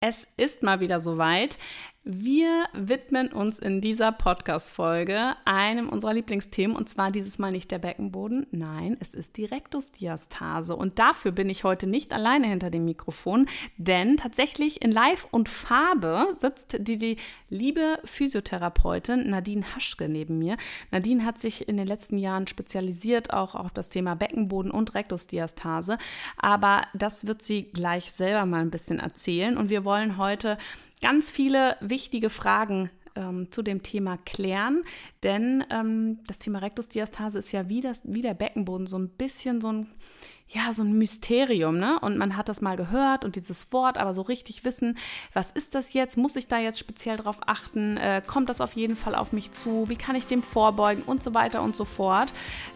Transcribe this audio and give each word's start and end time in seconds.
Es 0.00 0.28
ist 0.36 0.62
mal 0.62 0.78
wieder 0.80 1.00
soweit. 1.00 1.58
Wir 2.04 2.64
widmen 2.72 3.32
uns 3.32 3.58
in 3.58 3.80
dieser 3.80 4.12
Podcast-Folge 4.12 5.34
einem 5.44 5.88
unserer 5.90 6.14
Lieblingsthemen 6.14 6.74
und 6.74 6.88
zwar 6.88 7.10
dieses 7.10 7.38
Mal 7.38 7.50
nicht 7.50 7.70
der 7.70 7.80
Beckenboden. 7.80 8.46
Nein, 8.50 8.96
es 9.00 9.12
ist 9.14 9.36
die 9.36 9.44
Rektusdiastase. 9.44 10.74
Und 10.74 11.00
dafür 11.00 11.32
bin 11.32 11.50
ich 11.50 11.64
heute 11.64 11.86
nicht 11.86 12.14
alleine 12.14 12.46
hinter 12.46 12.70
dem 12.70 12.86
Mikrofon, 12.86 13.46
denn 13.76 14.16
tatsächlich 14.16 14.80
in 14.80 14.90
Live 14.90 15.26
und 15.32 15.50
Farbe 15.50 16.36
sitzt 16.38 16.76
die, 16.78 16.96
die 16.96 17.16
liebe 17.50 17.98
Physiotherapeutin 18.04 19.28
Nadine 19.28 19.74
Haschke 19.74 20.08
neben 20.08 20.38
mir. 20.38 20.56
Nadine 20.90 21.26
hat 21.26 21.38
sich 21.38 21.68
in 21.68 21.76
den 21.76 21.88
letzten 21.88 22.16
Jahren 22.16 22.46
spezialisiert 22.46 23.34
auch 23.34 23.54
auf 23.54 23.72
das 23.72 23.90
Thema 23.90 24.14
Beckenboden 24.14 24.70
und 24.70 24.94
Rektusdiastase, 24.94 25.98
aber 26.38 26.82
das 26.94 27.26
wird 27.26 27.42
sie 27.42 27.64
gleich 27.64 28.12
selber 28.12 28.46
mal 28.46 28.60
ein 28.60 28.70
bisschen 28.70 29.00
erzählen 29.00 29.58
und 29.58 29.68
wir 29.68 29.84
wollen 29.84 30.16
heute 30.16 30.56
ganz 31.00 31.30
viele 31.30 31.76
wichtige 31.80 32.30
Fragen 32.30 32.90
ähm, 33.14 33.50
zu 33.50 33.62
dem 33.62 33.82
Thema 33.82 34.16
klären, 34.18 34.82
denn 35.22 35.64
ähm, 35.70 36.18
das 36.26 36.38
Thema 36.38 36.60
Rektusdiastase 36.60 37.38
ist 37.38 37.52
ja 37.52 37.68
wie, 37.68 37.80
das, 37.80 38.02
wie 38.04 38.22
der 38.22 38.34
Beckenboden 38.34 38.86
so 38.86 38.98
ein 38.98 39.08
bisschen 39.08 39.60
so 39.60 39.72
ein 39.72 39.86
ja, 40.50 40.72
so 40.72 40.82
ein 40.82 40.96
Mysterium, 40.96 41.78
ne? 41.78 41.98
Und 42.00 42.16
man 42.16 42.36
hat 42.36 42.48
das 42.48 42.62
mal 42.62 42.76
gehört 42.76 43.24
und 43.24 43.36
dieses 43.36 43.70
Wort, 43.72 43.98
aber 43.98 44.14
so 44.14 44.22
richtig 44.22 44.64
wissen, 44.64 44.96
was 45.34 45.50
ist 45.50 45.74
das 45.74 45.92
jetzt? 45.92 46.16
Muss 46.16 46.36
ich 46.36 46.48
da 46.48 46.58
jetzt 46.58 46.78
speziell 46.78 47.16
drauf 47.16 47.36
achten? 47.44 47.98
Äh, 47.98 48.22
kommt 48.26 48.48
das 48.48 48.62
auf 48.62 48.72
jeden 48.72 48.96
Fall 48.96 49.14
auf 49.14 49.32
mich 49.32 49.52
zu? 49.52 49.88
Wie 49.90 49.96
kann 49.96 50.16
ich 50.16 50.26
dem 50.26 50.42
vorbeugen? 50.42 51.02
Und 51.02 51.22
so 51.22 51.34
weiter 51.34 51.62
und 51.62 51.76
so 51.76 51.84
fort. 51.84 52.32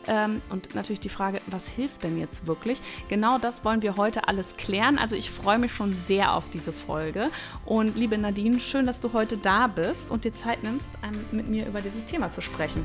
Ähm, 0.07 0.43
und 0.51 0.75
natürlich 0.75 1.01
die 1.01 1.09
Frage, 1.09 1.41
was 1.47 1.67
hilft 1.67 2.03
denn 2.03 2.19
jetzt 2.19 2.47
wirklich? 2.47 2.79
Genau 3.09 3.39
das 3.39 3.65
wollen 3.65 3.81
wir 3.81 3.97
heute 3.97 4.29
alles 4.29 4.57
klären. 4.57 4.99
Also 4.99 5.17
ich 5.17 5.31
freue 5.31 5.59
mich 5.59 5.73
schon 5.73 5.95
sehr 5.95 6.35
auf 6.35 6.51
diese 6.51 6.73
Folge. 6.73 7.31
Und 7.65 7.97
liebe 7.97 8.19
Nadine, 8.19 8.61
schön, 8.61 8.87
dass 8.87 9.01
du 9.01 9.15
heute 9.15 9.39
da 9.39 9.67
bist 9.67 10.11
und 10.11 10.25
dir 10.25 10.35
Zeit 10.35 10.63
nimmst, 10.63 10.91
mit 11.31 11.49
mir 11.49 11.67
über 11.67 11.81
dieses 11.81 12.05
Thema 12.05 12.29
zu 12.29 12.43
sprechen. 12.43 12.85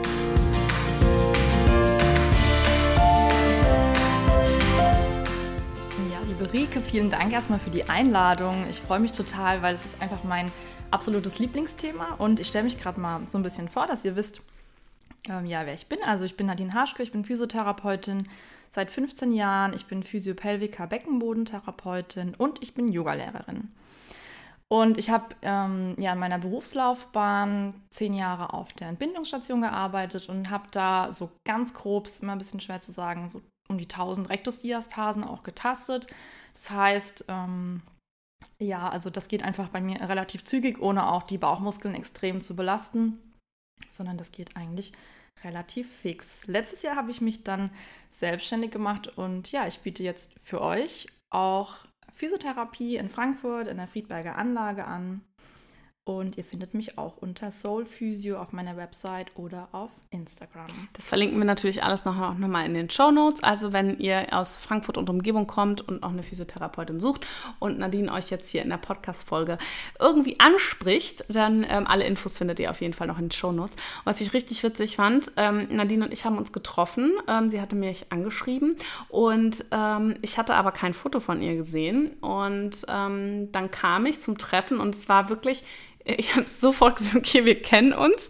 Rike, 6.53 6.81
vielen 6.81 7.09
Dank 7.09 7.31
erstmal 7.31 7.59
für 7.59 7.69
die 7.69 7.85
Einladung. 7.85 8.65
Ich 8.69 8.81
freue 8.81 8.99
mich 8.99 9.13
total, 9.13 9.61
weil 9.61 9.73
es 9.73 9.85
ist 9.85 10.01
einfach 10.01 10.25
mein 10.25 10.51
absolutes 10.91 11.39
Lieblingsthema 11.39 12.15
und 12.15 12.41
ich 12.41 12.47
stelle 12.47 12.65
mich 12.65 12.77
gerade 12.77 12.99
mal 12.99 13.21
so 13.27 13.37
ein 13.37 13.43
bisschen 13.43 13.69
vor, 13.69 13.87
dass 13.87 14.03
ihr 14.03 14.17
wisst, 14.17 14.41
ähm, 15.29 15.45
ja, 15.45 15.65
wer 15.65 15.73
ich 15.73 15.87
bin. 15.87 15.99
Also 16.05 16.25
ich 16.25 16.35
bin 16.35 16.47
Nadine 16.47 16.73
Haschke, 16.73 17.03
ich 17.03 17.13
bin 17.13 17.23
Physiotherapeutin 17.23 18.27
seit 18.69 18.91
15 18.91 19.31
Jahren, 19.31 19.73
ich 19.73 19.85
bin 19.85 20.03
Physiopelvica 20.03 20.87
Beckenbodentherapeutin 20.87 22.35
und 22.37 22.61
ich 22.61 22.73
bin 22.73 22.89
Yogalehrerin. 22.89 23.71
Und 24.67 24.97
ich 24.97 25.09
habe 25.09 25.33
ähm, 25.43 25.95
ja 25.99 26.11
in 26.11 26.19
meiner 26.19 26.39
Berufslaufbahn 26.39 27.75
zehn 27.91 28.13
Jahre 28.13 28.53
auf 28.53 28.73
der 28.73 28.89
Entbindungsstation 28.89 29.61
gearbeitet 29.61 30.27
und 30.27 30.49
habe 30.49 30.65
da 30.71 31.13
so 31.13 31.31
ganz 31.45 31.73
grob, 31.73 32.07
ist 32.07 32.23
immer 32.23 32.33
ein 32.33 32.39
bisschen 32.39 32.59
schwer 32.59 32.81
zu 32.81 32.91
sagen, 32.91 33.29
so 33.29 33.41
um 33.69 33.77
die 33.77 33.85
1000 33.85 34.29
Rektusdiastasen 34.29 35.23
auch 35.23 35.43
getastet. 35.43 36.07
Das 36.53 36.69
heißt, 36.69 37.25
ähm, 37.27 37.81
ja, 38.59 38.89
also 38.89 39.09
das 39.09 39.27
geht 39.27 39.43
einfach 39.43 39.69
bei 39.69 39.81
mir 39.81 40.01
relativ 40.01 40.43
zügig, 40.43 40.79
ohne 40.79 41.11
auch 41.11 41.23
die 41.23 41.37
Bauchmuskeln 41.37 41.95
extrem 41.95 42.41
zu 42.41 42.55
belasten, 42.55 43.19
sondern 43.89 44.17
das 44.17 44.31
geht 44.31 44.55
eigentlich 44.55 44.93
relativ 45.43 45.91
fix. 45.91 46.47
Letztes 46.47 46.83
Jahr 46.83 46.95
habe 46.95 47.11
ich 47.11 47.21
mich 47.21 47.43
dann 47.43 47.71
selbstständig 48.09 48.71
gemacht 48.71 49.17
und 49.17 49.51
ja, 49.51 49.67
ich 49.67 49.79
biete 49.79 50.03
jetzt 50.03 50.39
für 50.43 50.61
euch 50.61 51.07
auch 51.31 51.85
Physiotherapie 52.13 52.97
in 52.97 53.09
Frankfurt 53.09 53.67
in 53.67 53.77
der 53.77 53.87
Friedberger 53.87 54.35
Anlage 54.35 54.85
an. 54.85 55.21
Und 56.17 56.37
ihr 56.37 56.43
findet 56.43 56.73
mich 56.73 56.97
auch 56.97 57.17
unter 57.17 57.51
Soul 57.51 57.85
Physio 57.85 58.39
auf 58.39 58.51
meiner 58.51 58.77
Website 58.77 59.27
oder 59.35 59.69
auf 59.71 59.89
Instagram. 60.09 60.67
Das 60.93 61.07
verlinken 61.07 61.37
wir 61.37 61.45
natürlich 61.45 61.83
alles 61.83 62.05
noch, 62.05 62.37
noch 62.37 62.47
mal 62.47 62.65
in 62.65 62.73
den 62.73 62.89
Show 62.89 63.11
Notes. 63.11 63.43
Also 63.43 63.73
wenn 63.73 63.97
ihr 63.97 64.27
aus 64.31 64.57
Frankfurt 64.57 64.97
und 64.97 65.09
Umgebung 65.09 65.47
kommt 65.47 65.81
und 65.87 66.03
auch 66.03 66.09
eine 66.09 66.23
Physiotherapeutin 66.23 66.99
sucht 66.99 67.25
und 67.59 67.79
Nadine 67.79 68.11
euch 68.11 68.29
jetzt 68.29 68.49
hier 68.49 68.61
in 68.61 68.69
der 68.69 68.77
Podcast-Folge 68.77 69.57
irgendwie 69.99 70.39
anspricht, 70.39 71.25
dann 71.29 71.65
ähm, 71.67 71.87
alle 71.87 72.05
Infos 72.05 72.37
findet 72.37 72.59
ihr 72.59 72.69
auf 72.69 72.81
jeden 72.81 72.93
Fall 72.93 73.07
noch 73.07 73.17
in 73.17 73.25
den 73.25 73.31
Show 73.31 73.51
Notes. 73.51 73.75
Was 74.03 74.21
ich 74.21 74.33
richtig 74.33 74.63
witzig 74.63 74.97
fand, 74.97 75.31
ähm, 75.37 75.67
Nadine 75.71 76.05
und 76.05 76.11
ich 76.11 76.25
haben 76.25 76.37
uns 76.37 76.51
getroffen. 76.51 77.13
Ähm, 77.27 77.49
sie 77.49 77.61
hatte 77.61 77.75
mich 77.75 78.11
angeschrieben 78.11 78.75
und 79.09 79.65
ähm, 79.71 80.15
ich 80.21 80.37
hatte 80.37 80.55
aber 80.55 80.71
kein 80.71 80.93
Foto 80.93 81.19
von 81.19 81.41
ihr 81.41 81.55
gesehen. 81.55 82.11
Und 82.21 82.85
ähm, 82.89 83.51
dann 83.51 83.71
kam 83.71 84.05
ich 84.05 84.19
zum 84.19 84.37
Treffen 84.37 84.79
und 84.79 84.95
es 84.95 85.09
war 85.09 85.29
wirklich 85.29 85.63
ich 86.03 86.35
habe 86.35 86.47
sofort 86.47 86.97
gesagt, 86.97 87.15
okay, 87.15 87.45
wir 87.45 87.61
kennen 87.61 87.93
uns. 87.93 88.29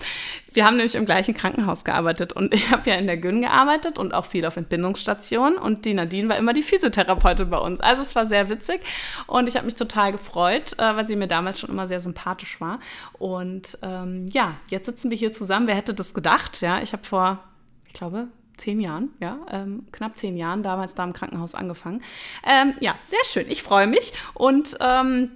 Wir 0.54 0.66
haben 0.66 0.76
nämlich 0.76 0.96
im 0.96 1.06
gleichen 1.06 1.34
Krankenhaus 1.34 1.86
gearbeitet 1.86 2.34
und 2.34 2.54
ich 2.54 2.72
habe 2.72 2.90
ja 2.90 2.98
in 2.98 3.08
der 3.08 3.18
Gyn 3.18 3.42
gearbeitet 3.42 3.98
und 3.98 4.14
auch 4.14 4.26
viel 4.26 4.46
auf 4.46 4.58
Entbindungsstationen 4.58 5.58
und 5.58 5.86
die 5.86 5.94
Nadine 5.94 6.30
war 6.30 6.38
immer 6.38 6.54
die 6.54 6.64
Physiotherapeutin 6.64 7.50
bei 7.50 7.58
uns. 7.58 7.80
Also 7.80 8.02
es 8.02 8.16
war 8.16 8.26
sehr 8.26 8.50
witzig 8.50 8.82
und 9.28 9.48
ich 9.48 9.56
habe 9.56 9.66
mich 9.66 9.76
total 9.76 10.12
gefreut, 10.12 10.74
äh, 10.78 10.96
weil 10.96 11.06
sie 11.06 11.16
mir 11.16 11.28
damals 11.28 11.60
schon 11.60 11.70
immer 11.70 11.88
sehr 11.88 12.02
sympathisch 12.02 12.60
war. 12.60 12.80
Und 13.14 13.78
ähm, 13.82 14.28
ja, 14.32 14.56
jetzt 14.68 14.86
sitzen 14.86 15.10
wir 15.10 15.18
hier 15.18 15.32
zusammen. 15.32 15.68
Wer 15.68 15.76
hätte 15.76 15.94
das 15.94 16.14
gedacht? 16.14 16.62
Ja, 16.62 16.82
ich 16.82 16.92
habe 16.94 17.04
vor, 17.04 17.40
ich 17.88 17.94
glaube, 17.94 18.28
zehn 18.58 18.80
Jahren, 18.80 19.10
ja, 19.20 19.40
ähm, 19.50 19.88
knapp 19.92 20.18
zehn 20.18 20.38
Jahren 20.38 20.62
damals 20.62 20.94
da 20.94 21.04
im 21.04 21.14
Krankenhaus 21.14 21.56
angefangen. 21.56 22.04
Ähm, 22.46 22.74
ja, 22.80 22.96
sehr 23.04 23.24
schön. 23.26 23.50
Ich 23.50 23.64
freue 23.64 23.88
mich 23.88 24.14
und 24.34 24.78
ähm, 24.82 25.32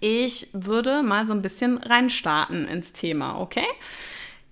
ich 0.00 0.48
würde 0.52 1.02
mal 1.02 1.26
so 1.26 1.32
ein 1.32 1.42
bisschen 1.42 1.78
reinstarten 1.78 2.66
ins 2.66 2.92
Thema, 2.92 3.40
okay? 3.40 3.66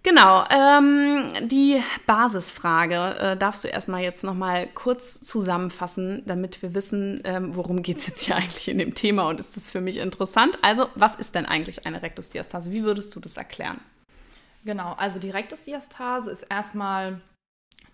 Genau, 0.06 0.44
ähm, 0.50 1.32
die 1.48 1.82
Basisfrage 2.06 3.18
äh, 3.18 3.36
darfst 3.36 3.64
du 3.64 3.68
erstmal 3.68 4.02
jetzt 4.02 4.22
nochmal 4.22 4.68
kurz 4.68 5.20
zusammenfassen, 5.20 6.22
damit 6.26 6.62
wir 6.62 6.76
wissen, 6.76 7.22
ähm, 7.24 7.56
worum 7.56 7.82
geht 7.82 7.96
es 7.96 8.06
jetzt 8.06 8.24
hier 8.24 8.36
eigentlich 8.36 8.68
in 8.68 8.78
dem 8.78 8.94
Thema 8.94 9.28
und 9.28 9.40
ist 9.40 9.56
das 9.56 9.68
für 9.68 9.80
mich 9.80 9.96
interessant. 9.96 10.60
Also, 10.62 10.88
was 10.94 11.16
ist 11.16 11.34
denn 11.34 11.44
eigentlich 11.44 11.86
eine 11.86 12.02
Rektusdiastase? 12.02 12.70
Wie 12.70 12.84
würdest 12.84 13.16
du 13.16 13.20
das 13.20 13.36
erklären? 13.36 13.80
Genau, 14.64 14.92
also 14.92 15.18
die 15.18 15.30
Rektusdiastase 15.30 16.30
ist 16.30 16.44
erstmal 16.44 17.20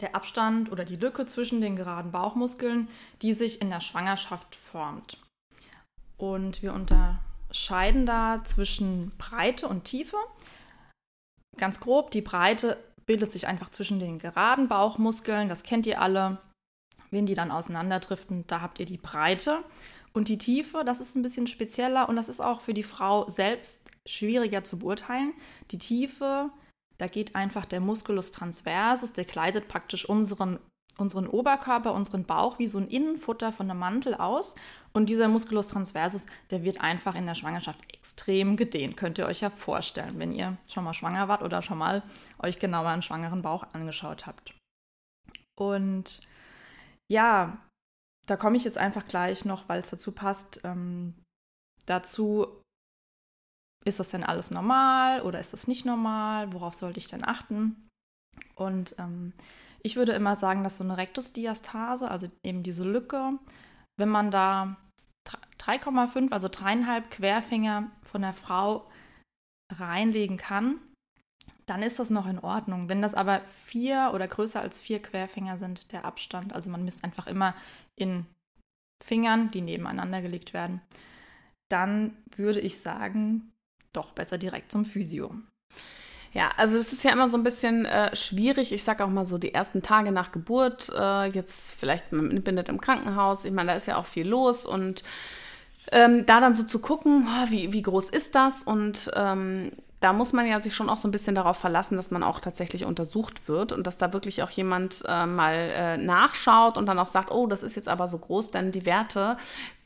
der 0.03 0.15
Abstand 0.15 0.71
oder 0.71 0.85
die 0.85 0.97
Lücke 0.97 1.25
zwischen 1.25 1.63
den 1.63 1.77
geraden 1.77 2.13
Bauchmuskeln, 2.13 2.89
die 3.23 3.33
sich 3.33 3.63
in 3.63 3.71
der 3.71 3.81
Schwangerschaft 3.81 4.55
formt. 4.55 5.17
Und 6.19 6.63
wir 6.63 6.75
unter 6.75 7.21
scheiden 7.53 8.07
da 8.07 8.43
zwischen 8.45 9.13
Breite 9.19 9.69
und 9.69 9.85
Tiefe. 9.85 10.17
Ganz 11.57 11.81
grob, 11.81 12.11
die 12.11 12.23
Breite 12.23 12.79
bildet 13.07 13.33
sich 13.33 13.47
einfach 13.47 13.71
zwischen 13.71 13.99
den 13.99 14.19
geraden 14.19 14.69
Bauchmuskeln, 14.69 15.49
das 15.49 15.63
kennt 15.63 15.87
ihr 15.87 16.01
alle. 16.01 16.39
Wenn 17.11 17.27
die 17.27 17.35
dann 17.35 17.51
auseinanderdriften, 17.51 18.47
da 18.47 18.63
habt 18.63 18.81
ihr 18.81 18.87
die 18.87 18.97
Breite. 18.97 19.63
Und 20.15 20.29
die 20.29 20.39
Tiefe, 20.39 20.83
das 20.85 21.01
ist 21.01 21.15
ein 21.15 21.23
bisschen 21.23 21.47
spezieller 21.47 22.09
und 22.09 22.17
das 22.17 22.29
ist 22.29 22.41
auch 22.41 22.61
für 22.61 22.75
die 22.75 22.83
Frau 22.83 23.29
selbst 23.29 23.91
schwieriger 24.07 24.65
zu 24.65 24.79
beurteilen. 24.79 25.33
Die 25.71 25.79
Tiefe, 25.79 26.51
da 26.99 27.07
geht 27.07 27.35
einfach 27.35 27.65
der 27.65 27.81
Musculus 27.81 28.31
transversus, 28.31 29.13
der 29.13 29.25
kleidet 29.25 29.69
praktisch 29.69 30.09
unseren 30.09 30.59
unseren 30.99 31.27
Oberkörper, 31.27 31.93
unseren 31.93 32.25
Bauch 32.25 32.59
wie 32.59 32.67
so 32.67 32.79
ein 32.79 32.89
Innenfutter 32.89 33.53
von 33.53 33.71
einem 33.71 33.81
Mantel 33.81 34.15
aus. 34.15 34.55
Und 34.93 35.07
dieser 35.07 35.29
Musculus 35.29 35.69
transversus, 35.69 36.27
der 36.51 36.65
wird 36.65 36.81
einfach 36.81 37.15
in 37.15 37.27
der 37.27 37.35
Schwangerschaft 37.35 37.81
extrem 37.93 38.57
gedehnt. 38.57 38.97
Könnt 38.97 39.19
ihr 39.19 39.27
euch 39.27 39.41
ja 39.41 39.51
vorstellen, 39.51 40.19
wenn 40.19 40.33
ihr 40.33 40.57
schon 40.69 40.85
mal 40.85 40.95
schwanger 40.95 41.29
wart 41.29 41.43
oder 41.43 41.63
schon 41.63 41.79
mal 41.79 42.03
euch 42.43 42.59
genauer 42.59 42.89
einen 42.89 43.03
schwangeren 43.03 43.43
Bauch 43.43 43.65
angeschaut 43.73 44.27
habt. 44.27 44.55
Und 45.59 46.27
ja, 47.11 47.59
da 48.27 48.37
komme 48.37 48.57
ich 48.57 48.65
jetzt 48.65 48.79
einfach 48.79 49.07
gleich 49.07 49.45
noch, 49.45 49.69
weil 49.69 49.81
es 49.81 49.91
dazu 49.91 50.13
passt. 50.13 50.61
Ähm, 50.65 51.15
dazu, 51.87 52.47
ist 53.85 53.99
das 53.99 54.11
denn 54.11 54.25
alles 54.25 54.51
normal 54.51 55.23
oder 55.23 55.41
ist 55.41 55.53
das 55.53 55.67
nicht 55.67 55.85
normal? 55.85 56.53
Worauf 56.53 56.75
sollte 56.75 56.99
ich 56.99 57.09
denn 57.09 57.25
achten? 57.25 57.89
Und 58.55 58.95
ähm, 58.99 59.33
ich 59.83 59.97
würde 59.97 60.13
immer 60.13 60.37
sagen, 60.37 60.63
dass 60.63 60.79
so 60.79 60.85
eine 60.85 60.97
Rektusdiastase, 60.97 62.11
also 62.11 62.31
eben 62.45 62.63
diese 62.63 62.85
Lücke, 62.85 63.39
wenn 63.99 64.09
man 64.09 64.31
da 64.31 64.77
3,5, 65.61 66.33
also 66.33 66.49
dreieinhalb 66.49 67.11
Querfinger 67.11 67.91
von 68.05 68.23
der 68.23 68.33
Frau 68.33 68.89
reinlegen 69.73 70.37
kann, 70.37 70.81
dann 71.67 71.83
ist 71.83 71.99
das 71.99 72.11
noch 72.11 72.27
in 72.27 72.39
Ordnung. 72.39 72.89
Wenn 72.89 73.03
das 73.03 73.15
aber 73.15 73.41
vier 73.47 74.11
oder 74.13 74.27
größer 74.27 74.61
als 74.61 74.81
vier 74.81 75.01
Querfinger 75.01 75.59
sind, 75.59 75.93
der 75.93 76.05
Abstand, 76.05 76.53
also 76.53 76.71
man 76.71 76.85
misst 76.85 77.05
einfach 77.05 77.27
immer 77.27 77.55
in 77.99 78.27
Fingern, 79.03 79.51
die 79.51 79.63
nebeneinander 79.63 80.23
gelegt 80.23 80.53
werden, 80.53 80.81
dann 81.71 82.17
würde 82.37 82.61
ich 82.61 82.79
sagen, 82.79 83.53
doch 83.93 84.13
besser 84.13 84.39
direkt 84.39 84.73
zum 84.73 84.85
Physio. 84.85 85.35
Ja, 86.35 86.51
also 86.57 86.79
es 86.79 86.93
ist 86.93 87.05
ja 87.05 87.13
immer 87.13 87.29
so 87.29 87.37
ein 87.37 87.43
bisschen 87.43 87.85
äh, 87.85 88.15
schwierig. 88.17 88.73
Ich 88.73 88.85
sage 88.85 89.05
auch 89.05 89.11
mal 89.11 89.27
so 89.27 89.37
die 89.37 89.53
ersten 89.53 89.83
Tage 89.83 90.13
nach 90.13 90.33
Geburt, 90.33 90.91
äh, 90.97 91.27
jetzt 91.27 91.75
vielleicht 91.75 92.11
man 92.13 92.43
bindet 92.43 92.71
im 92.71 92.81
Krankenhaus. 92.81 93.45
Ich 93.45 93.53
meine, 93.53 93.73
da 93.73 93.77
ist 93.77 93.87
ja 93.87 93.99
auch 93.99 94.07
viel 94.07 94.27
los 94.27 94.65
und 94.65 95.03
ähm, 95.91 96.25
da 96.25 96.41
dann 96.41 96.55
so 96.55 96.63
zu 96.63 96.79
gucken, 96.79 97.29
oh, 97.29 97.51
wie, 97.51 97.73
wie 97.75 97.83
groß 97.83 98.09
ist 98.09 98.35
das 98.35 98.63
und 98.63 99.11
ähm, 99.15 99.73
da 100.03 100.13
muss 100.13 100.33
man 100.33 100.49
ja 100.49 100.61
sich 100.61 100.75
schon 100.75 100.89
auch 100.89 100.99
so 100.99 101.07
ein 101.07 101.13
bisschen 101.13 101.37
darauf 101.37 101.57
verlassen, 101.57 101.97
dass 101.97 102.11
man 102.11 102.25
auch 102.25 102.41
tatsächlich 102.41 102.85
untersucht 102.85 103.49
wird 103.49 103.73
und 103.73 103.87
dass 103.87 103.99
da 103.99 104.13
wirklich 104.13 104.43
auch 104.43 104.51
jemand 104.51 105.05
äh, 105.07 105.27
mal 105.27 105.55
äh, 105.55 105.97
nachschaut 105.97 106.77
und 106.77 106.87
dann 106.87 106.99
auch 106.99 107.07
sagt, 107.07 107.31
oh, 107.31 107.47
das 107.47 107.63
ist 107.63 107.77
jetzt 107.77 107.89
aber 107.89 108.09
so 108.09 108.19
groß, 108.19 108.51
denn 108.51 108.73
die 108.73 108.85
Werte, 108.85 109.37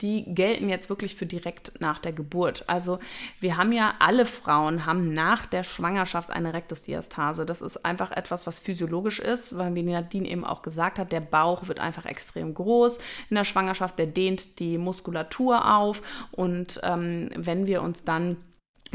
die 0.01 0.25
gelten 0.27 0.71
jetzt 0.71 0.89
wirklich 0.89 1.17
für 1.17 1.27
direkt 1.27 1.81
nach 1.81 1.99
der 1.99 2.13
Geburt. 2.13 2.65
Also 2.67 2.99
wir 3.41 3.59
haben 3.59 3.73
ja, 3.73 3.95
alle 3.99 4.25
Frauen 4.25 4.87
haben 4.87 5.13
nach 5.13 5.45
der 5.45 5.65
Schwangerschaft 5.65 6.31
eine 6.31 6.55
Rektusdiastase. 6.55 7.45
Das 7.45 7.61
ist 7.61 7.85
einfach 7.85 8.11
etwas, 8.11 8.47
was 8.47 8.59
physiologisch 8.59 9.21
ist, 9.21 9.57
weil 9.59 9.75
wie 9.75 9.83
Nadine 9.83 10.29
eben 10.29 10.45
auch 10.45 10.62
gesagt 10.62 10.99
hat, 10.99 11.12
der 11.12 11.21
Bauch 11.21 11.69
wird 11.69 11.79
einfach 11.79 12.07
extrem 12.07 12.55
groß 12.55 12.99
in 13.29 13.37
der 13.37 13.45
Schwangerschaft, 13.45 13.99
der 13.99 14.07
dehnt 14.07 14.61
die 14.61 14.79
Muskulatur 14.79 15.77
auf 15.77 16.01
und 16.33 16.81
ähm, 16.85 17.31
wenn 17.37 17.67
wir 17.67 17.83
uns 17.83 18.05
dann 18.05 18.39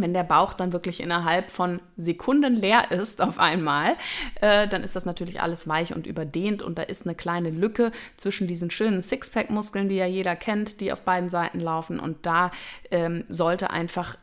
wenn 0.02 0.14
der 0.14 0.24
Bauch 0.24 0.54
dann 0.54 0.74
wirklich 0.74 1.02
innerhalb 1.02 1.52
von 1.52 1.80
Sekunden 1.96 2.56
leer 2.56 2.92
ist 2.92 3.22
auf 3.22 3.40
einmal, 3.40 3.96
äh, 4.42 4.68
dann 4.68 4.84
ist 4.84 4.96
das 4.96 5.06
natürlich 5.06 5.42
alles 5.42 5.68
weich 5.68 5.96
und 5.96 6.08
überdehnt 6.08 6.62
und 6.62 6.78
da 6.78 6.84
ist 6.84 7.06
eine 7.06 7.16
kleine 7.16 7.50
Lücke 7.50 7.92
zwischen 8.18 8.48
diesen 8.48 8.72
schönen 8.72 9.02
Sixpack-Muskeln, 9.02 9.90
die 9.90 9.96
ja 9.96 10.06
jeder 10.06 10.36
kennt, 10.36 10.82
die 10.82 10.92
auf 10.92 11.02
beiden 11.02 11.30
Seiten 11.30 11.60
laufen 11.60 12.00
und 12.00 12.26
da 12.26 12.52
ähm, 12.92 13.26
sollte 13.28 13.70
einfach 13.70 14.18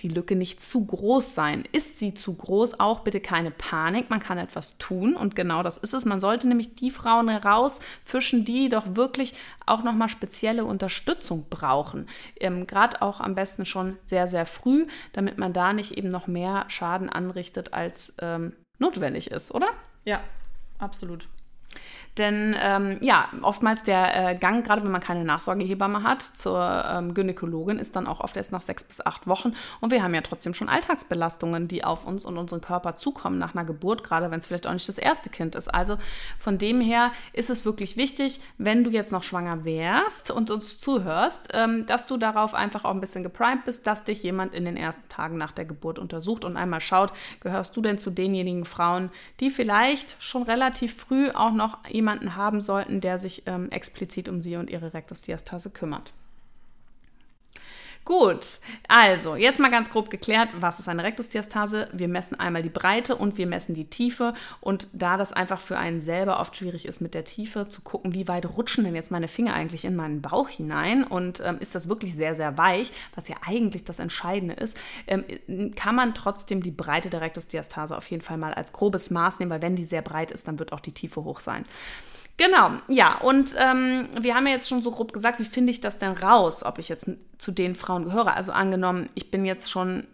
die 0.00 0.08
Lücke 0.08 0.36
nicht 0.36 0.60
zu 0.60 0.84
groß 0.84 1.34
sein. 1.34 1.64
Ist 1.72 1.98
sie 1.98 2.14
zu 2.14 2.34
groß, 2.34 2.80
auch 2.80 3.00
bitte 3.00 3.20
keine 3.20 3.50
Panik. 3.50 4.10
Man 4.10 4.20
kann 4.20 4.38
etwas 4.38 4.78
tun 4.78 5.14
und 5.14 5.36
genau 5.36 5.62
das 5.62 5.76
ist 5.76 5.94
es. 5.94 6.04
Man 6.04 6.20
sollte 6.20 6.48
nämlich 6.48 6.74
die 6.74 6.90
Frauen 6.90 7.28
herausfischen, 7.28 8.44
die 8.44 8.68
doch 8.68 8.96
wirklich 8.96 9.34
auch 9.66 9.82
nochmal 9.82 10.08
spezielle 10.08 10.64
Unterstützung 10.64 11.46
brauchen. 11.48 12.08
Ähm, 12.40 12.66
Gerade 12.66 13.02
auch 13.02 13.20
am 13.20 13.34
besten 13.34 13.66
schon 13.66 13.98
sehr, 14.04 14.26
sehr 14.26 14.46
früh, 14.46 14.86
damit 15.12 15.38
man 15.38 15.52
da 15.52 15.72
nicht 15.72 15.92
eben 15.92 16.08
noch 16.08 16.26
mehr 16.26 16.64
Schaden 16.68 17.08
anrichtet, 17.08 17.72
als 17.72 18.16
ähm, 18.20 18.54
notwendig 18.78 19.30
ist, 19.30 19.52
oder? 19.54 19.68
Ja, 20.04 20.20
absolut. 20.78 21.28
Denn 22.18 22.54
ähm, 22.62 22.98
ja, 23.00 23.28
oftmals 23.40 23.84
der 23.84 24.32
äh, 24.32 24.34
Gang, 24.34 24.66
gerade 24.66 24.84
wenn 24.84 24.90
man 24.90 25.00
keine 25.00 25.24
Nachsorgehebamme 25.24 26.02
hat, 26.02 26.20
zur 26.20 26.84
ähm, 26.86 27.14
Gynäkologin 27.14 27.78
ist 27.78 27.96
dann 27.96 28.06
auch 28.06 28.20
oft 28.20 28.36
erst 28.36 28.52
nach 28.52 28.60
sechs 28.60 28.84
bis 28.84 29.00
acht 29.04 29.26
Wochen. 29.26 29.54
Und 29.80 29.92
wir 29.92 30.02
haben 30.02 30.12
ja 30.14 30.20
trotzdem 30.20 30.52
schon 30.52 30.68
Alltagsbelastungen, 30.68 31.68
die 31.68 31.84
auf 31.84 32.04
uns 32.04 32.26
und 32.26 32.36
unseren 32.36 32.60
Körper 32.60 32.96
zukommen 32.96 33.38
nach 33.38 33.54
einer 33.54 33.64
Geburt, 33.64 34.04
gerade 34.04 34.30
wenn 34.30 34.38
es 34.38 34.46
vielleicht 34.46 34.66
auch 34.66 34.74
nicht 34.74 34.88
das 34.88 34.98
erste 34.98 35.30
Kind 35.30 35.54
ist. 35.54 35.68
Also 35.68 35.96
von 36.38 36.58
dem 36.58 36.82
her 36.82 37.12
ist 37.32 37.48
es 37.48 37.64
wirklich 37.64 37.96
wichtig, 37.96 38.42
wenn 38.58 38.84
du 38.84 38.90
jetzt 38.90 39.10
noch 39.10 39.22
schwanger 39.22 39.64
wärst 39.64 40.30
und 40.30 40.50
uns 40.50 40.80
zuhörst, 40.80 41.48
ähm, 41.54 41.86
dass 41.86 42.06
du 42.06 42.18
darauf 42.18 42.52
einfach 42.52 42.84
auch 42.84 42.90
ein 42.90 43.00
bisschen 43.00 43.22
geprimed 43.22 43.64
bist, 43.64 43.86
dass 43.86 44.04
dich 44.04 44.22
jemand 44.22 44.52
in 44.52 44.66
den 44.66 44.76
ersten 44.76 45.08
Tagen 45.08 45.38
nach 45.38 45.52
der 45.52 45.64
Geburt 45.64 45.98
untersucht 45.98 46.44
und 46.44 46.58
einmal 46.58 46.82
schaut, 46.82 47.10
gehörst 47.40 47.74
du 47.74 47.80
denn 47.80 47.96
zu 47.96 48.10
denjenigen 48.10 48.66
Frauen, 48.66 49.10
die 49.40 49.48
vielleicht 49.48 50.22
schon 50.22 50.42
relativ 50.42 50.94
früh 50.94 51.30
auch 51.30 51.52
noch 51.52 51.78
jemanden 51.88 52.01
haben 52.36 52.60
sollten, 52.60 53.00
der 53.00 53.18
sich 53.18 53.44
ähm, 53.46 53.70
explizit 53.70 54.28
um 54.28 54.42
sie 54.42 54.56
und 54.56 54.70
ihre 54.70 54.94
Rektusdiastase 54.94 55.70
kümmert. 55.70 56.12
Gut, 58.04 58.58
also 58.88 59.36
jetzt 59.36 59.60
mal 59.60 59.70
ganz 59.70 59.88
grob 59.88 60.10
geklärt, 60.10 60.48
was 60.58 60.80
ist 60.80 60.88
eine 60.88 61.04
Rektusdiastase? 61.04 61.88
Wir 61.92 62.08
messen 62.08 62.38
einmal 62.38 62.62
die 62.62 62.68
Breite 62.68 63.14
und 63.14 63.38
wir 63.38 63.46
messen 63.46 63.74
die 63.74 63.84
Tiefe. 63.84 64.34
Und 64.60 64.88
da 64.92 65.16
das 65.16 65.32
einfach 65.32 65.60
für 65.60 65.78
einen 65.78 66.00
selber 66.00 66.40
oft 66.40 66.56
schwierig 66.56 66.86
ist 66.86 67.00
mit 67.00 67.14
der 67.14 67.24
Tiefe, 67.24 67.68
zu 67.68 67.80
gucken, 67.80 68.12
wie 68.12 68.26
weit 68.26 68.44
rutschen 68.56 68.82
denn 68.82 68.96
jetzt 68.96 69.12
meine 69.12 69.28
Finger 69.28 69.54
eigentlich 69.54 69.84
in 69.84 69.94
meinen 69.94 70.20
Bauch 70.20 70.48
hinein 70.48 71.04
und 71.04 71.42
ähm, 71.46 71.58
ist 71.60 71.76
das 71.76 71.88
wirklich 71.88 72.16
sehr, 72.16 72.34
sehr 72.34 72.58
weich, 72.58 72.90
was 73.14 73.28
ja 73.28 73.36
eigentlich 73.46 73.84
das 73.84 74.00
Entscheidende 74.00 74.54
ist, 74.54 74.76
ähm, 75.06 75.24
kann 75.76 75.94
man 75.94 76.12
trotzdem 76.14 76.60
die 76.60 76.72
Breite 76.72 77.08
der 77.08 77.20
Rektusdiastase 77.20 77.96
auf 77.96 78.10
jeden 78.10 78.22
Fall 78.22 78.36
mal 78.36 78.52
als 78.52 78.72
grobes 78.72 79.10
Maß 79.10 79.38
nehmen, 79.38 79.52
weil 79.52 79.62
wenn 79.62 79.76
die 79.76 79.84
sehr 79.84 80.02
breit 80.02 80.32
ist, 80.32 80.48
dann 80.48 80.58
wird 80.58 80.72
auch 80.72 80.80
die 80.80 80.92
Tiefe 80.92 81.22
hoch 81.22 81.38
sein. 81.38 81.64
Genau, 82.36 82.72
ja. 82.88 83.20
Und 83.20 83.54
ähm, 83.58 84.08
wir 84.18 84.34
haben 84.34 84.46
ja 84.46 84.54
jetzt 84.54 84.68
schon 84.68 84.82
so 84.82 84.90
grob 84.90 85.12
gesagt, 85.12 85.38
wie 85.38 85.44
finde 85.44 85.70
ich 85.70 85.80
das 85.80 85.98
denn 85.98 86.12
raus, 86.12 86.64
ob 86.64 86.78
ich 86.78 86.88
jetzt 86.88 87.08
zu 87.38 87.52
den 87.52 87.74
Frauen 87.74 88.04
gehöre? 88.04 88.36
Also 88.36 88.52
angenommen, 88.52 89.08
ich 89.14 89.30
bin 89.30 89.44
jetzt 89.44 89.70
schon 89.70 90.06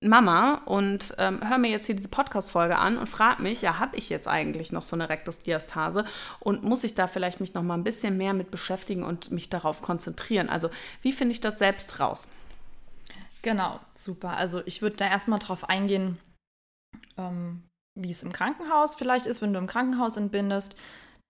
Mama 0.00 0.62
und 0.66 1.14
ähm, 1.18 1.46
höre 1.48 1.58
mir 1.58 1.70
jetzt 1.70 1.86
hier 1.86 1.96
diese 1.96 2.08
Podcast-Folge 2.08 2.76
an 2.76 2.98
und 2.98 3.08
frage 3.08 3.42
mich, 3.42 3.62
ja, 3.62 3.78
habe 3.78 3.96
ich 3.96 4.08
jetzt 4.08 4.28
eigentlich 4.28 4.70
noch 4.70 4.84
so 4.84 4.96
eine 4.96 5.08
Rektusdiastase 5.08 6.04
und 6.40 6.62
muss 6.62 6.84
ich 6.84 6.94
da 6.94 7.06
vielleicht 7.06 7.40
mich 7.40 7.54
noch 7.54 7.62
mal 7.62 7.74
ein 7.74 7.84
bisschen 7.84 8.16
mehr 8.16 8.34
mit 8.34 8.50
beschäftigen 8.50 9.02
und 9.02 9.30
mich 9.30 9.48
darauf 9.48 9.82
konzentrieren? 9.82 10.48
Also 10.48 10.70
wie 11.02 11.12
finde 11.12 11.32
ich 11.32 11.40
das 11.40 11.58
selbst 11.58 12.00
raus? 12.00 12.28
Genau, 13.42 13.80
super. 13.94 14.36
Also 14.36 14.62
ich 14.66 14.82
würde 14.82 14.96
da 14.96 15.06
erstmal 15.06 15.38
drauf 15.38 15.68
eingehen, 15.68 16.18
ähm, 17.18 17.62
wie 17.94 18.10
es 18.10 18.22
im 18.22 18.32
Krankenhaus 18.32 18.94
vielleicht 18.94 19.26
ist, 19.26 19.42
wenn 19.42 19.52
du 19.52 19.58
im 19.58 19.66
Krankenhaus 19.66 20.16
entbindest. 20.16 20.76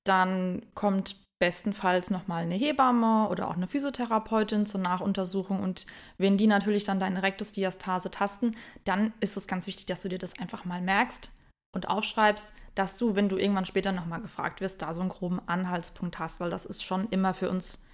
Dann 0.05 0.63
kommt 0.75 1.17
bestenfalls 1.41 2.11
nochmal 2.11 2.45
eine 2.45 2.55
Hebamme 2.55 3.29
oder 3.29 3.49
auch 3.49 3.57
eine 3.57 3.67
Physiotherapeutin 3.67 4.67
zur 4.67 4.81
Nachuntersuchung. 4.81 5.61
Und 5.61 5.87
wenn 6.17 6.39
die 6.39 6.47
natürlich 6.47 6.85
dann 6.85 7.01
deine 7.01 7.23
Rektusdiastase 7.23 8.11
tasten, 8.11 8.57
dann 8.85 9.13
ist 9.21 9.37
es 9.37 9.47
ganz 9.47 9.67
wichtig, 9.67 9.87
dass 9.87 10.03
du 10.03 10.09
dir 10.09 10.19
das 10.19 10.39
einfach 10.39 10.65
mal 10.65 10.81
merkst 10.81 11.31
und 11.75 11.89
aufschreibst, 11.89 12.53
dass 12.75 12.97
du, 12.97 13.15
wenn 13.15 13.29
du 13.29 13.37
irgendwann 13.37 13.67
später 13.67 13.93
nochmal 13.93 14.21
gefragt 14.21 14.61
wirst, 14.61 14.83
da 14.83 14.95
so 14.95 15.01
einen 15.01 15.11
groben 15.11 15.41
Anhaltspunkt 15.47 16.19
hast, 16.19 16.41
weil 16.41 16.51
das 16.51 16.67
ist 16.67 16.83
schon 16.83 17.09
immer 17.11 17.35
für 17.35 17.51
uns 17.51 17.85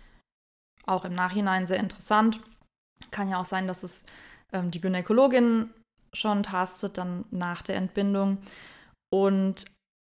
auch 0.87 1.05
im 1.05 1.15
Nachhinein 1.15 1.67
sehr 1.67 1.79
interessant. 1.79 2.41
Kann 3.11 3.29
ja 3.29 3.41
auch 3.41 3.45
sein, 3.45 3.67
dass 3.67 3.83
es 3.83 4.05
ähm, 4.53 4.71
die 4.71 4.81
Gynäkologin 4.81 5.71
schon 6.13 6.43
tastet, 6.43 6.99
dann 6.99 7.25
nach 7.31 7.63
der 7.63 7.77
Entbindung. 7.77 8.39
Und 9.13 9.65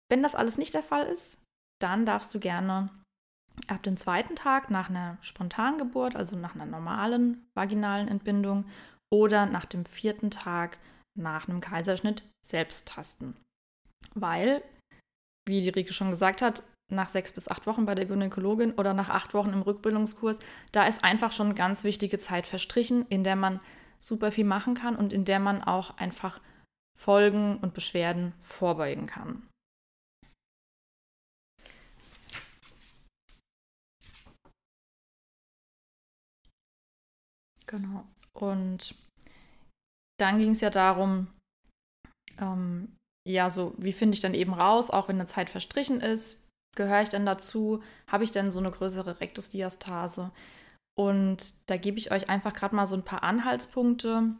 wenn 0.09 0.23
das 0.23 0.35
alles 0.35 0.57
nicht 0.57 0.73
der 0.73 0.83
Fall 0.83 1.07
ist, 1.07 1.40
dann 1.83 2.05
darfst 2.05 2.33
du 2.33 2.39
gerne 2.39 2.89
ab 3.67 3.83
dem 3.83 3.97
zweiten 3.97 4.35
Tag 4.35 4.69
nach 4.69 4.89
einer 4.89 5.17
Spontangeburt, 5.21 6.15
also 6.15 6.35
nach 6.35 6.55
einer 6.55 6.65
normalen 6.65 7.45
vaginalen 7.53 8.07
Entbindung 8.07 8.65
oder 9.13 9.45
nach 9.45 9.65
dem 9.65 9.85
vierten 9.85 10.31
Tag 10.31 10.77
nach 11.17 11.47
einem 11.47 11.61
Kaiserschnitt 11.61 12.23
selbst 12.45 12.87
tasten. 12.87 13.35
Weil, 14.15 14.63
wie 15.47 15.61
die 15.61 15.69
Rike 15.69 15.93
schon 15.93 16.09
gesagt 16.09 16.41
hat, 16.41 16.63
nach 16.91 17.09
sechs 17.09 17.31
bis 17.31 17.47
acht 17.47 17.67
Wochen 17.67 17.85
bei 17.85 17.95
der 17.95 18.05
Gynäkologin 18.05 18.73
oder 18.73 18.93
nach 18.93 19.09
acht 19.09 19.33
Wochen 19.33 19.53
im 19.53 19.61
Rückbildungskurs, 19.61 20.39
da 20.71 20.85
ist 20.85 21.03
einfach 21.03 21.31
schon 21.31 21.55
ganz 21.55 21.83
wichtige 21.83 22.17
Zeit 22.17 22.47
verstrichen, 22.47 23.05
in 23.07 23.23
der 23.23 23.35
man 23.35 23.59
super 23.99 24.31
viel 24.31 24.45
machen 24.45 24.73
kann 24.73 24.95
und 24.95 25.13
in 25.13 25.25
der 25.25 25.39
man 25.39 25.63
auch 25.63 25.97
einfach 25.97 26.41
Folgen 26.97 27.57
und 27.57 27.73
Beschwerden 27.73 28.33
vorbeugen 28.41 29.07
kann. 29.07 29.47
Genau. 37.71 38.05
Und 38.33 38.95
dann 40.19 40.37
ging 40.37 40.51
es 40.51 40.61
ja 40.61 40.69
darum, 40.69 41.27
ähm, 42.39 42.95
ja, 43.27 43.49
so, 43.49 43.73
wie 43.77 43.93
finde 43.93 44.15
ich 44.15 44.21
dann 44.21 44.33
eben 44.33 44.53
raus, 44.53 44.89
auch 44.89 45.07
wenn 45.07 45.15
eine 45.15 45.27
Zeit 45.27 45.49
verstrichen 45.49 46.01
ist, 46.01 46.47
gehöre 46.75 47.01
ich 47.01 47.09
dann 47.09 47.25
dazu, 47.25 47.81
habe 48.07 48.23
ich 48.23 48.31
denn 48.31 48.51
so 48.51 48.59
eine 48.59 48.71
größere 48.71 49.19
Rektusdiastase? 49.19 50.31
Und 50.99 51.69
da 51.69 51.77
gebe 51.77 51.97
ich 51.97 52.11
euch 52.11 52.29
einfach 52.29 52.53
gerade 52.53 52.75
mal 52.75 52.85
so 52.85 52.95
ein 52.95 53.05
paar 53.05 53.23
Anhaltspunkte, 53.23 54.35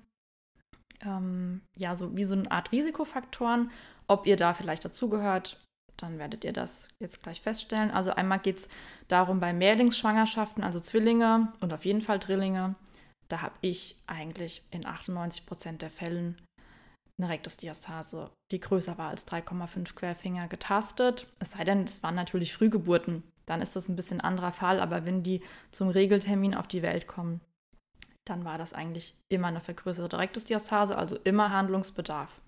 ähm, 1.02 1.62
ja, 1.78 1.96
so 1.96 2.16
wie 2.16 2.26
so 2.26 2.36
eine 2.36 2.52
Art 2.52 2.72
Risikofaktoren, 2.72 3.72
ob 4.08 4.28
ihr 4.28 4.38
da 4.38 4.54
vielleicht 4.54 4.84
dazugehört, 4.84 5.60
dann 5.98 6.20
werdet 6.20 6.44
ihr 6.44 6.54
das 6.54 6.90
jetzt 7.00 7.24
gleich 7.24 7.42
feststellen. 7.42 7.92
Also 7.92 8.12
einmal 8.12 8.40
geht 8.40 8.58
es 8.58 8.70
darum 9.08 9.40
bei 9.40 9.54
Mehrlingsschwangerschaften, 9.54 10.64
also 10.64 10.80
Zwillinge 10.80 11.52
und 11.60 11.74
auf 11.74 11.86
jeden 11.86 12.02
Fall 12.02 12.20
Drillinge, 12.20 12.76
da 13.32 13.42
habe 13.42 13.56
ich 13.62 13.96
eigentlich 14.08 14.64
in 14.72 14.86
98 14.86 15.46
Prozent 15.46 15.82
der 15.82 15.90
Fällen 15.90 16.42
eine 17.18 17.30
Rektusdiastase, 17.30 18.30
die 18.52 18.60
größer 18.60 18.98
war 18.98 19.10
als 19.10 19.28
3,5 19.28 19.96
Querfinger, 19.96 20.48
getastet. 20.48 21.28
Es 21.40 21.52
sei 21.52 21.64
denn, 21.64 21.84
es 21.84 22.04
waren 22.04 22.16
natürlich 22.16 22.54
Frühgeburten. 22.54 23.24
Dann 23.46 23.62
ist 23.62 23.76
das 23.76 23.90
ein 23.90 23.96
bisschen 23.96 24.22
anderer 24.22 24.52
Fall. 24.52 24.80
Aber 24.80 25.06
wenn 25.06 25.24
die 25.24 25.42
zum 25.72 25.90
Regeltermin 25.90 26.56
auf 26.56 26.68
die 26.68 26.82
Welt 26.82 27.08
kommen, 27.08 27.42
dann 28.26 28.44
war 28.44 28.58
das 28.58 28.74
eigentlich 28.74 29.16
immer 29.30 29.48
eine 29.48 29.62
vergrößerte 29.62 30.18
Rektusdiastase, 30.18 30.98
also 30.98 31.16
immer 31.24 31.52
Handlungsbedarf. 31.52 32.42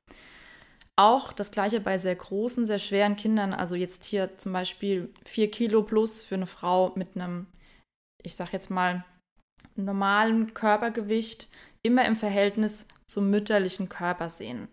Auch 0.96 1.34
das 1.34 1.52
gleiche 1.52 1.80
bei 1.80 1.98
sehr 1.98 2.16
großen, 2.16 2.66
sehr 2.66 2.80
schweren 2.80 3.16
Kindern, 3.16 3.54
also 3.54 3.76
jetzt 3.76 4.04
hier 4.04 4.38
zum 4.38 4.54
Beispiel 4.54 5.12
4 5.26 5.50
Kilo 5.50 5.84
plus 5.84 6.22
für 6.22 6.36
eine 6.36 6.46
Frau 6.46 6.92
mit 6.96 7.16
einem, 7.16 7.48
ich 8.22 8.36
sag 8.36 8.54
jetzt 8.54 8.70
mal, 8.70 9.04
normalen 9.76 10.54
Körpergewicht, 10.54 11.50
immer 11.84 12.06
im 12.06 12.16
Verhältnis 12.16 12.88
zum 13.08 13.30
mütterlichen 13.30 13.90
Körper 13.90 14.30
sehen. 14.30 14.68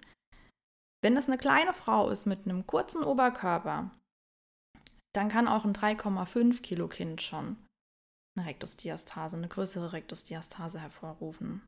Wenn 1.03 1.15
das 1.15 1.29
eine 1.29 1.39
kleine 1.39 1.73
Frau 1.73 2.11
ist 2.11 2.27
mit 2.27 2.45
einem 2.45 2.67
kurzen 2.67 3.03
Oberkörper, 3.03 3.91
dann 5.15 5.29
kann 5.29 5.49
auch 5.49 5.65
ein 5.65 5.73
3,5 5.73 6.61
Kilo 6.63 6.89
Kind 6.89 7.23
schon 7.23 7.57
eine 8.37 8.47
Rektusdiastase, 8.47 9.37
eine 9.37 9.49
größere 9.49 9.93
Rektusdiastase 9.93 10.81
hervorrufen. 10.81 11.63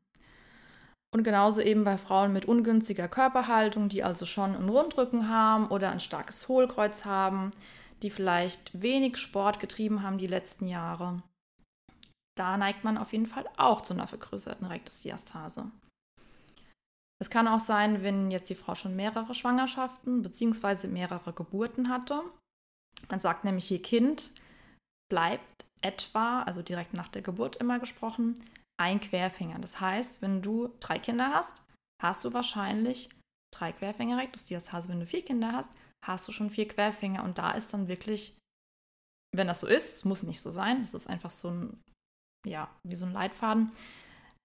Und 1.13 1.23
genauso 1.23 1.61
eben 1.61 1.83
bei 1.83 1.97
Frauen 1.97 2.33
mit 2.33 2.45
ungünstiger 2.45 3.07
Körperhaltung, 3.07 3.89
die 3.89 4.03
also 4.03 4.25
schon 4.25 4.55
einen 4.55 4.69
Rundrücken 4.69 5.29
haben 5.29 5.67
oder 5.67 5.91
ein 5.91 5.99
starkes 5.99 6.47
Hohlkreuz 6.47 7.05
haben, 7.05 7.51
die 8.01 8.09
vielleicht 8.09 8.81
wenig 8.81 9.17
Sport 9.17 9.59
getrieben 9.59 10.01
haben 10.01 10.17
die 10.17 10.27
letzten 10.27 10.67
Jahre. 10.67 11.21
Da 12.35 12.57
neigt 12.57 12.83
man 12.83 12.97
auf 12.97 13.11
jeden 13.11 13.27
Fall 13.27 13.47
auch 13.57 13.81
zu 13.81 13.93
einer 13.93 14.07
vergrößerten 14.07 14.65
Rektusdiastase. 14.65 15.69
Es 17.21 17.29
kann 17.29 17.47
auch 17.47 17.59
sein, 17.59 18.03
wenn 18.03 18.31
jetzt 18.31 18.49
die 18.49 18.55
Frau 18.55 18.75
schon 18.75 18.95
mehrere 18.95 19.33
Schwangerschaften 19.33 20.21
bzw. 20.23 20.87
mehrere 20.87 21.31
Geburten 21.31 21.89
hatte. 21.89 22.21
Dann 23.07 23.19
sagt 23.19 23.43
nämlich 23.43 23.69
ihr 23.71 23.81
Kind, 23.81 24.31
bleibt 25.09 25.65
etwa, 25.81 26.41
also 26.43 26.61
direkt 26.61 26.93
nach 26.93 27.09
der 27.09 27.21
Geburt 27.21 27.57
immer 27.57 27.79
gesprochen, 27.79 28.39
ein 28.79 28.99
Querfinger. 28.99 29.59
Das 29.59 29.79
heißt, 29.79 30.21
wenn 30.21 30.41
du 30.41 30.73
drei 30.79 30.99
Kinder 30.99 31.31
hast, 31.33 31.63
hast 32.01 32.25
du 32.25 32.33
wahrscheinlich 32.33 33.09
drei 33.53 33.71
Querfinger 33.71 34.17
Rektusdiastase. 34.17 34.89
Wenn 34.89 34.99
du 34.99 35.05
vier 35.05 35.23
Kinder 35.23 35.51
hast, 35.51 35.69
hast 36.05 36.27
du 36.27 36.31
schon 36.31 36.49
vier 36.49 36.67
Querfinger. 36.67 37.23
Und 37.23 37.37
da 37.37 37.51
ist 37.51 37.73
dann 37.73 37.87
wirklich, 37.87 38.37
wenn 39.33 39.47
das 39.47 39.61
so 39.61 39.67
ist, 39.67 39.93
es 39.93 40.05
muss 40.05 40.23
nicht 40.23 40.41
so 40.41 40.49
sein, 40.49 40.81
es 40.81 40.93
ist 40.93 41.07
einfach 41.07 41.31
so 41.31 41.49
ein, 41.49 41.81
ja, 42.45 42.69
wie 42.83 42.95
so 42.95 43.05
ein 43.05 43.13
Leitfaden, 43.13 43.69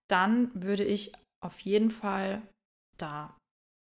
dann 0.08 0.50
würde 0.54 0.84
ich 0.84 1.12
auf 1.44 1.58
jeden 1.60 1.90
Fall 1.90 2.42
da 2.96 3.34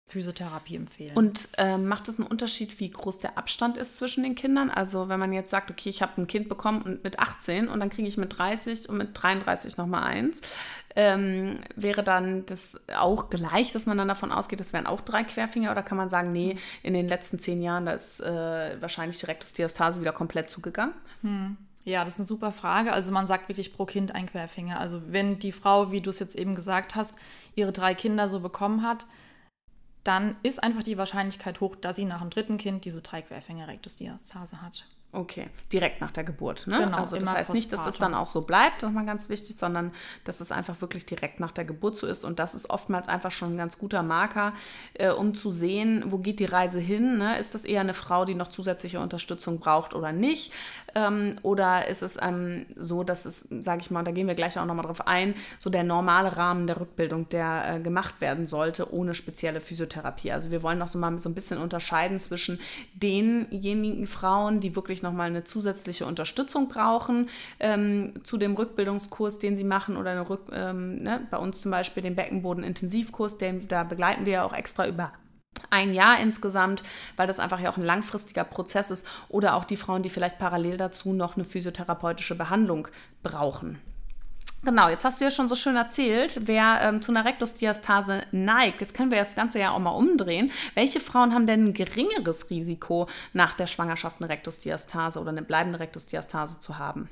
Physiotherapie 0.06 0.76
empfehlen. 0.76 1.16
Und 1.16 1.48
äh, 1.56 1.78
macht 1.78 2.08
es 2.08 2.18
einen 2.18 2.28
Unterschied, 2.28 2.78
wie 2.78 2.90
groß 2.90 3.20
der 3.20 3.38
Abstand 3.38 3.78
ist 3.78 3.96
zwischen 3.96 4.22
den 4.22 4.34
Kindern? 4.34 4.68
Also 4.68 5.08
wenn 5.08 5.18
man 5.18 5.32
jetzt 5.32 5.50
sagt, 5.50 5.70
okay, 5.70 5.88
ich 5.88 6.02
habe 6.02 6.20
ein 6.20 6.26
Kind 6.26 6.48
bekommen 6.50 6.82
und 6.82 7.04
mit 7.04 7.18
18 7.18 7.68
und 7.68 7.80
dann 7.80 7.88
kriege 7.88 8.06
ich 8.06 8.18
mit 8.18 8.36
30 8.38 8.88
und 8.90 8.98
mit 8.98 9.10
33 9.14 9.78
nochmal 9.78 10.02
eins, 10.02 10.42
ähm, 10.94 11.58
wäre 11.74 12.02
dann 12.02 12.44
das 12.44 12.84
auch 12.94 13.30
gleich, 13.30 13.72
dass 13.72 13.86
man 13.86 13.96
dann 13.96 14.08
davon 14.08 14.30
ausgeht, 14.30 14.60
das 14.60 14.74
wären 14.74 14.86
auch 14.86 15.00
drei 15.00 15.24
Querfinger 15.24 15.70
oder 15.70 15.82
kann 15.82 15.96
man 15.96 16.10
sagen, 16.10 16.32
nee, 16.32 16.58
in 16.82 16.92
den 16.92 17.08
letzten 17.08 17.38
zehn 17.38 17.62
Jahren, 17.62 17.86
da 17.86 17.92
ist 17.92 18.20
äh, 18.20 18.80
wahrscheinlich 18.80 19.18
die 19.18 19.26
Rektusdiastase 19.26 20.02
wieder 20.02 20.12
komplett 20.12 20.50
zugegangen? 20.50 20.94
Hm. 21.22 21.56
Ja, 21.84 22.04
das 22.04 22.14
ist 22.14 22.20
eine 22.20 22.28
super 22.28 22.50
Frage. 22.50 22.92
Also 22.92 23.12
man 23.12 23.26
sagt 23.26 23.48
wirklich 23.48 23.74
pro 23.74 23.84
Kind 23.84 24.14
ein 24.14 24.26
Querfinger. 24.26 24.80
Also 24.80 25.02
wenn 25.08 25.38
die 25.38 25.52
Frau, 25.52 25.92
wie 25.92 26.00
du 26.00 26.10
es 26.10 26.18
jetzt 26.18 26.34
eben 26.34 26.54
gesagt 26.54 26.94
hast, 26.94 27.14
ihre 27.54 27.72
drei 27.72 27.94
Kinder 27.94 28.28
so 28.28 28.40
bekommen 28.40 28.82
hat, 28.82 29.06
dann 30.02 30.36
ist 30.42 30.62
einfach 30.62 30.82
die 30.82 30.98
Wahrscheinlichkeit 30.98 31.60
hoch, 31.60 31.76
dass 31.76 31.96
sie 31.96 32.04
nach 32.04 32.20
dem 32.20 32.30
dritten 32.30 32.56
Kind 32.56 32.84
diese 32.84 33.02
drei 33.02 33.22
Querfinger-Rektusdiastase 33.22 34.62
hat. 34.62 34.86
Okay, 35.14 35.46
direkt 35.72 36.00
nach 36.00 36.10
der 36.10 36.24
Geburt. 36.24 36.66
Ne? 36.66 36.76
Genau, 36.76 36.98
also 36.98 37.16
das 37.16 37.32
heißt 37.32 37.54
nicht, 37.54 37.72
dass 37.72 37.86
es 37.86 37.98
dann 37.98 38.14
auch 38.14 38.26
so 38.26 38.40
bleibt, 38.40 38.82
das 38.82 38.90
ist 38.90 38.94
mal 38.96 39.06
ganz 39.06 39.28
wichtig, 39.28 39.54
sondern 39.54 39.92
dass 40.24 40.40
es 40.40 40.50
einfach 40.50 40.80
wirklich 40.80 41.06
direkt 41.06 41.38
nach 41.38 41.52
der 41.52 41.64
Geburt 41.64 41.96
so 41.96 42.08
ist. 42.08 42.24
Und 42.24 42.40
das 42.40 42.52
ist 42.52 42.68
oftmals 42.68 43.08
einfach 43.08 43.30
schon 43.30 43.54
ein 43.54 43.56
ganz 43.56 43.78
guter 43.78 44.02
Marker, 44.02 44.54
äh, 44.94 45.10
um 45.10 45.32
zu 45.34 45.52
sehen, 45.52 46.02
wo 46.08 46.18
geht 46.18 46.40
die 46.40 46.46
Reise 46.46 46.80
hin. 46.80 47.18
Ne? 47.18 47.38
Ist 47.38 47.54
das 47.54 47.64
eher 47.64 47.82
eine 47.82 47.94
Frau, 47.94 48.24
die 48.24 48.34
noch 48.34 48.48
zusätzliche 48.48 48.98
Unterstützung 48.98 49.60
braucht 49.60 49.94
oder 49.94 50.10
nicht? 50.10 50.52
Ähm, 50.96 51.36
oder 51.42 51.86
ist 51.86 52.02
es 52.02 52.18
ähm, 52.20 52.66
so, 52.74 53.04
dass 53.04 53.24
es, 53.24 53.46
sage 53.60 53.82
ich 53.82 53.92
mal, 53.92 54.02
da 54.02 54.10
gehen 54.10 54.26
wir 54.26 54.34
gleich 54.34 54.58
auch 54.58 54.66
nochmal 54.66 54.86
drauf 54.86 55.06
ein, 55.06 55.34
so 55.60 55.70
der 55.70 55.84
normale 55.84 56.36
Rahmen 56.36 56.66
der 56.66 56.80
Rückbildung, 56.80 57.28
der 57.28 57.76
äh, 57.76 57.80
gemacht 57.80 58.20
werden 58.20 58.48
sollte, 58.48 58.92
ohne 58.92 59.14
spezielle 59.14 59.60
Physiotherapie. 59.60 60.32
Also 60.32 60.50
wir 60.50 60.64
wollen 60.64 60.78
noch 60.78 60.88
so 60.88 60.98
mal 60.98 61.16
so 61.20 61.28
ein 61.28 61.34
bisschen 61.34 61.58
unterscheiden 61.58 62.18
zwischen 62.18 62.58
denjenigen 62.94 64.08
Frauen, 64.08 64.58
die 64.58 64.74
wirklich 64.74 65.03
nochmal 65.04 65.28
eine 65.28 65.44
zusätzliche 65.44 66.06
Unterstützung 66.06 66.68
brauchen 66.68 67.28
ähm, 67.60 68.14
zu 68.24 68.36
dem 68.36 68.54
Rückbildungskurs, 68.54 69.38
den 69.38 69.56
sie 69.56 69.62
machen 69.62 69.96
oder 69.96 70.10
eine 70.10 70.28
Rück, 70.28 70.50
ähm, 70.52 71.02
ne, 71.02 71.20
bei 71.30 71.36
uns 71.36 71.60
zum 71.62 71.70
Beispiel 71.70 72.02
den 72.02 72.16
Beckenboden-Intensivkurs, 72.16 73.38
den 73.38 73.68
da 73.68 73.84
begleiten 73.84 74.26
wir 74.26 74.32
ja 74.32 74.44
auch 74.44 74.52
extra 74.52 74.88
über 74.88 75.10
ein 75.70 75.92
Jahr 75.92 76.18
insgesamt, 76.20 76.82
weil 77.16 77.26
das 77.26 77.38
einfach 77.38 77.60
ja 77.60 77.70
auch 77.70 77.76
ein 77.76 77.84
langfristiger 77.84 78.44
Prozess 78.44 78.90
ist 78.90 79.06
oder 79.28 79.54
auch 79.54 79.64
die 79.64 79.76
Frauen, 79.76 80.02
die 80.02 80.10
vielleicht 80.10 80.38
parallel 80.38 80.76
dazu 80.76 81.12
noch 81.12 81.36
eine 81.36 81.44
physiotherapeutische 81.44 82.36
Behandlung 82.36 82.88
brauchen. 83.22 83.78
Genau, 84.64 84.88
jetzt 84.88 85.04
hast 85.04 85.20
du 85.20 85.24
ja 85.26 85.30
schon 85.30 85.50
so 85.50 85.56
schön 85.56 85.76
erzählt, 85.76 86.40
wer 86.46 86.80
ähm, 86.80 87.02
zu 87.02 87.12
einer 87.12 87.26
Rektusdiastase 87.26 88.22
neigt. 88.32 88.80
Jetzt 88.80 88.94
können 88.94 89.10
wir 89.10 89.18
das 89.18 89.34
Ganze 89.34 89.58
ja 89.58 89.72
auch 89.72 89.78
mal 89.78 89.90
umdrehen. 89.90 90.50
Welche 90.74 91.00
Frauen 91.00 91.34
haben 91.34 91.46
denn 91.46 91.66
ein 91.66 91.74
geringeres 91.74 92.48
Risiko, 92.48 93.06
nach 93.34 93.54
der 93.54 93.66
Schwangerschaft 93.66 94.16
eine 94.20 94.30
Rektusdiastase 94.30 95.20
oder 95.20 95.30
eine 95.30 95.42
bleibende 95.42 95.80
Rektusdiastase 95.80 96.60
zu 96.60 96.78
haben? 96.78 97.10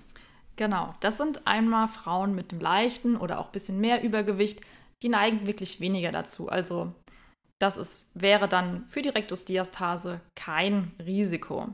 Genau, 0.57 0.95
das 1.01 1.19
sind 1.19 1.47
einmal 1.47 1.89
Frauen 1.89 2.35
mit 2.35 2.53
einem 2.53 2.61
leichten 2.63 3.17
oder 3.19 3.39
auch 3.39 3.47
ein 3.47 3.53
bisschen 3.53 3.81
mehr 3.81 4.03
Übergewicht, 4.03 4.61
die 5.03 5.11
neigen 5.11 5.47
wirklich 5.47 5.81
weniger 5.81 6.11
dazu. 6.11 6.49
Also 6.49 6.95
das 7.59 7.77
ist, 7.77 8.11
wäre 8.15 8.49
dann 8.49 8.87
für 8.89 9.03
die 9.03 9.11
Rektusdiastase 9.11 10.21
kein 10.35 10.93
Risiko. 11.05 11.69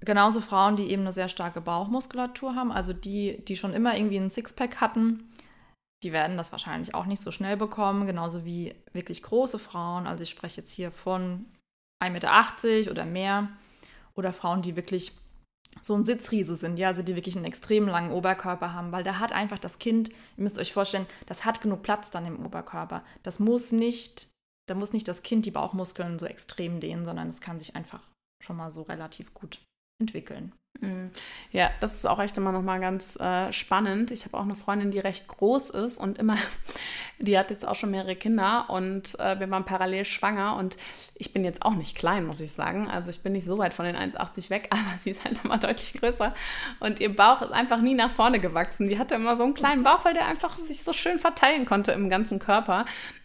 Genauso 0.00 0.40
Frauen, 0.40 0.76
die 0.76 0.90
eben 0.90 1.02
eine 1.02 1.12
sehr 1.12 1.28
starke 1.28 1.60
Bauchmuskulatur 1.60 2.54
haben, 2.54 2.70
also 2.70 2.92
die, 2.92 3.44
die 3.44 3.56
schon 3.56 3.72
immer 3.72 3.96
irgendwie 3.96 4.18
einen 4.18 4.30
Sixpack 4.30 4.80
hatten, 4.80 5.32
die 6.04 6.12
werden 6.12 6.36
das 6.36 6.52
wahrscheinlich 6.52 6.94
auch 6.94 7.06
nicht 7.06 7.22
so 7.22 7.32
schnell 7.32 7.56
bekommen, 7.56 8.06
genauso 8.06 8.44
wie 8.44 8.74
wirklich 8.92 9.22
große 9.22 9.58
Frauen. 9.58 10.06
Also 10.06 10.22
ich 10.22 10.30
spreche 10.30 10.60
jetzt 10.60 10.72
hier 10.72 10.92
von 10.92 11.46
1,80 12.02 12.10
Meter 12.10 12.90
oder 12.92 13.04
mehr. 13.04 13.48
Oder 14.14 14.32
Frauen, 14.32 14.62
die 14.62 14.76
wirklich 14.76 15.12
so 15.80 15.94
ein 15.94 16.04
Sitzriese 16.04 16.56
sind, 16.56 16.78
ja, 16.78 16.88
also 16.88 17.02
die 17.02 17.14
wirklich 17.14 17.36
einen 17.36 17.44
extrem 17.44 17.86
langen 17.86 18.10
Oberkörper 18.10 18.72
haben, 18.72 18.90
weil 18.90 19.04
da 19.04 19.18
hat 19.18 19.32
einfach 19.32 19.58
das 19.58 19.78
Kind, 19.78 20.08
ihr 20.08 20.42
müsst 20.42 20.58
euch 20.58 20.72
vorstellen, 20.72 21.06
das 21.26 21.44
hat 21.44 21.60
genug 21.60 21.82
Platz 21.82 22.10
dann 22.10 22.26
im 22.26 22.44
Oberkörper. 22.44 23.04
Das 23.22 23.38
muss 23.38 23.70
nicht, 23.70 24.28
da 24.68 24.74
muss 24.74 24.92
nicht 24.92 25.06
das 25.06 25.22
Kind 25.22 25.46
die 25.46 25.52
Bauchmuskeln 25.52 26.18
so 26.18 26.26
extrem 26.26 26.80
dehnen, 26.80 27.04
sondern 27.04 27.28
es 27.28 27.40
kann 27.40 27.60
sich 27.60 27.76
einfach 27.76 28.02
schon 28.42 28.56
mal 28.56 28.70
so 28.70 28.82
relativ 28.82 29.34
gut 29.34 29.60
entwickeln. 29.98 30.52
Mhm. 30.80 31.10
Ja, 31.50 31.70
das 31.80 31.94
ist 31.94 32.06
auch 32.06 32.20
echt 32.20 32.36
immer 32.36 32.52
noch 32.52 32.62
mal 32.62 32.78
ganz 32.78 33.16
äh, 33.16 33.52
spannend. 33.52 34.12
Ich 34.12 34.24
habe 34.24 34.36
auch 34.36 34.42
eine 34.42 34.54
Freundin, 34.54 34.92
die 34.92 35.00
recht 35.00 35.26
groß 35.26 35.70
ist 35.70 35.98
und 35.98 36.18
immer, 36.18 36.36
die 37.18 37.36
hat 37.36 37.50
jetzt 37.50 37.66
auch 37.66 37.74
schon 37.74 37.90
mehrere 37.90 38.14
Kinder 38.14 38.66
und 38.68 39.18
äh, 39.18 39.40
wir 39.40 39.50
waren 39.50 39.64
parallel 39.64 40.04
schwanger 40.04 40.56
und 40.56 40.76
ich 41.14 41.32
bin 41.32 41.44
jetzt 41.44 41.62
auch 41.62 41.74
nicht 41.74 41.96
klein, 41.96 42.26
muss 42.26 42.40
ich 42.40 42.52
sagen. 42.52 42.88
Also 42.88 43.10
ich 43.10 43.22
bin 43.22 43.32
nicht 43.32 43.44
so 43.44 43.58
weit 43.58 43.74
von 43.74 43.86
den 43.86 43.96
1,80 43.96 44.50
weg, 44.50 44.68
aber 44.70 44.98
sie 45.00 45.10
ist 45.10 45.24
halt 45.24 45.36
nochmal 45.36 45.58
deutlich 45.58 45.94
größer 45.94 46.32
und 46.78 47.00
ihr 47.00 47.14
Bauch 47.14 47.42
ist 47.42 47.52
einfach 47.52 47.80
nie 47.80 47.94
nach 47.94 48.10
vorne 48.10 48.38
gewachsen. 48.38 48.88
Die 48.88 48.98
hatte 48.98 49.16
immer 49.16 49.34
so 49.34 49.44
einen 49.44 49.54
kleinen 49.54 49.82
Bauch, 49.82 50.04
weil 50.04 50.14
der 50.14 50.26
einfach 50.26 50.58
sich 50.58 50.84
so 50.84 50.92
schön 50.92 51.18
verteilen 51.18 51.64
konnte 51.64 51.90
im 51.90 52.08
ganzen 52.08 52.38
Körper 52.38 52.84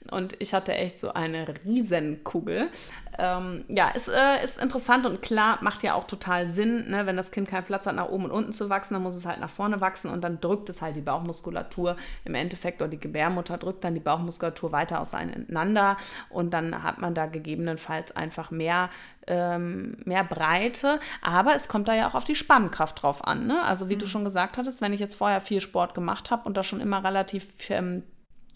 und 0.09 0.35
ich 0.39 0.53
hatte 0.53 0.73
echt 0.73 0.99
so 0.99 1.13
eine 1.13 1.53
Riesenkugel. 1.65 2.69
Ähm, 3.17 3.65
ja, 3.67 3.91
es 3.93 4.07
äh, 4.07 4.43
ist 4.43 4.59
interessant 4.59 5.05
und 5.05 5.21
klar, 5.21 5.59
macht 5.61 5.83
ja 5.83 5.93
auch 5.93 6.05
total 6.05 6.47
Sinn, 6.47 6.89
ne? 6.89 7.05
wenn 7.05 7.15
das 7.15 7.31
Kind 7.31 7.47
keinen 7.47 7.63
Platz 7.63 7.85
hat, 7.85 7.95
nach 7.95 8.09
oben 8.09 8.25
und 8.25 8.31
unten 8.31 8.51
zu 8.51 8.69
wachsen, 8.69 8.95
dann 8.95 9.03
muss 9.03 9.15
es 9.15 9.25
halt 9.25 9.39
nach 9.39 9.49
vorne 9.49 9.81
wachsen 9.81 10.09
und 10.09 10.23
dann 10.23 10.41
drückt 10.41 10.69
es 10.69 10.81
halt 10.81 10.95
die 10.95 11.01
Bauchmuskulatur 11.01 11.95
im 12.25 12.35
Endeffekt 12.35 12.81
oder 12.81 12.89
die 12.89 12.99
Gebärmutter 12.99 13.57
drückt 13.57 13.83
dann 13.83 13.93
die 13.93 13.99
Bauchmuskulatur 13.99 14.71
weiter 14.71 14.99
auseinander 14.99 15.97
und 16.29 16.53
dann 16.53 16.83
hat 16.83 16.99
man 16.99 17.13
da 17.13 17.27
gegebenenfalls 17.27 18.15
einfach 18.15 18.51
mehr 18.51 18.89
ähm, 19.27 19.95
mehr 20.03 20.23
Breite, 20.23 20.99
aber 21.21 21.55
es 21.55 21.67
kommt 21.67 21.87
da 21.87 21.95
ja 21.95 22.07
auch 22.07 22.15
auf 22.15 22.25
die 22.25 22.35
Spannkraft 22.35 23.01
drauf 23.01 23.25
an. 23.25 23.47
Ne? 23.47 23.61
Also 23.63 23.89
wie 23.89 23.95
mhm. 23.95 23.99
du 23.99 24.07
schon 24.07 24.25
gesagt 24.25 24.57
hattest, 24.57 24.81
wenn 24.81 24.93
ich 24.93 24.99
jetzt 24.99 25.15
vorher 25.15 25.39
viel 25.39 25.61
Sport 25.61 25.93
gemacht 25.95 26.31
habe 26.31 26.43
und 26.43 26.57
da 26.57 26.63
schon 26.63 26.81
immer 26.81 27.03
relativ 27.03 27.47
ähm, 27.69 28.03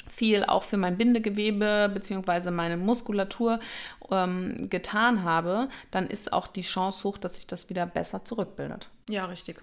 viel 0.09 0.43
auch 0.43 0.63
für 0.63 0.77
mein 0.77 0.97
Bindegewebe 0.97 1.91
bzw. 1.93 2.51
meine 2.51 2.77
Muskulatur 2.77 3.59
ähm, 4.11 4.69
getan 4.69 5.23
habe, 5.23 5.69
dann 5.91 6.07
ist 6.07 6.33
auch 6.33 6.47
die 6.47 6.61
Chance 6.61 7.03
hoch, 7.03 7.17
dass 7.17 7.35
sich 7.35 7.47
das 7.47 7.69
wieder 7.69 7.85
besser 7.85 8.23
zurückbildet. 8.23 8.89
Ja, 9.09 9.25
richtig. 9.25 9.61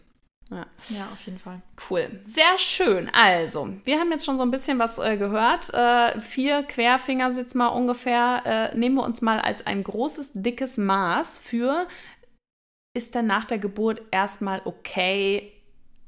Ja. 0.50 0.66
ja, 0.90 1.08
auf 1.10 1.20
jeden 1.24 1.38
Fall. 1.38 1.62
Cool. 1.88 2.20
Sehr 2.26 2.58
schön. 2.58 3.10
Also, 3.14 3.70
wir 3.84 3.98
haben 3.98 4.10
jetzt 4.12 4.26
schon 4.26 4.36
so 4.36 4.42
ein 4.42 4.50
bisschen 4.50 4.78
was 4.78 4.98
äh, 4.98 5.16
gehört. 5.16 5.72
Äh, 5.72 6.20
vier 6.20 6.62
Querfinger 6.64 7.30
jetzt 7.32 7.54
mal 7.54 7.68
ungefähr. 7.68 8.42
Äh, 8.44 8.76
nehmen 8.76 8.96
wir 8.96 9.04
uns 9.04 9.22
mal 9.22 9.40
als 9.40 9.66
ein 9.66 9.82
großes, 9.82 10.32
dickes 10.34 10.76
Maß 10.76 11.38
für, 11.38 11.86
ist 12.94 13.14
dann 13.14 13.26
nach 13.26 13.46
der 13.46 13.58
Geburt 13.58 14.02
erstmal 14.10 14.60
okay, 14.64 15.52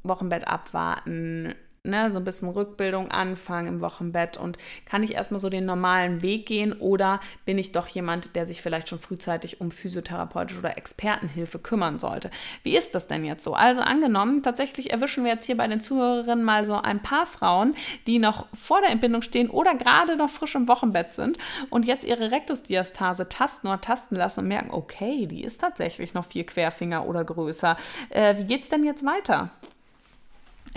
Wochenbett 0.02 0.46
abwarten, 0.46 1.54
ne, 1.86 2.12
so 2.12 2.18
ein 2.18 2.24
bisschen 2.24 2.48
Rückbildung 2.48 3.10
anfangen 3.10 3.68
im 3.68 3.80
Wochenbett 3.80 4.36
und 4.36 4.58
kann 4.84 5.02
ich 5.02 5.14
erstmal 5.14 5.40
so 5.40 5.48
den 5.48 5.64
normalen 5.64 6.22
Weg 6.22 6.46
gehen 6.46 6.72
oder 6.74 7.20
bin 7.44 7.58
ich 7.58 7.72
doch 7.72 7.88
jemand, 7.88 8.36
der 8.36 8.46
sich 8.46 8.62
vielleicht 8.62 8.88
schon 8.88 8.98
frühzeitig 8.98 9.60
um 9.60 9.70
physiotherapeutische 9.70 10.60
oder 10.60 10.76
Expertenhilfe 10.76 11.58
kümmern 11.58 11.98
sollte? 11.98 12.30
Wie 12.62 12.76
ist 12.76 12.94
das 12.94 13.06
denn 13.06 13.24
jetzt 13.24 13.44
so? 13.44 13.54
Also 13.54 13.80
angenommen, 13.80 14.42
tatsächlich 14.42 14.90
erwischen 14.90 15.24
wir 15.24 15.32
jetzt 15.32 15.46
hier 15.46 15.56
bei 15.56 15.66
den 15.66 15.80
Zuhörerinnen 15.80 16.44
mal 16.44 16.66
so 16.66 16.74
ein 16.74 17.02
paar 17.02 17.26
Frauen, 17.26 17.74
die 18.06 18.18
noch 18.18 18.46
vor 18.54 18.80
der 18.80 18.90
Entbindung 18.90 19.22
stehen 19.22 19.50
oder 19.50 19.74
gerade 19.74 20.16
noch 20.16 20.30
frisch 20.30 20.54
im 20.54 20.68
Wochenbett 20.68 21.14
sind 21.14 21.38
und 21.70 21.86
jetzt 21.86 22.04
ihre 22.04 22.30
Rektusdiastase 22.30 23.28
tasten 23.28 23.68
oder 23.68 23.80
tasten 23.80 24.16
lassen 24.16 24.40
und 24.40 24.48
merken, 24.48 24.70
okay, 24.70 25.26
die 25.26 25.44
ist 25.44 25.60
tatsächlich 25.60 26.14
noch 26.14 26.24
vier 26.24 26.44
Querfinger 26.44 27.06
oder 27.06 27.24
größer. 27.24 27.76
Äh, 28.10 28.36
wie 28.38 28.58
es 28.58 28.68
denn 28.68 28.84
jetzt 28.84 29.04
weiter? 29.04 29.50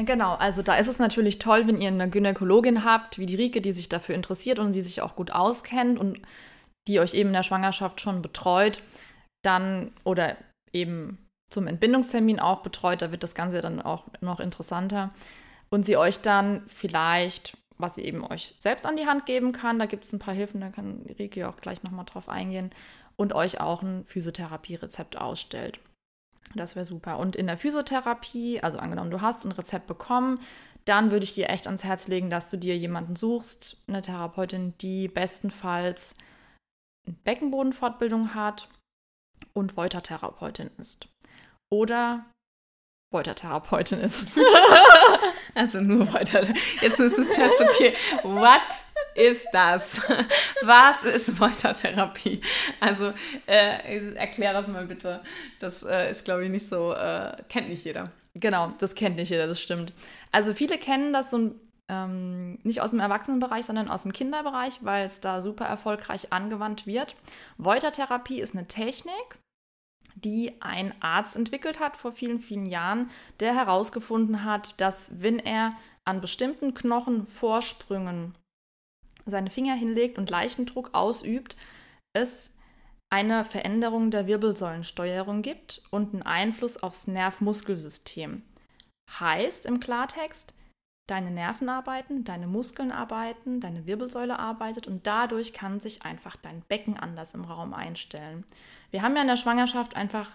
Genau, 0.06 0.36
also 0.36 0.62
da 0.62 0.75
ist 0.75 0.88
es 0.88 0.98
natürlich 0.98 1.39
toll, 1.39 1.68
wenn 1.68 1.82
ihr 1.82 1.89
eine 1.89 2.10
Gynäkologin 2.10 2.86
habt, 2.86 3.18
wie 3.18 3.25
die 3.25 3.36
Rike, 3.36 3.60
die 3.60 3.74
sich 3.74 3.89
dafür 3.89 4.15
interessiert 4.15 4.58
und 4.60 4.74
die 4.74 4.82
sich 4.82 5.01
auch 5.01 5.15
gut 5.15 5.32
auskennt 5.32 6.00
und 6.00 6.22
die 6.88 7.01
euch 7.01 7.13
eben 7.13 7.29
in 7.29 7.34
der 7.34 7.44
Schwangerschaft 7.44 8.00
schon 8.00 8.22
betreut, 8.22 8.82
dann 9.44 9.91
oder 10.06 10.38
eben 10.72 11.18
zum 11.51 11.68
Entbindungstermin 11.68 12.39
auch 12.39 12.62
betreut, 12.62 13.01
da 13.01 13.12
wird 13.12 13.24
das 13.24 13.36
Ganze 13.36 13.62
dann 13.62 13.82
auch 13.82 14.06
noch 14.22 14.39
interessanter. 14.39 15.12
Und 15.70 15.86
sie 15.86 15.98
euch 15.98 16.22
dann 16.22 16.63
vielleicht, 16.68 17.58
was 17.77 17.96
sie 17.96 18.03
eben 18.03 18.24
euch 18.24 18.56
selbst 18.60 18.86
an 18.86 18.96
die 18.96 19.06
Hand 19.06 19.25
geben 19.25 19.51
kann, 19.51 19.79
da 19.79 19.86
gibt 19.86 20.06
es 20.06 20.13
ein 20.13 20.20
paar 20.20 20.34
Hilfen, 20.34 20.62
da 20.62 20.70
kann 20.70 21.06
Rike 21.20 21.50
auch 21.50 21.58
gleich 21.58 21.84
nochmal 21.84 22.06
drauf 22.06 22.29
eingehen, 22.29 22.72
und 23.18 23.34
euch 23.34 23.60
auch 23.60 23.82
ein 23.82 24.06
Physiotherapie-Rezept 24.06 25.18
ausstellt. 25.18 25.82
Das 26.56 26.75
wäre 26.75 26.86
super. 26.86 27.20
Und 27.20 27.36
in 27.36 27.48
der 27.48 27.58
Physiotherapie, 27.58 28.62
also 28.62 28.79
angenommen, 28.79 29.12
du 29.12 29.22
hast 29.22 29.46
ein 29.46 29.51
Rezept 29.51 29.88
bekommen, 29.88 30.39
dann 30.86 31.12
würde 31.12 31.24
ich 31.24 31.34
dir 31.34 31.50
echt 31.50 31.68
ans 31.68 31.84
Herz 31.84 32.08
legen, 32.08 32.29
dass 32.29 32.50
du 32.50 32.58
dir 32.58 32.77
jemanden 32.77 33.15
suchst, 33.15 33.77
eine 33.88 34.01
Therapeutin, 34.01 34.74
die 34.79 35.08
bestenfalls 35.08 36.15
eine 37.06 37.15
Beckenbodenfortbildung 37.24 38.34
hat 38.34 38.70
und 39.53 39.77
Woltertherapeutin 39.77 40.72
ist. 40.77 41.08
Oder 41.72 42.25
Woltertherapeutin 43.12 44.00
ist. 44.00 44.29
also 45.56 45.79
nur 45.79 46.12
Wolter. 46.13 46.48
Jetzt 46.82 47.00
ist 47.00 47.18
es 47.18 47.34
Test, 47.34 47.62
okay, 47.62 47.94
what 48.24 48.62
ist 49.19 49.47
das? 49.51 50.01
Was 50.63 51.03
ist 51.03 51.39
Woltertherapie? 51.39 52.41
Also 52.79 53.13
äh, 53.45 54.13
erklär 54.15 54.53
das 54.53 54.67
mal 54.67 54.85
bitte. 54.85 55.21
Das 55.59 55.83
äh, 55.83 56.09
ist, 56.09 56.25
glaube 56.25 56.45
ich, 56.45 56.49
nicht 56.49 56.67
so, 56.67 56.93
äh, 56.93 57.31
kennt 57.49 57.69
nicht 57.69 57.83
jeder. 57.83 58.05
Genau, 58.33 58.71
das 58.79 58.95
kennt 58.95 59.17
nicht 59.17 59.29
jeder, 59.29 59.47
das 59.47 59.59
stimmt. 59.59 59.91
Also 60.31 60.53
viele 60.53 60.77
kennen 60.77 61.11
das 61.11 61.31
so 61.31 61.55
ähm, 61.89 62.59
nicht 62.63 62.81
aus 62.81 62.91
dem 62.91 62.99
Erwachsenenbereich, 62.99 63.65
sondern 63.65 63.89
aus 63.89 64.03
dem 64.03 64.13
Kinderbereich, 64.13 64.79
weil 64.81 65.05
es 65.05 65.19
da 65.19 65.41
super 65.41 65.65
erfolgreich 65.65 66.31
angewandt 66.31 66.88
wird. 66.88 67.15
Woltertherapie 67.57 68.39
ist 68.39 68.55
eine 68.55 68.67
Technik, 68.67 69.38
die 70.15 70.61
ein 70.61 70.93
Arzt 71.01 71.35
entwickelt 71.35 71.79
hat 71.79 71.97
vor 71.97 72.11
vielen, 72.11 72.39
vielen 72.39 72.65
Jahren, 72.65 73.09
der 73.39 73.55
herausgefunden 73.55 74.45
hat, 74.45 74.79
dass 74.79 75.21
wenn 75.21 75.39
er 75.39 75.73
an 76.05 76.21
bestimmten 76.21 76.73
Knochenvorsprüngen 76.73 78.33
seine 79.25 79.49
Finger 79.49 79.75
hinlegt 79.75 80.17
und 80.17 80.29
Leichendruck 80.29 80.89
ausübt, 80.93 81.55
es 82.13 82.53
eine 83.11 83.43
Veränderung 83.43 84.11
der 84.11 84.27
Wirbelsäulensteuerung 84.27 85.41
gibt 85.41 85.81
und 85.89 86.13
einen 86.13 86.23
Einfluss 86.23 86.77
aufs 86.77 87.07
Nervmuskelsystem. 87.07 88.43
Heißt 89.19 89.65
im 89.65 89.79
Klartext, 89.79 90.53
deine 91.09 91.31
Nerven 91.31 91.69
arbeiten, 91.69 92.23
deine 92.23 92.45
Muskeln 92.45 92.91
arbeiten, 92.91 93.59
deine 93.61 93.88
Wirbelsäule 93.88 94.38
arbeitet 94.38 94.85
und 94.85 95.07
dadurch 95.07 95.53
kann 95.53 95.79
sich 95.79 96.03
einfach 96.03 96.35
dein 96.35 96.61
Becken 96.67 96.98
anders 96.98 97.33
im 97.33 97.46
Raum 97.46 97.74
einstellen. 97.74 98.46
Wir 98.91 99.01
haben 99.01 99.15
ja 99.15 99.24
in 99.24 99.27
der 99.27 99.37
Schwangerschaft 99.37 99.96
einfach 99.96 100.31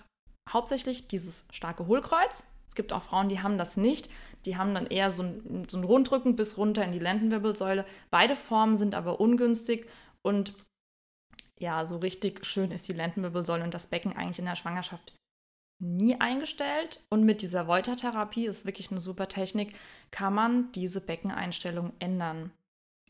hauptsächlich 0.50 1.06
dieses 1.06 1.46
starke 1.52 1.86
Hohlkreuz. 1.86 2.50
Es 2.68 2.74
gibt 2.74 2.92
auch 2.92 3.02
Frauen, 3.02 3.28
die 3.28 3.40
haben 3.40 3.56
das 3.56 3.76
nicht. 3.76 4.10
Die 4.46 4.56
haben 4.56 4.74
dann 4.74 4.86
eher 4.86 5.10
so 5.10 5.22
ein, 5.22 5.66
so 5.68 5.80
Rundrücken 5.80 6.36
bis 6.36 6.58
runter 6.58 6.84
in 6.84 6.92
die 6.92 6.98
Lendenwirbelsäule. 6.98 7.86
Beide 8.10 8.36
Formen 8.36 8.76
sind 8.76 8.94
aber 8.94 9.20
ungünstig 9.20 9.88
und 10.22 10.54
ja, 11.58 11.84
so 11.84 11.98
richtig 11.98 12.44
schön 12.44 12.70
ist 12.70 12.88
die 12.88 12.92
Lendenwirbelsäule 12.92 13.64
und 13.64 13.74
das 13.74 13.86
Becken 13.86 14.14
eigentlich 14.16 14.38
in 14.38 14.44
der 14.44 14.56
Schwangerschaft 14.56 15.14
nie 15.80 16.20
eingestellt. 16.20 17.00
Und 17.10 17.24
mit 17.24 17.42
dieser 17.42 17.66
Wolter-Therapie 17.66 18.46
ist 18.46 18.66
wirklich 18.66 18.90
eine 18.90 19.00
super 19.00 19.28
Technik, 19.28 19.74
kann 20.10 20.34
man 20.34 20.72
diese 20.72 21.00
Beckeneinstellung 21.00 21.92
ändern. 21.98 22.52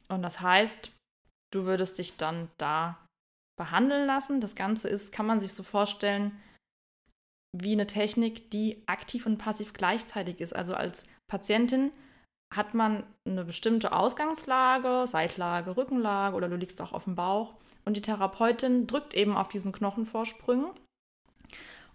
Und 0.08 0.22
das 0.22 0.40
heißt, 0.40 0.90
du 1.52 1.64
würdest 1.64 1.98
dich 1.98 2.16
dann 2.16 2.50
da 2.58 2.98
behandeln 3.56 4.06
lassen. 4.06 4.40
Das 4.40 4.54
Ganze 4.54 4.88
ist, 4.88 5.12
kann 5.12 5.26
man 5.26 5.40
sich 5.40 5.52
so 5.52 5.62
vorstellen, 5.62 6.32
wie 7.56 7.72
eine 7.72 7.86
Technik, 7.86 8.50
die 8.50 8.82
aktiv 8.86 9.26
und 9.26 9.38
passiv 9.38 9.72
gleichzeitig 9.72 10.40
ist. 10.40 10.54
Also 10.54 10.74
als 10.74 11.06
Patientin 11.30 11.92
hat 12.54 12.74
man 12.74 13.04
eine 13.26 13.44
bestimmte 13.44 13.92
Ausgangslage, 13.92 15.06
Seitlage, 15.06 15.76
Rückenlage 15.76 16.36
oder 16.36 16.48
du 16.48 16.56
liegst 16.56 16.80
auch 16.80 16.92
auf 16.92 17.04
dem 17.04 17.16
Bauch 17.16 17.54
und 17.84 17.96
die 17.96 18.02
Therapeutin 18.02 18.86
drückt 18.86 19.14
eben 19.14 19.36
auf 19.36 19.48
diesen 19.48 19.72
Knochenvorsprüngen 19.72 20.70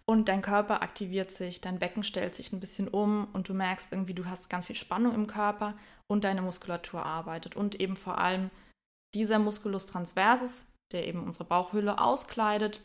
und 0.09 0.27
dein 0.27 0.41
Körper 0.41 0.81
aktiviert 0.81 1.29
sich, 1.29 1.61
dein 1.61 1.77
Becken 1.77 2.03
stellt 2.03 2.33
sich 2.33 2.51
ein 2.51 2.59
bisschen 2.59 2.87
um 2.87 3.27
und 3.33 3.47
du 3.47 3.53
merkst 3.53 3.91
irgendwie, 3.91 4.15
du 4.15 4.25
hast 4.25 4.49
ganz 4.49 4.65
viel 4.65 4.75
Spannung 4.75 5.13
im 5.13 5.27
Körper 5.27 5.77
und 6.07 6.23
deine 6.23 6.41
Muskulatur 6.41 7.05
arbeitet 7.05 7.55
und 7.55 7.79
eben 7.79 7.95
vor 7.95 8.17
allem 8.17 8.49
dieser 9.13 9.37
Musculus 9.39 9.85
transversus, 9.85 10.73
der 10.91 11.07
eben 11.07 11.23
unsere 11.23 11.45
Bauchhülle 11.45 11.99
auskleidet, 11.99 12.81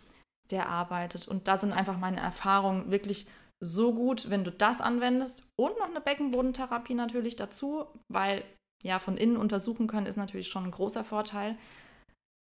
der 0.51 0.69
arbeitet. 0.69 1.27
Und 1.27 1.49
da 1.49 1.57
sind 1.57 1.73
einfach 1.73 1.97
meine 1.97 2.21
Erfahrungen 2.21 2.91
wirklich 2.91 3.27
so 3.63 3.95
gut, 3.95 4.31
wenn 4.31 4.45
du 4.45 4.51
das 4.51 4.81
anwendest 4.81 5.45
und 5.57 5.79
noch 5.79 5.89
eine 5.89 6.01
Beckenbodentherapie 6.01 6.95
natürlich 6.95 7.37
dazu, 7.37 7.87
weil 8.13 8.45
ja 8.83 8.99
von 8.99 9.17
innen 9.17 9.37
untersuchen 9.37 9.87
können 9.87 10.07
ist 10.07 10.17
natürlich 10.17 10.49
schon 10.49 10.65
ein 10.65 10.71
großer 10.71 11.05
Vorteil. 11.05 11.57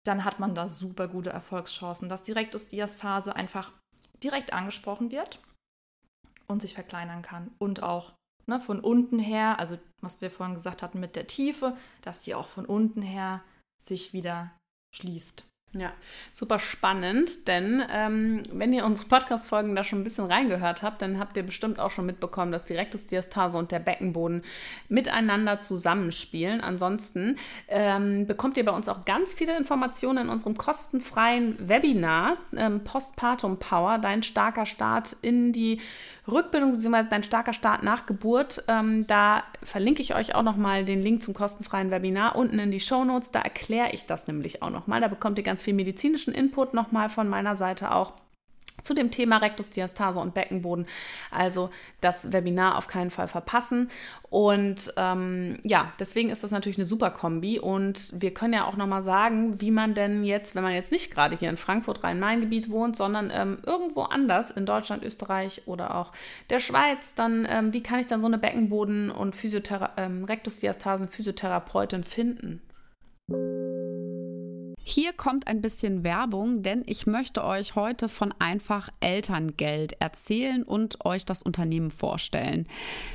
Dann 0.07 0.25
hat 0.25 0.39
man 0.39 0.55
da 0.55 0.69
super 0.69 1.09
gute 1.09 1.31
Erfolgschancen, 1.31 2.09
dass 2.09 2.23
Direktusdiastase 2.23 3.35
einfach 3.35 3.73
direkt 4.23 4.53
angesprochen 4.53 5.11
wird 5.11 5.41
und 6.47 6.63
sich 6.63 6.75
verkleinern 6.75 7.23
kann. 7.23 7.51
Und 7.59 7.83
auch 7.83 8.13
ne, 8.47 8.61
von 8.61 8.81
unten 8.81 9.19
her, 9.19 9.59
also 9.59 9.79
was 10.01 10.21
wir 10.21 10.31
vorhin 10.31 10.55
gesagt 10.55 10.83
hatten 10.83 11.01
mit 11.01 11.17
der 11.17 11.27
Tiefe, 11.27 11.77
dass 12.03 12.23
die 12.23 12.35
auch 12.35 12.47
von 12.47 12.65
unten 12.65 13.03
her 13.03 13.43
sich 13.81 14.13
wieder 14.13 14.53
schließt. 14.95 15.45
Ja, 15.75 15.93
super 16.33 16.59
spannend, 16.59 17.47
denn 17.47 17.85
ähm, 17.93 18.43
wenn 18.51 18.73
ihr 18.73 18.87
unsere 18.87 19.07
Podcast-Folgen 19.07 19.77
da 19.77 19.85
schon 19.85 20.01
ein 20.01 20.05
bisschen 20.05 20.25
reingehört 20.25 20.83
habt, 20.83 21.03
dann 21.03 21.19
habt 21.19 21.37
ihr 21.37 21.43
bestimmt 21.43 21.79
auch 21.79 21.91
schon 21.91 22.07
mitbekommen, 22.07 22.53
dass 22.53 22.65
die 22.65 22.75
Rektusdiastase 22.75 23.59
und 23.59 23.71
der 23.71 23.79
Beckenboden 23.79 24.45
miteinander 24.89 25.61
zusammenspielen. 25.61 26.63
Ansonsten 26.63 27.37
ähm, 27.69 28.27
bekommt 28.27 28.57
ihr 28.57 28.65
bei 28.65 28.73
uns 28.73 28.89
auch 28.89 29.05
ganz 29.05 29.35
viele 29.35 29.59
Informationen 29.59 30.25
in 30.25 30.29
unserem 30.31 30.57
kostenfreien 30.57 31.69
Webinar 31.69 32.39
ähm, 32.57 32.83
Postpartum 32.83 33.59
Power, 33.59 33.99
dein 33.99 34.23
starker 34.23 34.65
Start 34.65 35.17
in 35.21 35.53
die 35.53 35.83
Rückbildung 36.31 36.73
bzw. 36.73 37.09
dein 37.09 37.23
starker 37.23 37.53
Start 37.53 37.83
nach 37.83 38.07
Geburt. 38.07 38.63
Ähm, 38.69 39.07
da 39.07 39.45
verlinke 39.63 40.03
ich 40.03 40.15
euch 40.15 40.35
auch 40.35 40.43
nochmal 40.43 40.85
den 40.85 41.03
Link 41.03 41.23
zum 41.23 41.35
kostenfreien 41.35 41.91
Webinar 41.91 42.37
unten 42.37 42.59
in 42.59 42.71
die 42.71 42.81
Show 42.81 43.05
Notes. 43.05 43.31
Da 43.31 43.41
erkläre 43.41 43.93
ich 43.93 44.07
das 44.07 44.27
nämlich 44.29 44.63
auch 44.63 44.71
nochmal. 44.71 45.01
Da 45.01 45.09
bekommt 45.09 45.39
ihr 45.39 45.45
ganz 45.45 45.58
viel 45.63 45.75
medizinischen 45.75 46.35
Input 46.35 46.75
nochmal 46.75 47.11
von 47.11 47.29
meiner 47.29 47.57
Seite 47.57 47.93
auch 47.93 48.13
zu 48.83 48.95
dem 48.95 49.11
Thema 49.11 49.39
Rektusdiastase 49.39 50.19
und 50.19 50.35
Beckenboden. 50.35 50.87
Also 51.31 51.71
das 52.01 52.33
Webinar 52.33 52.77
auf 52.77 52.87
keinen 52.87 53.11
Fall 53.11 53.29
verpassen. 53.29 53.89
Und 54.31 54.93
ähm, 54.97 55.59
ja, 55.65 55.93
deswegen 55.99 56.31
ist 56.31 56.43
das 56.43 56.51
natürlich 56.51 56.79
eine 56.79 56.85
super 56.85 57.11
Kombi. 57.11 57.59
Und 57.59 58.21
wir 58.21 58.33
können 58.33 58.55
ja 58.55 58.67
auch 58.67 58.77
nochmal 58.77 59.03
sagen, 59.03 59.61
wie 59.61 59.71
man 59.71 59.95
denn 59.95 60.25
jetzt, 60.25 60.55
wenn 60.55 60.63
man 60.63 60.75
jetzt 60.75 60.93
nicht 60.93 61.11
gerade 61.13 61.37
hier 61.37 61.51
in 61.51 61.57
Frankfurt, 61.57 62.05
Rhein-Main-Gebiet 62.05 62.71
wohnt, 62.71 62.97
sondern 62.97 63.31
ähm, 63.33 63.59
irgendwo 63.65 64.03
anders 64.03 64.51
in 64.51 64.67
Deutschland, 64.67 65.05
Österreich 65.05 65.63
oder 65.67 65.95
auch 65.97 66.13
der 66.51 66.61
Schweiz, 66.61 67.15
dann 67.15 67.47
ähm, 67.49 67.73
wie 67.73 67.83
kann 67.83 68.01
ich 68.01 68.07
dann 68.07 68.21
so 68.21 68.27
eine 68.27 68.39
Beckenboden- 68.39 69.11
und 69.11 69.35
Physiothera 69.35 69.93
ähm, 69.97 70.25
Rektusdiastasen-Physiotherapeutin 70.25 72.05
finden? 72.05 72.63
Hier 74.85 75.13
kommt 75.13 75.47
ein 75.47 75.61
bisschen 75.61 76.03
Werbung, 76.03 76.63
denn 76.63 76.83
ich 76.87 77.07
möchte 77.07 77.45
euch 77.45 77.75
heute 77.75 78.09
von 78.09 78.33
Einfach 78.39 78.89
Elterngeld 79.01 80.01
erzählen 80.01 80.63
und 80.63 81.05
euch 81.05 81.27
das 81.27 81.43
Unternehmen 81.43 81.91
vorstellen. 81.91 82.67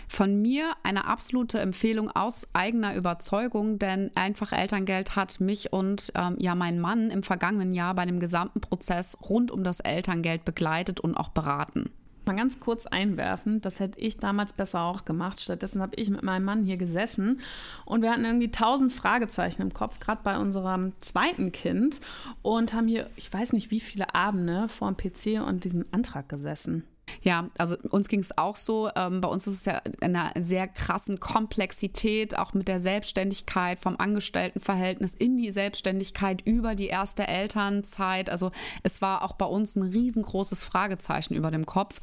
Von 0.07 0.41
mir 0.41 0.73
eine 0.83 1.05
absolute 1.07 1.59
Empfehlung 1.59 2.11
aus 2.11 2.47
eigener 2.53 2.95
Überzeugung, 2.95 3.79
denn 3.79 4.11
Einfach 4.15 4.51
Elterngeld 4.51 5.15
hat 5.15 5.39
mich 5.39 5.73
und 5.73 6.11
ähm, 6.15 6.35
ja 6.39 6.53
meinen 6.53 6.79
Mann 6.79 7.09
im 7.09 7.23
vergangenen 7.23 7.73
Jahr 7.73 7.95
bei 7.95 8.05
dem 8.05 8.19
gesamten 8.19 8.61
Prozess 8.61 9.17
rund 9.27 9.51
um 9.51 9.63
das 9.63 9.79
Elterngeld 9.79 10.45
begleitet 10.45 10.99
und 10.99 11.15
auch 11.15 11.29
beraten. 11.29 11.89
Mal 12.25 12.35
ganz 12.35 12.59
kurz 12.59 12.85
einwerfen, 12.85 13.61
das 13.61 13.79
hätte 13.79 13.99
ich 13.99 14.17
damals 14.17 14.53
besser 14.53 14.81
auch 14.81 15.05
gemacht. 15.05 15.41
Stattdessen 15.41 15.81
habe 15.81 15.95
ich 15.95 16.09
mit 16.09 16.23
meinem 16.23 16.45
Mann 16.45 16.63
hier 16.63 16.77
gesessen 16.77 17.41
und 17.85 18.01
wir 18.01 18.11
hatten 18.11 18.25
irgendwie 18.25 18.51
tausend 18.51 18.93
Fragezeichen 18.93 19.61
im 19.61 19.73
Kopf, 19.73 19.99
gerade 19.99 20.21
bei 20.23 20.37
unserem 20.37 20.93
zweiten 20.99 21.51
Kind 21.51 21.99
und 22.41 22.73
haben 22.73 22.87
hier, 22.87 23.09
ich 23.15 23.31
weiß 23.31 23.53
nicht 23.53 23.71
wie 23.71 23.81
viele 23.81 24.15
Abende 24.15 24.69
vor 24.69 24.91
dem 24.91 24.97
PC 24.97 25.45
und 25.45 25.63
diesem 25.63 25.85
Antrag 25.91 26.29
gesessen. 26.29 26.83
Ja, 27.21 27.49
also 27.57 27.77
uns 27.89 28.07
ging 28.07 28.19
es 28.19 28.37
auch 28.37 28.55
so. 28.55 28.89
Ähm, 28.95 29.21
bei 29.21 29.27
uns 29.27 29.47
ist 29.47 29.53
es 29.53 29.65
ja 29.65 29.77
in 30.01 30.15
einer 30.15 30.31
sehr 30.41 30.67
krassen 30.67 31.19
Komplexität, 31.19 32.37
auch 32.37 32.53
mit 32.53 32.67
der 32.67 32.79
Selbstständigkeit 32.79 33.79
vom 33.79 33.97
Angestelltenverhältnis 33.97 35.15
in 35.15 35.37
die 35.37 35.51
Selbstständigkeit 35.51 36.41
über 36.45 36.75
die 36.75 36.87
erste 36.87 37.27
Elternzeit. 37.27 38.29
Also 38.29 38.51
es 38.83 39.01
war 39.01 39.21
auch 39.23 39.33
bei 39.33 39.45
uns 39.45 39.75
ein 39.75 39.83
riesengroßes 39.83 40.63
Fragezeichen 40.63 41.35
über 41.35 41.51
dem 41.51 41.65
Kopf. 41.65 42.01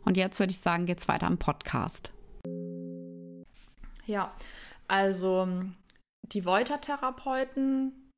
Und 0.05 0.17
jetzt 0.17 0.41
würde 0.41 0.51
ich 0.51 0.59
sagen, 0.59 0.87
geht's 0.87 1.07
weiter 1.07 1.29
im 1.29 1.39
Podcast. 1.39 2.13
Ja, 4.07 4.35
also 4.89 5.47
die 6.35 6.45
Voiter-Therapeuten, 6.45 8.11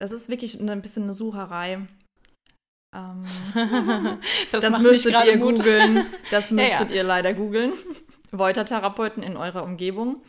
das 0.00 0.12
ist 0.12 0.28
wirklich 0.28 0.58
ein 0.58 0.82
bisschen 0.82 1.04
eine 1.04 1.14
Sucherei. 1.14 1.86
Ähm, 2.96 3.24
das, 4.52 4.62
das 4.62 4.78
müsstet 4.78 5.14
ihr 5.24 5.36
googeln. 5.36 6.06
Das 6.30 6.50
müsstet 6.50 6.80
ja, 6.90 6.94
ja. 6.94 6.94
ihr 6.94 7.04
leider 7.04 7.34
googeln. 7.34 7.72
Voiter-Therapeuten 8.30 9.22
in 9.22 9.36
eurer 9.36 9.64
Umgebung. 9.64 10.22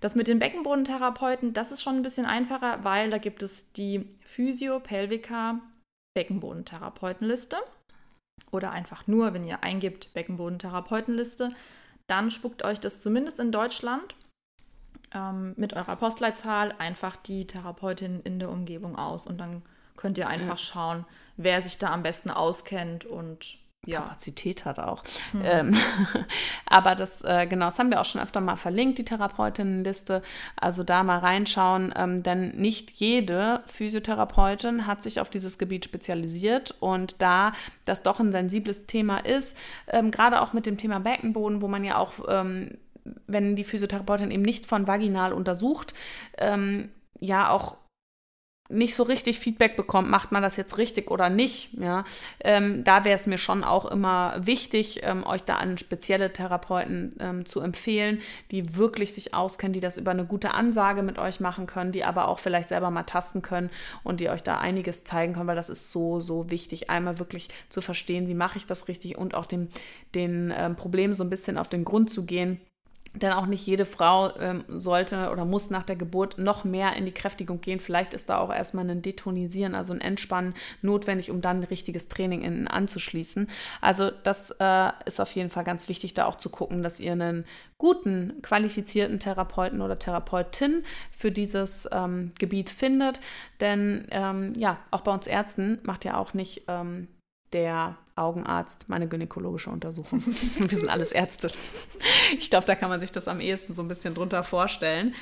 Das 0.00 0.14
mit 0.14 0.28
den 0.28 0.38
Beckenbodentherapeuten, 0.38 1.54
das 1.54 1.72
ist 1.72 1.82
schon 1.82 1.96
ein 1.96 2.02
bisschen 2.02 2.26
einfacher, 2.26 2.82
weil 2.82 3.08
da 3.08 3.18
gibt 3.18 3.42
es 3.42 3.72
die 3.72 4.10
Physio-Pelvica 4.24 5.60
Beckenbodentherapeutenliste. 6.14 7.56
Oder 8.50 8.72
einfach 8.72 9.06
nur, 9.06 9.32
wenn 9.32 9.44
ihr 9.44 9.62
eingibt 9.62 10.12
Beckenbodentherapeutenliste, 10.12 11.52
dann 12.06 12.30
spuckt 12.30 12.64
euch 12.64 12.80
das 12.80 13.00
zumindest 13.00 13.40
in 13.40 13.52
Deutschland 13.52 14.14
ähm, 15.14 15.54
mit 15.56 15.72
eurer 15.72 15.96
Postleitzahl 15.96 16.74
einfach 16.78 17.16
die 17.16 17.46
Therapeutin 17.46 18.20
in 18.20 18.38
der 18.38 18.50
Umgebung 18.50 18.96
aus 18.96 19.26
und 19.26 19.38
dann 19.38 19.62
könnt 19.96 20.18
ihr 20.18 20.28
einfach 20.28 20.58
schauen, 20.58 21.04
wer 21.36 21.62
sich 21.62 21.78
da 21.78 21.92
am 21.92 22.02
besten 22.02 22.30
auskennt 22.30 23.04
und 23.04 23.58
ja. 23.86 24.00
Kapazität 24.00 24.64
hat 24.64 24.78
auch. 24.78 25.02
Mhm. 25.32 25.42
Ähm, 25.44 25.76
aber 26.66 26.94
das, 26.94 27.22
äh, 27.22 27.46
genau, 27.46 27.66
das 27.66 27.78
haben 27.78 27.90
wir 27.90 28.00
auch 28.00 28.04
schon 28.04 28.20
öfter 28.20 28.40
mal 28.40 28.56
verlinkt, 28.56 28.98
die 28.98 29.04
Therapeutinnenliste. 29.04 30.22
Also 30.56 30.82
da 30.82 31.02
mal 31.02 31.18
reinschauen, 31.18 31.92
ähm, 31.96 32.22
denn 32.22 32.50
nicht 32.56 32.92
jede 32.92 33.62
Physiotherapeutin 33.66 34.86
hat 34.86 35.02
sich 35.02 35.20
auf 35.20 35.30
dieses 35.30 35.58
Gebiet 35.58 35.84
spezialisiert 35.84 36.74
und 36.80 37.20
da 37.20 37.52
das 37.84 38.02
doch 38.02 38.20
ein 38.20 38.32
sensibles 38.32 38.86
Thema 38.86 39.18
ist, 39.18 39.56
ähm, 39.88 40.10
gerade 40.10 40.40
auch 40.40 40.52
mit 40.52 40.66
dem 40.66 40.78
Thema 40.78 41.00
Beckenboden, 41.00 41.60
wo 41.60 41.68
man 41.68 41.84
ja 41.84 41.98
auch 41.98 42.12
ähm, 42.28 42.78
wenn 43.26 43.56
die 43.56 43.64
Physiotherapeutin 43.64 44.30
eben 44.30 44.42
nicht 44.42 44.66
von 44.66 44.86
vaginal 44.86 45.32
untersucht, 45.32 45.94
ähm, 46.38 46.90
ja 47.20 47.50
auch 47.50 47.76
nicht 48.70 48.94
so 48.94 49.02
richtig 49.02 49.40
Feedback 49.40 49.76
bekommt, 49.76 50.08
macht 50.08 50.32
man 50.32 50.42
das 50.42 50.56
jetzt 50.56 50.78
richtig 50.78 51.10
oder 51.10 51.28
nicht. 51.28 51.74
Ja, 51.74 52.04
ähm, 52.40 52.82
da 52.82 53.04
wäre 53.04 53.14
es 53.14 53.26
mir 53.26 53.36
schon 53.36 53.62
auch 53.62 53.84
immer 53.84 54.34
wichtig, 54.38 55.00
ähm, 55.02 55.24
euch 55.26 55.42
da 55.42 55.56
an 55.56 55.76
spezielle 55.76 56.32
Therapeuten 56.32 57.14
ähm, 57.20 57.44
zu 57.44 57.60
empfehlen, 57.60 58.20
die 58.50 58.76
wirklich 58.76 59.12
sich 59.12 59.34
auskennen, 59.34 59.74
die 59.74 59.80
das 59.80 59.98
über 59.98 60.12
eine 60.12 60.24
gute 60.24 60.54
Ansage 60.54 61.02
mit 61.02 61.18
euch 61.18 61.40
machen 61.40 61.66
können, 61.66 61.92
die 61.92 62.04
aber 62.04 62.26
auch 62.28 62.38
vielleicht 62.38 62.68
selber 62.68 62.90
mal 62.90 63.02
tasten 63.02 63.42
können 63.42 63.68
und 64.02 64.20
die 64.20 64.30
euch 64.30 64.42
da 64.42 64.58
einiges 64.58 65.04
zeigen 65.04 65.34
können, 65.34 65.48
weil 65.48 65.56
das 65.56 65.68
ist 65.68 65.92
so, 65.92 66.20
so 66.20 66.50
wichtig, 66.50 66.88
einmal 66.88 67.18
wirklich 67.18 67.48
zu 67.68 67.82
verstehen, 67.82 68.28
wie 68.28 68.34
mache 68.34 68.56
ich 68.56 68.66
das 68.66 68.88
richtig 68.88 69.18
und 69.18 69.34
auch 69.34 69.46
dem, 69.46 69.68
den 70.14 70.54
ähm, 70.56 70.74
Problemen 70.74 71.12
so 71.12 71.22
ein 71.22 71.30
bisschen 71.30 71.58
auf 71.58 71.68
den 71.68 71.84
Grund 71.84 72.08
zu 72.08 72.24
gehen 72.24 72.60
denn 73.14 73.32
auch 73.32 73.46
nicht 73.46 73.64
jede 73.66 73.86
Frau 73.86 74.36
ähm, 74.38 74.64
sollte 74.68 75.30
oder 75.30 75.44
muss 75.44 75.70
nach 75.70 75.84
der 75.84 75.96
Geburt 75.96 76.36
noch 76.38 76.64
mehr 76.64 76.96
in 76.96 77.04
die 77.04 77.12
Kräftigung 77.12 77.60
gehen. 77.60 77.78
Vielleicht 77.78 78.12
ist 78.12 78.28
da 78.28 78.38
auch 78.38 78.52
erstmal 78.52 78.88
ein 78.90 79.02
Detonisieren, 79.02 79.74
also 79.74 79.92
ein 79.92 80.00
Entspannen 80.00 80.54
notwendig, 80.82 81.30
um 81.30 81.40
dann 81.40 81.60
ein 81.60 81.64
richtiges 81.64 82.08
Training 82.08 82.42
in, 82.42 82.66
anzuschließen. 82.66 83.48
Also 83.80 84.10
das 84.10 84.50
äh, 84.58 84.90
ist 85.06 85.20
auf 85.20 85.30
jeden 85.32 85.50
Fall 85.50 85.64
ganz 85.64 85.88
wichtig, 85.88 86.14
da 86.14 86.26
auch 86.26 86.36
zu 86.36 86.50
gucken, 86.50 86.82
dass 86.82 86.98
ihr 86.98 87.12
einen 87.12 87.44
guten, 87.78 88.42
qualifizierten 88.42 89.20
Therapeuten 89.20 89.80
oder 89.80 89.98
Therapeutin 89.98 90.82
für 91.16 91.30
dieses 91.30 91.88
ähm, 91.92 92.32
Gebiet 92.38 92.68
findet. 92.68 93.20
Denn 93.60 94.06
ähm, 94.10 94.54
ja, 94.56 94.78
auch 94.90 95.02
bei 95.02 95.12
uns 95.12 95.28
Ärzten 95.28 95.78
macht 95.84 96.04
ja 96.04 96.16
auch 96.16 96.34
nicht 96.34 96.62
ähm, 96.66 97.08
der 97.54 97.96
Augenarzt, 98.16 98.88
meine 98.88 99.08
gynäkologische 99.08 99.70
Untersuchung. 99.70 100.22
Wir 100.58 100.78
sind 100.78 100.88
alles 100.88 101.12
Ärzte. 101.12 101.50
Ich 102.38 102.50
glaube, 102.50 102.66
da 102.66 102.74
kann 102.74 102.90
man 102.90 103.00
sich 103.00 103.12
das 103.12 103.28
am 103.28 103.40
ehesten 103.40 103.74
so 103.74 103.82
ein 103.82 103.88
bisschen 103.88 104.14
drunter 104.14 104.44
vorstellen. 104.44 105.14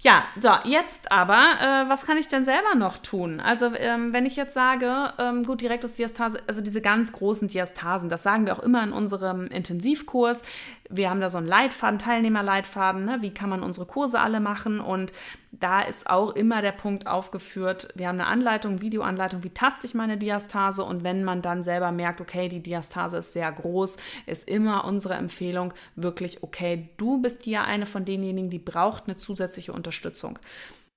Ja, 0.00 0.24
so, 0.40 0.50
jetzt 0.64 1.10
aber, 1.10 1.42
äh, 1.60 1.88
was 1.88 2.06
kann 2.06 2.18
ich 2.18 2.28
denn 2.28 2.44
selber 2.44 2.76
noch 2.76 2.98
tun? 2.98 3.40
Also, 3.40 3.72
ähm, 3.74 4.12
wenn 4.12 4.26
ich 4.26 4.36
jetzt 4.36 4.54
sage, 4.54 5.12
ähm, 5.18 5.44
gut, 5.44 5.60
Direktusdiastase, 5.60 6.40
also 6.46 6.60
diese 6.60 6.80
ganz 6.80 7.10
großen 7.12 7.48
Diastasen, 7.48 8.08
das 8.08 8.22
sagen 8.22 8.46
wir 8.46 8.56
auch 8.56 8.62
immer 8.62 8.84
in 8.84 8.92
unserem 8.92 9.48
Intensivkurs. 9.48 10.44
Wir 10.88 11.10
haben 11.10 11.20
da 11.20 11.30
so 11.30 11.38
einen 11.38 11.48
Leitfaden, 11.48 11.98
Teilnehmerleitfaden, 11.98 13.06
ne? 13.06 13.18
wie 13.22 13.34
kann 13.34 13.50
man 13.50 13.64
unsere 13.64 13.86
Kurse 13.86 14.20
alle 14.20 14.38
machen 14.38 14.78
und 14.78 15.12
da 15.50 15.80
ist 15.80 16.08
auch 16.08 16.34
immer 16.34 16.62
der 16.62 16.72
Punkt 16.72 17.06
aufgeführt, 17.06 17.88
wir 17.94 18.08
haben 18.08 18.20
eine 18.20 18.28
Anleitung, 18.28 18.80
Videoanleitung, 18.80 19.44
wie 19.44 19.50
taste 19.50 19.86
ich 19.86 19.94
meine 19.94 20.18
Diastase 20.18 20.84
und 20.84 21.04
wenn 21.04 21.24
man 21.24 21.42
dann 21.42 21.62
selber 21.62 21.90
merkt, 21.90 22.20
okay, 22.20 22.48
die 22.48 22.62
Diastase 22.62 23.18
ist 23.18 23.32
sehr 23.32 23.50
groß, 23.50 23.96
ist 24.26 24.48
immer 24.48 24.84
unsere 24.84 25.14
Empfehlung 25.14 25.72
wirklich, 25.96 26.42
okay, 26.42 26.90
du 26.96 27.20
bist 27.22 27.46
ja 27.46 27.64
eine 27.64 27.86
von 27.86 28.04
denjenigen, 28.04 28.50
die 28.50 28.58
braucht 28.58 29.04
eine 29.06 29.16
zusätzliche 29.16 29.72
Unterstützung. 29.72 30.38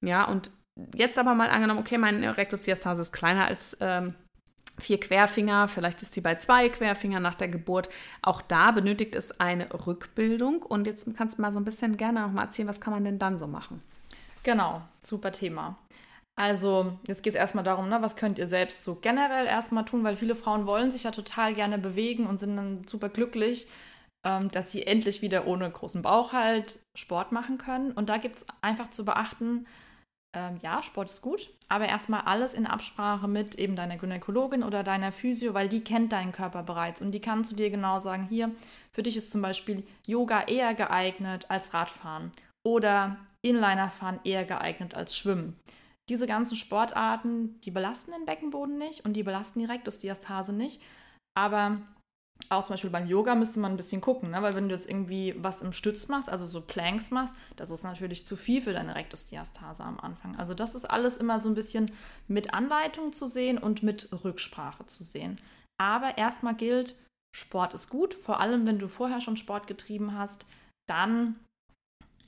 Ja, 0.04 0.26
und 0.26 0.52
jetzt 0.96 1.18
aber 1.18 1.34
mal 1.34 1.50
angenommen, 1.50 1.80
okay, 1.80 1.98
meine 1.98 2.38
Rectusdiastase 2.38 3.02
ist 3.02 3.12
kleiner 3.12 3.46
als 3.46 3.78
ähm, 3.80 4.16
vier 4.80 5.00
Querfinger, 5.00 5.68
vielleicht 5.68 6.02
ist 6.02 6.14
sie 6.14 6.22
bei 6.22 6.36
zwei 6.36 6.70
Querfingern 6.70 7.22
nach 7.24 7.36
der 7.36 7.48
Geburt. 7.48 7.90
Auch 8.22 8.42
da 8.42 8.72
benötigt 8.72 9.16
es 9.16 9.40
eine 9.40 9.68
Rückbildung. 9.86 10.64
Und 10.64 10.88
jetzt 10.88 11.08
kannst 11.16 11.38
du 11.38 11.42
mal 11.42 11.52
so 11.52 11.60
ein 11.60 11.66
bisschen 11.66 11.98
gerne 11.98 12.22
noch 12.22 12.32
mal 12.32 12.44
erzählen, 12.44 12.68
was 12.68 12.82
kann 12.82 12.94
man 12.94 13.04
denn 13.04 13.20
dann 13.20 13.38
so 13.38 13.48
machen? 13.48 13.82
Genau, 14.44 14.82
super 15.04 15.32
Thema. 15.32 15.78
Also, 16.36 16.98
jetzt 17.08 17.24
geht 17.24 17.34
es 17.34 17.40
erstmal 17.40 17.64
darum, 17.64 17.90
ne, 17.90 18.02
was 18.02 18.16
könnt 18.16 18.40
ihr 18.40 18.48
selbst 18.48 18.84
so 18.84 18.96
generell 18.96 19.46
erstmal 19.46 19.86
tun, 19.86 20.04
weil 20.04 20.18
viele 20.18 20.36
Frauen 20.36 20.66
wollen 20.66 20.90
sich 20.90 21.04
ja 21.04 21.12
total 21.12 21.54
gerne 21.54 21.78
bewegen 21.78 22.26
und 22.26 22.40
sind 22.40 22.56
dann 22.56 22.88
super 22.88 23.10
glücklich, 23.10 23.68
ähm, 24.26 24.50
dass 24.50 24.72
sie 24.72 24.88
endlich 24.88 25.22
wieder 25.22 25.46
ohne 25.46 25.70
großen 25.70 26.02
Bauch 26.02 26.34
halt 26.34 26.80
Sport 26.98 27.32
machen 27.32 27.58
können. 27.58 27.92
Und 27.92 28.10
da 28.10 28.18
gibt 28.18 28.38
es 28.38 28.46
einfach 28.62 28.90
zu 28.90 29.06
beachten, 29.06 29.68
ähm, 30.34 30.58
ja, 30.64 30.82
Sport 30.82 31.10
ist 31.10 31.22
gut, 31.22 31.50
aber 31.68 31.90
erstmal 31.90 32.22
alles 32.22 32.54
in 32.54 32.66
Absprache 32.66 33.28
mit 33.28 33.56
eben 33.56 33.76
deiner 33.76 33.98
Gynäkologin 33.98 34.64
oder 34.64 34.82
deiner 34.82 35.12
Physio, 35.12 35.54
weil 35.54 35.68
die 35.68 35.84
kennt 35.84 36.14
deinen 36.14 36.32
Körper 36.32 36.64
bereits 36.64 37.02
und 37.02 37.12
die 37.12 37.20
kann 37.20 37.44
zu 37.44 37.54
dir 37.54 37.70
genau 37.70 38.00
sagen, 38.00 38.28
hier, 38.30 38.50
für 38.94 39.04
dich 39.04 39.18
ist 39.18 39.32
zum 39.32 39.42
Beispiel 39.42 39.84
Yoga 40.06 40.44
eher 40.44 40.74
geeignet 40.74 41.48
als 41.50 41.74
Radfahren 41.74 42.32
oder 42.66 43.18
Inlinerfahren 43.42 44.20
eher 44.24 44.46
geeignet 44.46 44.94
als 44.94 45.16
Schwimmen. 45.16 45.60
Diese 46.10 46.28
ganzen 46.28 46.56
Sportarten, 46.56 47.60
die 47.62 47.72
belasten 47.72 48.12
den 48.12 48.26
Beckenboden 48.26 48.78
nicht 48.78 49.06
und 49.06 49.14
die 49.14 49.24
belasten 49.24 49.60
die 49.60 49.66
Rektusdiastase 49.66 50.54
nicht, 50.54 50.82
aber 51.38 51.82
auch 52.50 52.64
zum 52.64 52.74
Beispiel 52.74 52.90
beim 52.90 53.08
Yoga 53.08 53.36
müsste 53.36 53.60
man 53.60 53.74
ein 53.74 53.78
bisschen 53.78 54.02
gucken, 54.02 54.32
ne? 54.32 54.42
weil 54.42 54.56
wenn 54.56 54.68
du 54.68 54.74
jetzt 54.74 54.90
irgendwie 54.90 55.36
was 55.38 55.62
im 55.62 55.72
Stütz 55.72 56.08
machst, 56.08 56.30
also 56.30 56.46
so 56.46 56.62
Planks 56.62 57.12
machst, 57.12 57.36
das 57.56 57.70
ist 57.70 57.84
natürlich 57.84 58.26
zu 58.26 58.36
viel 58.36 58.62
für 58.62 58.74
deine 58.74 58.96
Rektusdiastase 58.96 59.84
am 59.84 60.00
Anfang. 60.00 60.36
Also 60.38 60.54
das 60.54 60.76
ist 60.76 60.86
alles 60.86 61.18
immer 61.18 61.40
so 61.40 61.50
ein 61.50 61.56
bisschen 61.56 61.92
mit 62.28 62.54
Anleitung 62.54 63.14
zu 63.14 63.28
sehen 63.28 63.58
und 63.58 63.84
mit 63.84 64.10
Rücksprache 64.24 64.86
zu 64.86 65.04
sehen. 65.04 65.40
Aber 65.80 66.18
erstmal 66.18 66.56
gilt, 66.56 66.96
Sport 67.36 67.74
ist 67.74 67.90
gut, 67.90 68.14
vor 68.14 68.40
allem 68.40 68.68
wenn 68.68 68.80
du 68.80 68.88
vorher 68.88 69.22
schon 69.22 69.38
Sport 69.38 69.68
getrieben 69.68 70.18
hast, 70.18 70.46
dann 70.90 71.40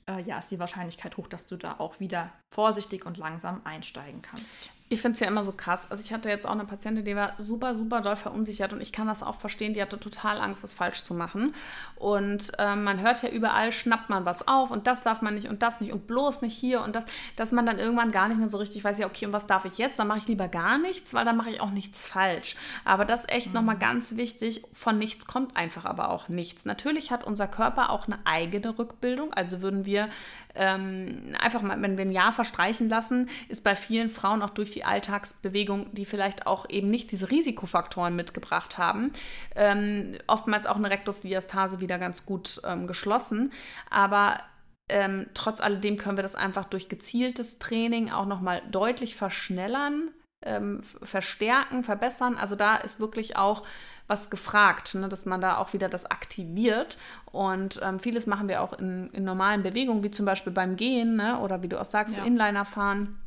äh, 0.08 0.22
ja, 0.22 0.38
ist 0.38 0.50
die 0.50 0.58
Wahrscheinlichkeit 0.58 1.16
hoch, 1.16 1.28
dass 1.28 1.46
du 1.46 1.56
da 1.56 1.76
auch 1.78 2.00
wieder 2.00 2.32
vorsichtig 2.50 3.06
und 3.06 3.16
langsam 3.16 3.60
einsteigen 3.64 4.22
kannst. 4.22 4.70
Ich 4.94 5.02
finde 5.02 5.14
es 5.14 5.20
ja 5.20 5.26
immer 5.26 5.42
so 5.42 5.50
krass. 5.50 5.90
Also 5.90 6.04
ich 6.04 6.12
hatte 6.12 6.28
jetzt 6.28 6.46
auch 6.46 6.52
eine 6.52 6.64
Patientin, 6.64 7.04
die 7.04 7.16
war 7.16 7.32
super, 7.42 7.74
super 7.74 8.00
doll 8.00 8.14
verunsichert 8.14 8.72
und 8.72 8.80
ich 8.80 8.92
kann 8.92 9.08
das 9.08 9.24
auch 9.24 9.34
verstehen. 9.34 9.74
Die 9.74 9.82
hatte 9.82 9.98
total 9.98 10.40
Angst, 10.40 10.62
das 10.62 10.72
falsch 10.72 11.02
zu 11.02 11.14
machen. 11.14 11.52
Und 11.96 12.52
ähm, 12.60 12.84
man 12.84 13.00
hört 13.00 13.20
ja 13.24 13.28
überall, 13.28 13.72
schnappt 13.72 14.08
man 14.08 14.24
was 14.24 14.46
auf 14.46 14.70
und 14.70 14.86
das 14.86 15.02
darf 15.02 15.20
man 15.20 15.34
nicht 15.34 15.48
und 15.48 15.64
das 15.64 15.80
nicht 15.80 15.92
und 15.92 16.06
bloß 16.06 16.42
nicht 16.42 16.56
hier 16.56 16.80
und 16.82 16.94
das, 16.94 17.06
dass 17.34 17.50
man 17.50 17.66
dann 17.66 17.80
irgendwann 17.80 18.12
gar 18.12 18.28
nicht 18.28 18.38
mehr 18.38 18.48
so 18.48 18.58
richtig 18.58 18.84
weiß, 18.84 18.98
ja, 18.98 19.06
okay, 19.06 19.26
und 19.26 19.32
was 19.32 19.48
darf 19.48 19.64
ich 19.64 19.78
jetzt? 19.78 19.98
Dann 19.98 20.06
mache 20.06 20.18
ich 20.18 20.28
lieber 20.28 20.46
gar 20.46 20.78
nichts, 20.78 21.12
weil 21.12 21.24
dann 21.24 21.36
mache 21.36 21.50
ich 21.50 21.60
auch 21.60 21.70
nichts 21.70 22.06
falsch. 22.06 22.54
Aber 22.84 23.04
das 23.04 23.22
ist 23.22 23.32
echt 23.32 23.48
mhm. 23.48 23.54
nochmal 23.54 23.78
ganz 23.78 24.14
wichtig. 24.14 24.62
Von 24.72 24.96
nichts 24.98 25.26
kommt 25.26 25.56
einfach 25.56 25.86
aber 25.86 26.10
auch 26.10 26.28
nichts. 26.28 26.66
Natürlich 26.66 27.10
hat 27.10 27.24
unser 27.24 27.48
Körper 27.48 27.90
auch 27.90 28.06
eine 28.06 28.18
eigene 28.26 28.78
Rückbildung. 28.78 29.32
Also 29.32 29.60
würden 29.60 29.86
wir 29.86 30.08
ähm, 30.54 31.34
einfach 31.40 31.62
mal, 31.62 31.80
wenn 31.82 31.96
wir 31.96 32.04
ein 32.04 32.12
Jahr 32.12 32.32
verstreichen 32.32 32.88
lassen, 32.88 33.28
ist 33.48 33.64
bei 33.64 33.74
vielen 33.74 34.10
Frauen 34.10 34.42
auch 34.42 34.50
durch 34.50 34.70
die 34.70 34.83
Alltagsbewegung, 34.84 35.92
die 35.94 36.04
vielleicht 36.04 36.46
auch 36.46 36.68
eben 36.68 36.90
nicht 36.90 37.12
diese 37.12 37.30
Risikofaktoren 37.30 38.14
mitgebracht 38.16 38.78
haben, 38.78 39.12
ähm, 39.54 40.16
oftmals 40.26 40.66
auch 40.66 40.76
eine 40.76 40.90
Rektusdiastase 40.90 41.80
wieder 41.80 41.98
ganz 41.98 42.26
gut 42.26 42.60
ähm, 42.66 42.86
geschlossen. 42.86 43.52
Aber 43.90 44.40
ähm, 44.88 45.26
trotz 45.34 45.60
alledem 45.60 45.96
können 45.96 46.18
wir 46.18 46.22
das 46.22 46.34
einfach 46.34 46.64
durch 46.64 46.88
gezieltes 46.88 47.58
Training 47.58 48.10
auch 48.10 48.26
nochmal 48.26 48.62
deutlich 48.70 49.16
verschnellern, 49.16 50.10
ähm, 50.44 50.82
verstärken, 51.02 51.84
verbessern. 51.84 52.36
Also 52.36 52.54
da 52.54 52.76
ist 52.76 53.00
wirklich 53.00 53.36
auch 53.36 53.62
was 54.06 54.28
gefragt, 54.28 54.94
ne, 54.94 55.08
dass 55.08 55.24
man 55.24 55.40
da 55.40 55.56
auch 55.56 55.72
wieder 55.72 55.88
das 55.88 56.04
aktiviert. 56.06 56.98
Und 57.32 57.80
ähm, 57.82 57.98
vieles 57.98 58.26
machen 58.26 58.48
wir 58.48 58.60
auch 58.60 58.74
in, 58.74 59.08
in, 59.12 59.24
normalen 59.24 59.62
Bewegungen, 59.62 60.02
wie 60.04 60.10
zum 60.10 60.26
Beispiel 60.26 60.52
beim 60.52 60.76
Gehen 60.76 61.16
ne, 61.16 61.38
oder 61.40 61.62
wie 61.62 61.68
du 61.68 61.80
auch 61.80 61.86
sagst, 61.86 62.16
ja. 62.16 62.24
Inliner 62.24 62.66
fahren. 62.66 63.18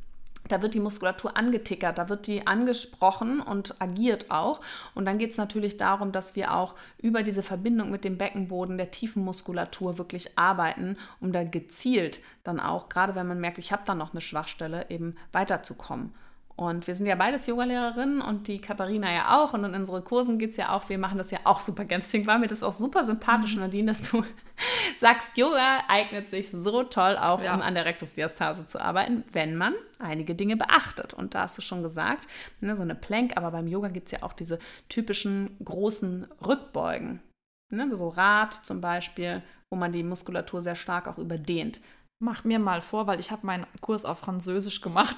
Da 0.47 0.61
wird 0.61 0.73
die 0.73 0.79
Muskulatur 0.79 1.35
angetickert, 1.35 1.97
da 1.97 2.09
wird 2.09 2.27
die 2.27 2.45
angesprochen 2.47 3.39
und 3.41 3.81
agiert 3.81 4.31
auch. 4.31 4.61
Und 4.95 5.05
dann 5.05 5.17
geht 5.17 5.31
es 5.31 5.37
natürlich 5.37 5.77
darum, 5.77 6.11
dass 6.11 6.35
wir 6.35 6.53
auch 6.53 6.75
über 6.97 7.23
diese 7.23 7.43
Verbindung 7.43 7.91
mit 7.91 8.03
dem 8.03 8.17
Beckenboden 8.17 8.77
der 8.77 8.91
tiefen 8.91 9.23
Muskulatur 9.23 9.97
wirklich 9.97 10.37
arbeiten, 10.37 10.97
um 11.19 11.31
da 11.31 11.43
gezielt 11.43 12.19
dann 12.43 12.59
auch, 12.59 12.89
gerade 12.89 13.15
wenn 13.15 13.27
man 13.27 13.39
merkt, 13.39 13.57
ich 13.57 13.71
habe 13.71 13.83
da 13.85 13.95
noch 13.95 14.11
eine 14.11 14.21
Schwachstelle, 14.21 14.89
eben 14.89 15.15
weiterzukommen. 15.31 16.13
Und 16.57 16.87
wir 16.87 16.95
sind 16.95 17.05
ja 17.05 17.13
beides 17.13 17.45
Yogalehrerinnen 17.45 18.19
und 18.19 18.47
die 18.47 18.59
Katharina 18.59 19.13
ja 19.13 19.37
auch. 19.37 19.53
Und 19.53 19.63
in 19.63 19.75
unseren 19.75 20.03
Kursen 20.03 20.39
geht 20.39 20.49
es 20.49 20.57
ja 20.57 20.75
auch, 20.75 20.89
wir 20.89 20.97
machen 20.97 21.19
das 21.19 21.29
ja 21.29 21.37
auch 21.43 21.59
super 21.59 21.85
gerne. 21.85 22.01
Deswegen 22.03 22.25
war 22.25 22.39
mir 22.39 22.47
das 22.47 22.63
auch 22.63 22.73
super 22.73 23.03
sympathisch, 23.03 23.53
mhm. 23.53 23.61
Nadine, 23.61 23.91
dass 23.91 24.01
du 24.09 24.25
sagst, 24.95 25.37
Yoga 25.37 25.83
eignet 25.87 26.27
sich 26.27 26.49
so 26.49 26.81
toll 26.81 27.15
auch, 27.15 27.43
ja. 27.43 27.53
um 27.53 27.61
an 27.61 27.75
der 27.75 27.85
Rektusdiastase 27.85 28.65
zu 28.65 28.81
arbeiten, 28.81 29.23
wenn 29.33 29.55
man 29.55 29.75
einige 29.99 30.33
Dinge 30.33 30.57
beachtet. 30.57 31.13
Und 31.13 31.35
da 31.35 31.43
hast 31.43 31.59
du 31.59 31.61
schon 31.61 31.83
gesagt, 31.83 32.27
ne, 32.59 32.75
so 32.75 32.81
eine 32.81 32.95
Plank, 32.95 33.37
aber 33.37 33.51
beim 33.51 33.67
Yoga 33.67 33.89
gibt 33.89 34.07
es 34.07 34.13
ja 34.13 34.23
auch 34.23 34.33
diese 34.33 34.57
typischen 34.89 35.55
großen 35.63 36.25
Rückbeugen. 36.43 37.19
Ne, 37.69 37.95
so 37.95 38.07
Rad 38.07 38.55
zum 38.55 38.81
Beispiel, 38.81 39.43
wo 39.69 39.75
man 39.77 39.91
die 39.91 40.01
Muskulatur 40.01 40.63
sehr 40.63 40.75
stark 40.75 41.07
auch 41.07 41.19
überdehnt. 41.19 41.81
Mach 42.19 42.43
mir 42.43 42.57
mal 42.57 42.81
vor, 42.81 43.05
weil 43.05 43.19
ich 43.19 43.29
habe 43.29 43.45
meinen 43.45 43.67
Kurs 43.79 44.03
auf 44.03 44.17
Französisch 44.17 44.81
gemacht. 44.81 45.15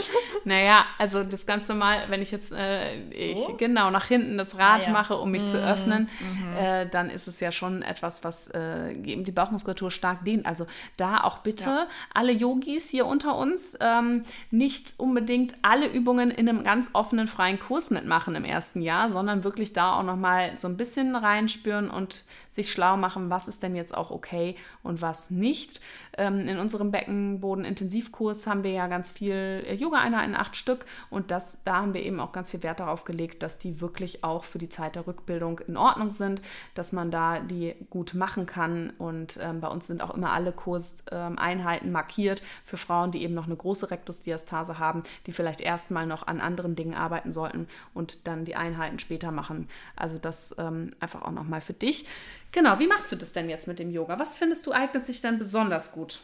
naja, 0.44 0.86
also 0.96 1.22
das 1.22 1.44
Ganze 1.44 1.74
mal, 1.74 2.08
wenn 2.08 2.22
ich 2.22 2.30
jetzt 2.30 2.52
äh, 2.52 3.02
so? 3.10 3.50
ich, 3.50 3.58
genau 3.58 3.90
nach 3.90 4.06
hinten 4.06 4.38
das 4.38 4.56
Rad 4.56 4.84
ah, 4.84 4.86
ja. 4.86 4.90
mache, 4.92 5.16
um 5.18 5.30
mich 5.30 5.42
mhm. 5.42 5.48
zu 5.48 5.62
öffnen, 5.62 6.08
mhm. 6.18 6.56
äh, 6.56 6.86
dann 6.88 7.10
ist 7.10 7.28
es 7.28 7.40
ja 7.40 7.52
schon 7.52 7.82
etwas, 7.82 8.24
was 8.24 8.48
äh, 8.48 8.94
die 8.96 9.30
Bauchmuskulatur 9.30 9.90
stark 9.90 10.24
dehnt. 10.24 10.46
Also 10.46 10.66
da 10.96 11.22
auch 11.22 11.40
bitte 11.40 11.68
ja. 11.68 11.86
alle 12.14 12.32
Yogis 12.32 12.88
hier 12.88 13.04
unter 13.04 13.36
uns 13.36 13.76
ähm, 13.82 14.22
nicht 14.50 14.94
unbedingt 14.96 15.54
alle 15.60 15.86
Übungen 15.86 16.30
in 16.30 16.48
einem 16.48 16.64
ganz 16.64 16.92
offenen, 16.94 17.28
freien 17.28 17.58
Kurs 17.58 17.90
mitmachen 17.90 18.34
im 18.34 18.46
ersten 18.46 18.80
Jahr, 18.80 19.12
sondern 19.12 19.44
wirklich 19.44 19.74
da 19.74 19.98
auch 19.98 20.02
nochmal 20.02 20.58
so 20.58 20.66
ein 20.66 20.78
bisschen 20.78 21.14
reinspüren 21.14 21.90
und 21.90 22.24
sich 22.48 22.72
schlau 22.72 22.96
machen, 22.96 23.28
was 23.28 23.48
ist 23.48 23.62
denn 23.62 23.76
jetzt 23.76 23.94
auch 23.94 24.10
okay 24.10 24.56
und 24.82 25.02
was 25.02 25.30
nicht. 25.30 25.82
Ähm, 26.18 26.40
in 26.40 26.58
unserem 26.58 26.90
Beckenboden-Intensivkurs 26.90 28.46
haben 28.48 28.64
wir 28.64 28.72
ja 28.72 28.88
ganz 28.88 29.10
viel 29.10 29.64
äh, 29.66 29.74
Yoga-Einheiten, 29.74 30.34
acht 30.34 30.56
Stück. 30.56 30.84
Und 31.10 31.30
das, 31.30 31.58
da 31.64 31.76
haben 31.76 31.94
wir 31.94 32.02
eben 32.02 32.18
auch 32.18 32.32
ganz 32.32 32.50
viel 32.50 32.62
Wert 32.64 32.80
darauf 32.80 33.04
gelegt, 33.04 33.42
dass 33.44 33.58
die 33.58 33.80
wirklich 33.80 34.24
auch 34.24 34.42
für 34.42 34.58
die 34.58 34.68
Zeit 34.68 34.96
der 34.96 35.06
Rückbildung 35.06 35.60
in 35.60 35.76
Ordnung 35.76 36.10
sind, 36.10 36.42
dass 36.74 36.92
man 36.92 37.12
da 37.12 37.38
die 37.38 37.74
gut 37.88 38.14
machen 38.14 38.46
kann. 38.46 38.90
Und 38.98 39.38
ähm, 39.40 39.60
bei 39.60 39.68
uns 39.68 39.86
sind 39.86 40.02
auch 40.02 40.12
immer 40.12 40.32
alle 40.32 40.50
Kurseinheiten 40.52 41.88
ähm, 41.88 41.92
markiert 41.92 42.42
für 42.64 42.76
Frauen, 42.76 43.12
die 43.12 43.22
eben 43.22 43.34
noch 43.34 43.46
eine 43.46 43.56
große 43.56 43.90
Rektusdiastase 43.90 44.80
haben, 44.80 45.04
die 45.26 45.32
vielleicht 45.32 45.60
erstmal 45.60 46.06
noch 46.06 46.26
an 46.26 46.40
anderen 46.40 46.74
Dingen 46.74 46.94
arbeiten 46.94 47.32
sollten 47.32 47.68
und 47.94 48.26
dann 48.26 48.44
die 48.44 48.56
Einheiten 48.56 48.98
später 48.98 49.30
machen. 49.30 49.68
Also 49.94 50.18
das 50.18 50.54
ähm, 50.58 50.90
einfach 50.98 51.22
auch 51.22 51.30
nochmal 51.30 51.60
für 51.60 51.74
dich. 51.74 52.06
Genau, 52.52 52.78
wie 52.78 52.86
machst 52.86 53.12
du 53.12 53.16
das 53.16 53.32
denn 53.32 53.48
jetzt 53.48 53.68
mit 53.68 53.78
dem 53.78 53.90
Yoga? 53.90 54.18
Was 54.18 54.38
findest 54.38 54.66
du 54.66 54.72
eignet 54.72 55.04
sich 55.04 55.20
dann 55.20 55.38
besonders 55.38 55.92
gut? 55.92 56.20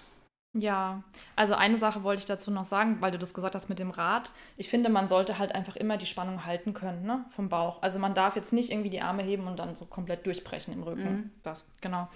Ja, 0.57 1.03
also 1.35 1.55
eine 1.55 1.79
Sache 1.79 2.05
wollte 2.05 2.21
ich 2.21 2.27
dazu 2.27 2.53
noch 2.53 2.65
sagen, 2.65 2.99
weil 3.01 3.11
du 3.11 3.19
das 3.19 3.35
gesagt 3.35 3.57
hast 3.57 3.69
mit 3.69 3.81
dem 3.81 3.91
Rad. 3.91 4.31
Ich 4.57 4.69
finde, 4.69 4.89
man 4.89 5.09
sollte 5.09 5.39
halt 5.39 5.53
einfach 5.53 5.75
immer 5.75 5.97
die 5.97 6.07
Spannung 6.07 6.47
halten 6.47 6.75
können, 6.75 7.05
ne, 7.05 7.25
vom 7.31 7.49
Bauch. 7.49 7.83
Also 7.83 7.99
man 7.99 8.15
darf 8.15 8.37
jetzt 8.37 8.53
nicht 8.53 8.71
irgendwie 8.71 8.91
die 8.91 9.01
Arme 9.01 9.25
heben 9.25 9.49
und 9.49 9.59
dann 9.59 9.75
so 9.75 9.85
komplett 9.85 10.27
durchbrechen 10.27 10.73
im 10.73 10.85
Rücken. 10.85 11.13
Mhm. 11.13 11.31
Das, 11.43 11.67
genau. 11.81 12.09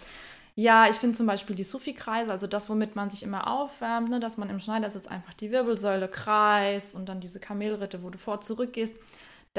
Ja, 0.54 0.88
ich 0.88 0.96
finde 0.96 1.16
zum 1.16 1.26
Beispiel 1.26 1.56
die 1.56 1.64
Sufi-Kreise, 1.64 2.30
also 2.30 2.46
das, 2.46 2.68
womit 2.68 2.94
man 2.94 3.10
sich 3.10 3.24
immer 3.24 3.48
aufwärmt, 3.48 4.08
ne, 4.08 4.20
dass 4.20 4.38
man 4.38 4.50
im 4.50 4.60
Schneidersitz 4.60 5.08
einfach 5.08 5.34
die 5.34 5.50
Wirbelsäule 5.50 6.06
kreist 6.06 6.94
und 6.94 7.08
dann 7.08 7.18
diese 7.18 7.40
Kamelritte, 7.40 8.04
wo 8.04 8.10
du 8.10 8.18
vor 8.18 8.40
zurück 8.40 8.72
gehst. 8.72 8.96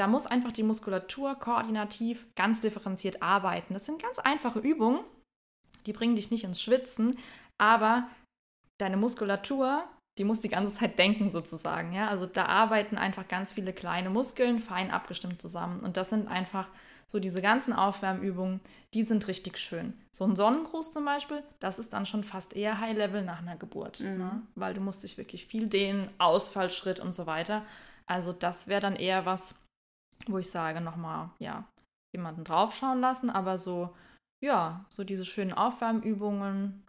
Da 0.00 0.06
muss 0.06 0.24
einfach 0.24 0.50
die 0.50 0.62
Muskulatur 0.62 1.34
koordinativ 1.34 2.26
ganz 2.34 2.60
differenziert 2.60 3.20
arbeiten. 3.20 3.74
Das 3.74 3.84
sind 3.84 4.00
ganz 4.00 4.18
einfache 4.18 4.58
Übungen, 4.58 5.00
die 5.84 5.92
bringen 5.92 6.16
dich 6.16 6.30
nicht 6.30 6.44
ins 6.44 6.62
Schwitzen, 6.62 7.18
aber 7.58 8.08
deine 8.80 8.96
Muskulatur, 8.96 9.84
die 10.16 10.24
muss 10.24 10.40
die 10.40 10.48
ganze 10.48 10.72
Zeit 10.72 10.98
denken 10.98 11.28
sozusagen. 11.28 11.92
Ja? 11.92 12.08
Also 12.08 12.24
da 12.24 12.46
arbeiten 12.46 12.96
einfach 12.96 13.28
ganz 13.28 13.52
viele 13.52 13.74
kleine 13.74 14.08
Muskeln 14.08 14.60
fein 14.60 14.90
abgestimmt 14.90 15.42
zusammen. 15.42 15.80
Und 15.80 15.98
das 15.98 16.08
sind 16.08 16.28
einfach 16.28 16.68
so 17.06 17.18
diese 17.18 17.42
ganzen 17.42 17.74
Aufwärmübungen, 17.74 18.60
die 18.94 19.02
sind 19.02 19.28
richtig 19.28 19.58
schön. 19.58 19.92
So 20.16 20.24
ein 20.24 20.34
Sonnengruß 20.34 20.94
zum 20.94 21.04
Beispiel, 21.04 21.40
das 21.58 21.78
ist 21.78 21.92
dann 21.92 22.06
schon 22.06 22.24
fast 22.24 22.56
eher 22.56 22.80
High-Level 22.80 23.22
nach 23.22 23.40
einer 23.40 23.56
Geburt. 23.56 24.00
Mhm. 24.00 24.16
Ne? 24.16 24.42
Weil 24.54 24.72
du 24.72 24.80
musst 24.80 25.02
dich 25.02 25.18
wirklich 25.18 25.44
viel 25.44 25.66
dehnen, 25.66 26.08
Ausfallschritt 26.16 27.00
und 27.00 27.14
so 27.14 27.26
weiter. 27.26 27.66
Also 28.06 28.32
das 28.32 28.66
wäre 28.66 28.80
dann 28.80 28.96
eher 28.96 29.26
was, 29.26 29.56
wo 30.26 30.38
ich 30.38 30.50
sage, 30.50 30.80
nochmal, 30.80 31.30
ja, 31.38 31.64
jemanden 32.12 32.44
draufschauen 32.44 33.00
lassen, 33.00 33.30
aber 33.30 33.58
so, 33.58 33.94
ja, 34.42 34.84
so 34.88 35.04
diese 35.04 35.24
schönen 35.24 35.52
Aufwärmübungen, 35.52 36.82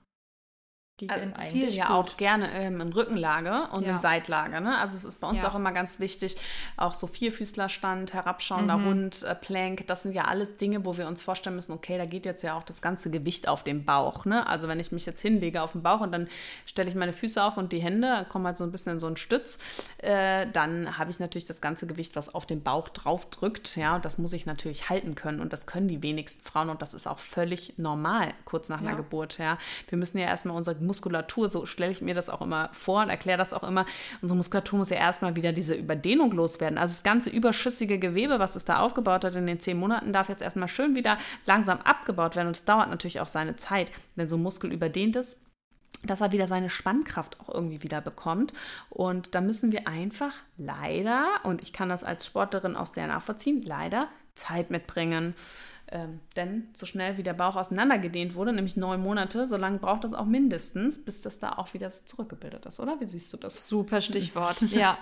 die 1.02 1.10
also 1.10 1.26
gehen 1.26 1.36
eigentlich 1.36 1.76
ja 1.76 1.88
gut. 1.88 1.96
auch 1.96 2.18
gerne 2.18 2.52
ähm, 2.54 2.80
in 2.80 2.94
Rückenlage 2.94 3.68
und 3.72 3.86
ja. 3.86 3.96
in 3.96 4.00
Seitlage. 4.00 4.62
Ne? 4.62 4.78
Also 4.78 4.96
es 4.96 5.04
ist 5.04 5.20
bei 5.20 5.28
uns 5.28 5.42
ja. 5.42 5.50
auch 5.50 5.56
immer 5.56 5.72
ganz 5.72 6.00
wichtig, 6.00 6.38
auch 6.78 6.94
so 6.94 7.08
Vierfüßlerstand, 7.08 8.14
herabschauender 8.14 8.78
mhm. 8.78 8.86
Hund, 8.86 9.24
äh, 9.24 9.34
Plank, 9.34 9.88
das 9.88 10.04
sind 10.04 10.14
ja 10.14 10.26
alles 10.26 10.58
Dinge, 10.58 10.86
wo 10.86 10.98
wir 10.98 11.08
uns 11.08 11.22
vorstellen 11.22 11.56
müssen, 11.56 11.72
okay, 11.72 11.98
da 11.98 12.06
geht 12.06 12.26
jetzt 12.26 12.44
ja 12.44 12.56
auch 12.56 12.64
das 12.64 12.82
ganze 12.82 13.10
Gewicht 13.10 13.48
auf 13.48 13.64
den 13.64 13.84
Bauch. 13.84 14.26
Ne? 14.26 14.46
Also 14.46 14.68
wenn 14.68 14.80
ich 14.80 14.92
mich 14.92 15.06
jetzt 15.06 15.22
hinlege 15.22 15.62
auf 15.62 15.72
den 15.72 15.82
Bauch 15.82 16.02
und 16.02 16.12
dann 16.12 16.28
stelle 16.66 16.90
ich 16.90 16.96
meine 16.96 17.14
Füße 17.14 17.44
auf 17.44 17.58
und 17.58 17.72
die 17.72 17.80
Hände 17.80 18.26
kommen 18.30 18.46
halt 18.46 18.58
so 18.58 18.64
ein 18.64 18.72
bisschen 18.72 18.94
in 18.94 19.00
so 19.00 19.08
einen 19.08 19.18
Stütz, 19.18 19.58
äh, 19.98 20.46
dann 20.54 21.00
habe 21.00 21.10
ich 21.10 21.20
natürlich 21.20 21.48
das 21.48 21.62
ganze 21.62 21.88
Gewicht, 21.88 22.16
was 22.16 22.34
auf 22.34 22.46
den 22.46 22.62
Bauch 22.62 22.90
drauf 22.90 23.28
drückt. 23.30 23.76
Ja, 23.76 23.96
und 23.96 24.06
das 24.06 24.20
muss 24.20 24.34
ich 24.34 24.46
natürlich 24.46 24.90
halten 24.90 25.16
können 25.16 25.40
und 25.40 25.52
das 25.52 25.66
können 25.66 25.88
die 25.88 26.04
wenigsten 26.04 26.44
Frauen 26.44 26.70
und 26.70 26.82
das 26.84 26.94
ist 26.94 27.08
auch 27.08 27.20
völlig 27.20 27.74
normal 27.78 28.34
kurz 28.46 28.70
nach 28.70 28.82
einer 28.82 28.96
Geburt. 28.96 29.38
Ja, 29.38 29.58
wir 29.90 29.98
müssen 29.98 30.18
ja 30.18 30.28
erstmal 30.28 30.56
unsere 30.56 30.76
Muskulatur, 30.92 31.48
so 31.48 31.66
stelle 31.66 31.92
ich 31.92 32.02
mir 32.02 32.14
das 32.14 32.30
auch 32.30 32.42
immer 32.42 32.70
vor 32.74 33.02
und 33.04 33.10
erkläre 33.10 33.38
das 33.38 33.54
auch 33.54 33.64
immer, 33.64 33.86
unsere 34.22 34.36
Muskulatur 34.36 34.80
muss 34.80 34.90
ja 34.90 34.98
erstmal 34.98 35.38
wieder 35.38 35.54
diese 35.54 35.74
Überdehnung 35.74 36.32
loswerden. 36.34 36.78
Also 36.78 36.92
das 36.92 37.04
ganze 37.04 37.30
überschüssige 37.30 37.98
Gewebe, 37.98 38.40
was 38.40 38.58
es 38.58 38.66
da 38.66 38.80
aufgebaut 38.80 39.24
hat 39.24 39.36
in 39.36 39.48
den 39.48 39.60
zehn 39.62 39.78
Monaten, 39.78 40.12
darf 40.12 40.28
jetzt 40.28 40.42
erstmal 40.42 40.68
schön 40.68 40.96
wieder 40.96 41.18
langsam 41.46 41.80
abgebaut 41.80 42.36
werden. 42.36 42.48
Und 42.48 42.58
es 42.58 42.66
dauert 42.66 42.90
natürlich 42.90 43.22
auch 43.22 43.28
seine 43.28 43.56
Zeit, 43.56 43.92
wenn 44.16 44.28
so 44.28 44.36
ein 44.36 44.44
Muskel 44.44 44.72
überdehnt 44.72 45.16
ist 45.16 45.46
dass 46.04 46.22
er 46.22 46.32
wieder 46.32 46.48
seine 46.48 46.72
Spannkraft 46.72 47.40
auch 47.42 47.54
irgendwie 47.54 47.84
wieder 47.84 48.02
bekommt. 48.02 48.54
Und 48.90 49.36
da 49.36 49.42
müssen 49.42 49.72
wir 49.72 49.88
einfach 49.88 50.34
leider, 50.58 51.28
und 51.44 51.62
ich 51.62 51.74
kann 51.74 51.90
das 51.90 52.04
als 52.04 52.26
Sportlerin 52.26 52.76
auch 52.76 52.88
sehr 52.88 53.06
nachvollziehen, 53.06 53.62
leider 53.62 54.08
Zeit 54.34 54.72
mitbringen. 54.72 55.36
Ähm, 55.94 56.22
denn 56.38 56.70
so 56.74 56.86
schnell 56.86 57.18
wie 57.18 57.24
der 57.24 57.34
Bauch 57.34 57.58
auseinandergedehnt 57.58 58.34
wurde, 58.34 58.54
nämlich 58.54 58.78
neun 58.78 59.02
Monate, 59.02 59.46
so 59.46 59.58
lange 59.58 59.78
braucht 59.78 60.06
das 60.06 60.14
auch 60.14 60.26
mindestens, 60.26 61.04
bis 61.04 61.22
das 61.22 61.40
da 61.40 61.54
auch 61.54 61.74
wieder 61.74 61.90
so 61.90 62.06
zurückgebildet 62.06 62.66
ist, 62.66 62.80
oder? 62.80 63.02
Wie 63.02 63.06
siehst 63.06 63.34
du 63.34 63.38
das? 63.38 63.68
Super 63.68 64.00
Stichwort. 64.00 64.62
ja. 64.72 64.98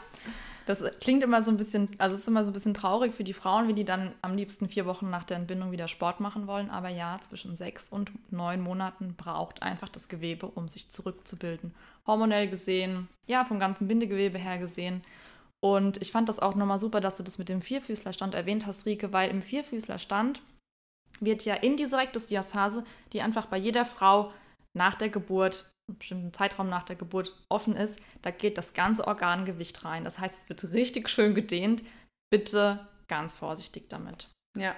Das 0.66 0.84
klingt 1.00 1.24
immer 1.24 1.44
so 1.44 1.52
ein 1.52 1.58
bisschen, 1.58 1.90
also 2.00 2.16
es 2.16 2.22
ist 2.22 2.28
immer 2.28 2.44
so 2.44 2.50
ein 2.52 2.54
bisschen 2.54 2.74
traurig 2.74 3.14
für 3.14 3.24
die 3.24 3.34
Frauen, 3.34 3.68
wie 3.68 3.74
die 3.74 3.86
dann 3.86 4.14
am 4.22 4.36
liebsten 4.36 4.68
vier 4.68 4.86
Wochen 4.88 5.10
nach 5.10 5.24
der 5.24 5.38
Entbindung 5.38 5.72
wieder 5.72 5.88
Sport 5.88 6.20
machen 6.20 6.48
wollen. 6.48 6.70
Aber 6.70 6.90
ja, 6.90 7.20
zwischen 7.28 7.56
sechs 7.56 7.90
und 7.90 8.12
neun 8.32 8.62
Monaten 8.62 9.16
braucht 9.16 9.62
einfach 9.62 9.90
das 9.90 10.10
Gewebe, 10.10 10.48
um 10.48 10.68
sich 10.68 10.90
zurückzubilden. 10.90 11.74
Hormonell 12.06 12.48
gesehen, 12.50 13.10
ja, 13.28 13.46
vom 13.46 13.60
ganzen 13.60 13.88
Bindegewebe 13.88 14.38
her 14.38 14.58
gesehen. 14.58 15.02
Und 15.60 16.02
ich 16.02 16.12
fand 16.12 16.30
das 16.30 16.40
auch 16.40 16.56
nochmal 16.56 16.80
super, 16.80 17.02
dass 17.02 17.16
du 17.16 17.24
das 17.24 17.38
mit 17.38 17.50
dem 17.50 17.62
Vierfüßlerstand 17.62 18.34
erwähnt 18.34 18.66
hast, 18.66 18.86
Rike, 18.86 19.12
weil 19.12 19.30
im 19.30 19.42
Vierfüßlerstand 19.42 20.42
wird 21.20 21.46
ja 21.46 21.56
in 21.56 21.78
diese 21.78 21.98
Rektusdiastase, 21.98 22.84
die 23.14 23.22
einfach 23.22 23.48
bei 23.48 23.58
jeder 23.58 23.86
Frau 23.86 24.32
nach 24.74 24.96
der 24.96 25.10
Geburt, 25.10 25.72
einen 25.88 25.98
bestimmten 25.98 26.34
Zeitraum 26.34 26.70
nach 26.70 26.84
der 26.84 26.96
Geburt 26.96 27.36
offen 27.50 27.76
ist, 27.76 28.00
da 28.22 28.32
geht 28.32 28.58
das 28.58 28.74
ganze 28.74 29.08
Organgewicht 29.08 29.84
rein. 29.86 30.04
Das 30.04 30.20
heißt, 30.20 30.44
es 30.44 30.50
wird 30.50 30.74
richtig 30.74 31.10
schön 31.10 31.34
gedehnt. 31.36 31.84
Bitte 32.32 32.88
ganz 33.08 33.34
vorsichtig 33.34 33.90
damit. 33.90 34.30
Ja, 34.58 34.76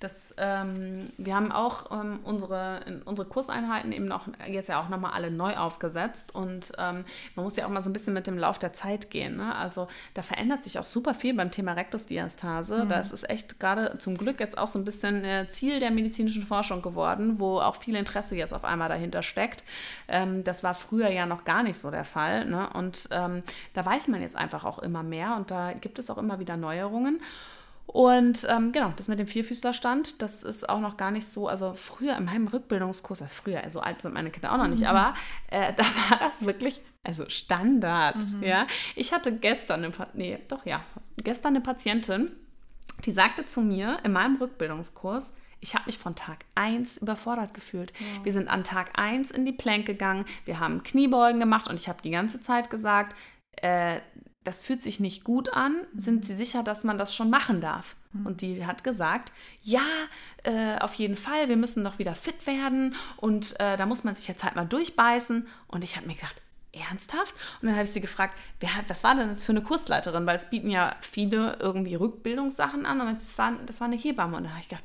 das, 0.00 0.34
ähm, 0.36 1.10
wir 1.16 1.36
haben 1.36 1.52
auch 1.52 1.92
ähm, 1.92 2.18
unsere, 2.24 3.02
unsere 3.04 3.28
Kurseinheiten 3.28 3.92
eben 3.92 4.06
noch 4.06 4.26
jetzt 4.48 4.68
ja 4.68 4.82
auch 4.82 4.88
nochmal 4.88 5.12
alle 5.12 5.30
neu 5.30 5.56
aufgesetzt 5.56 6.34
und 6.34 6.72
ähm, 6.76 7.04
man 7.36 7.44
muss 7.44 7.54
ja 7.54 7.64
auch 7.64 7.70
mal 7.70 7.82
so 7.82 7.88
ein 7.88 7.92
bisschen 7.92 8.14
mit 8.14 8.26
dem 8.26 8.36
Lauf 8.36 8.58
der 8.58 8.72
Zeit 8.72 9.10
gehen. 9.10 9.36
Ne? 9.36 9.54
Also 9.54 9.86
da 10.14 10.22
verändert 10.22 10.64
sich 10.64 10.80
auch 10.80 10.86
super 10.86 11.14
viel 11.14 11.34
beim 11.34 11.52
Thema 11.52 11.74
Rektusdiastase. 11.74 12.84
Mhm. 12.84 12.88
Da 12.88 12.98
ist 12.98 13.30
echt 13.30 13.60
gerade 13.60 13.96
zum 13.98 14.18
Glück 14.18 14.40
jetzt 14.40 14.58
auch 14.58 14.66
so 14.66 14.80
ein 14.80 14.84
bisschen 14.84 15.24
äh, 15.24 15.46
Ziel 15.46 15.78
der 15.78 15.92
medizinischen 15.92 16.44
Forschung 16.44 16.82
geworden, 16.82 17.38
wo 17.38 17.60
auch 17.60 17.76
viel 17.76 17.94
Interesse 17.94 18.34
jetzt 18.34 18.52
auf 18.52 18.64
einmal 18.64 18.88
dahinter 18.88 19.22
steckt. 19.22 19.62
Ähm, 20.08 20.42
das 20.42 20.64
war 20.64 20.74
früher 20.74 21.10
ja 21.10 21.26
noch 21.26 21.44
gar 21.44 21.62
nicht 21.62 21.78
so 21.78 21.92
der 21.92 22.04
Fall. 22.04 22.44
Ne? 22.46 22.68
Und 22.74 23.08
ähm, 23.12 23.44
da 23.72 23.86
weiß 23.86 24.08
man 24.08 24.20
jetzt 24.20 24.34
einfach 24.34 24.64
auch 24.64 24.80
immer 24.80 25.04
mehr 25.04 25.36
und 25.36 25.52
da 25.52 25.74
gibt 25.74 26.00
es 26.00 26.10
auch 26.10 26.18
immer 26.18 26.40
wieder 26.40 26.56
Neuerungen. 26.56 27.20
Und 27.92 28.46
ähm, 28.48 28.72
genau, 28.72 28.90
das 28.96 29.08
mit 29.08 29.18
dem 29.18 29.26
Vierfüßlerstand, 29.26 30.22
das 30.22 30.42
ist 30.44 30.66
auch 30.66 30.80
noch 30.80 30.96
gar 30.96 31.10
nicht 31.10 31.26
so, 31.26 31.46
also 31.46 31.74
früher 31.74 32.16
in 32.16 32.24
meinem 32.24 32.48
Rückbildungskurs, 32.48 33.20
also 33.20 33.34
früher, 33.34 33.62
so 33.68 33.80
alt 33.80 34.00
sind 34.00 34.14
meine 34.14 34.30
Kinder 34.30 34.50
auch 34.50 34.56
noch 34.56 34.68
nicht, 34.68 34.80
mhm. 34.80 34.86
aber 34.86 35.14
äh, 35.50 35.74
da 35.74 35.82
war 36.10 36.18
das 36.18 36.46
wirklich, 36.46 36.80
also 37.02 37.28
Standard, 37.28 38.16
mhm. 38.16 38.44
ja. 38.44 38.66
Ich 38.96 39.12
hatte 39.12 39.36
gestern 39.36 39.84
eine, 39.84 39.92
nee, 40.14 40.38
doch 40.48 40.64
ja, 40.64 40.82
gestern 41.22 41.54
eine 41.54 41.60
Patientin, 41.60 42.32
die 43.04 43.12
sagte 43.12 43.44
zu 43.44 43.60
mir 43.60 43.98
in 44.04 44.12
meinem 44.12 44.36
Rückbildungskurs, 44.36 45.32
ich 45.60 45.74
habe 45.74 45.84
mich 45.84 45.98
von 45.98 46.14
Tag 46.14 46.46
1 46.54 46.96
überfordert 46.96 47.52
gefühlt. 47.52 47.92
Ja. 48.00 48.24
Wir 48.24 48.32
sind 48.32 48.48
an 48.48 48.64
Tag 48.64 48.98
1 48.98 49.30
in 49.30 49.44
die 49.44 49.52
Plank 49.52 49.84
gegangen, 49.84 50.24
wir 50.46 50.60
haben 50.60 50.82
Kniebeugen 50.82 51.40
gemacht 51.40 51.68
und 51.68 51.76
ich 51.76 51.90
habe 51.90 52.00
die 52.02 52.10
ganze 52.10 52.40
Zeit 52.40 52.70
gesagt, 52.70 53.18
äh, 53.56 54.00
das 54.44 54.60
fühlt 54.60 54.82
sich 54.82 55.00
nicht 55.00 55.24
gut 55.24 55.52
an, 55.52 55.86
sind 55.96 56.24
Sie 56.24 56.34
sicher, 56.34 56.62
dass 56.62 56.84
man 56.84 56.98
das 56.98 57.14
schon 57.14 57.30
machen 57.30 57.60
darf? 57.60 57.96
Mhm. 58.12 58.26
Und 58.26 58.40
die 58.40 58.66
hat 58.66 58.84
gesagt, 58.84 59.32
ja, 59.62 59.84
äh, 60.42 60.78
auf 60.80 60.94
jeden 60.94 61.16
Fall, 61.16 61.48
wir 61.48 61.56
müssen 61.56 61.84
doch 61.84 61.98
wieder 61.98 62.14
fit 62.14 62.46
werden 62.46 62.94
und 63.16 63.58
äh, 63.60 63.76
da 63.76 63.86
muss 63.86 64.04
man 64.04 64.14
sich 64.14 64.28
jetzt 64.28 64.44
halt 64.44 64.56
mal 64.56 64.64
durchbeißen. 64.64 65.46
Und 65.68 65.84
ich 65.84 65.96
habe 65.96 66.06
mir 66.06 66.14
gedacht, 66.14 66.42
ernsthaft? 66.72 67.34
Und 67.60 67.68
dann 67.68 67.74
habe 67.76 67.84
ich 67.84 67.92
sie 67.92 68.00
gefragt, 68.00 68.36
wer 68.60 68.76
hat, 68.76 68.88
was 68.88 69.04
war 69.04 69.14
denn 69.14 69.28
das 69.28 69.44
für 69.44 69.52
eine 69.52 69.62
Kursleiterin? 69.62 70.26
Weil 70.26 70.36
es 70.36 70.50
bieten 70.50 70.70
ja 70.70 70.96
viele 71.00 71.58
irgendwie 71.60 71.94
Rückbildungssachen 71.94 72.86
an 72.86 73.00
und 73.00 73.14
das 73.14 73.38
war, 73.38 73.52
das 73.66 73.80
war 73.80 73.86
eine 73.86 73.96
Hebamme. 73.96 74.36
Und 74.36 74.44
dann 74.44 74.52
habe 74.52 74.62
ich 74.62 74.68
gedacht, 74.68 74.84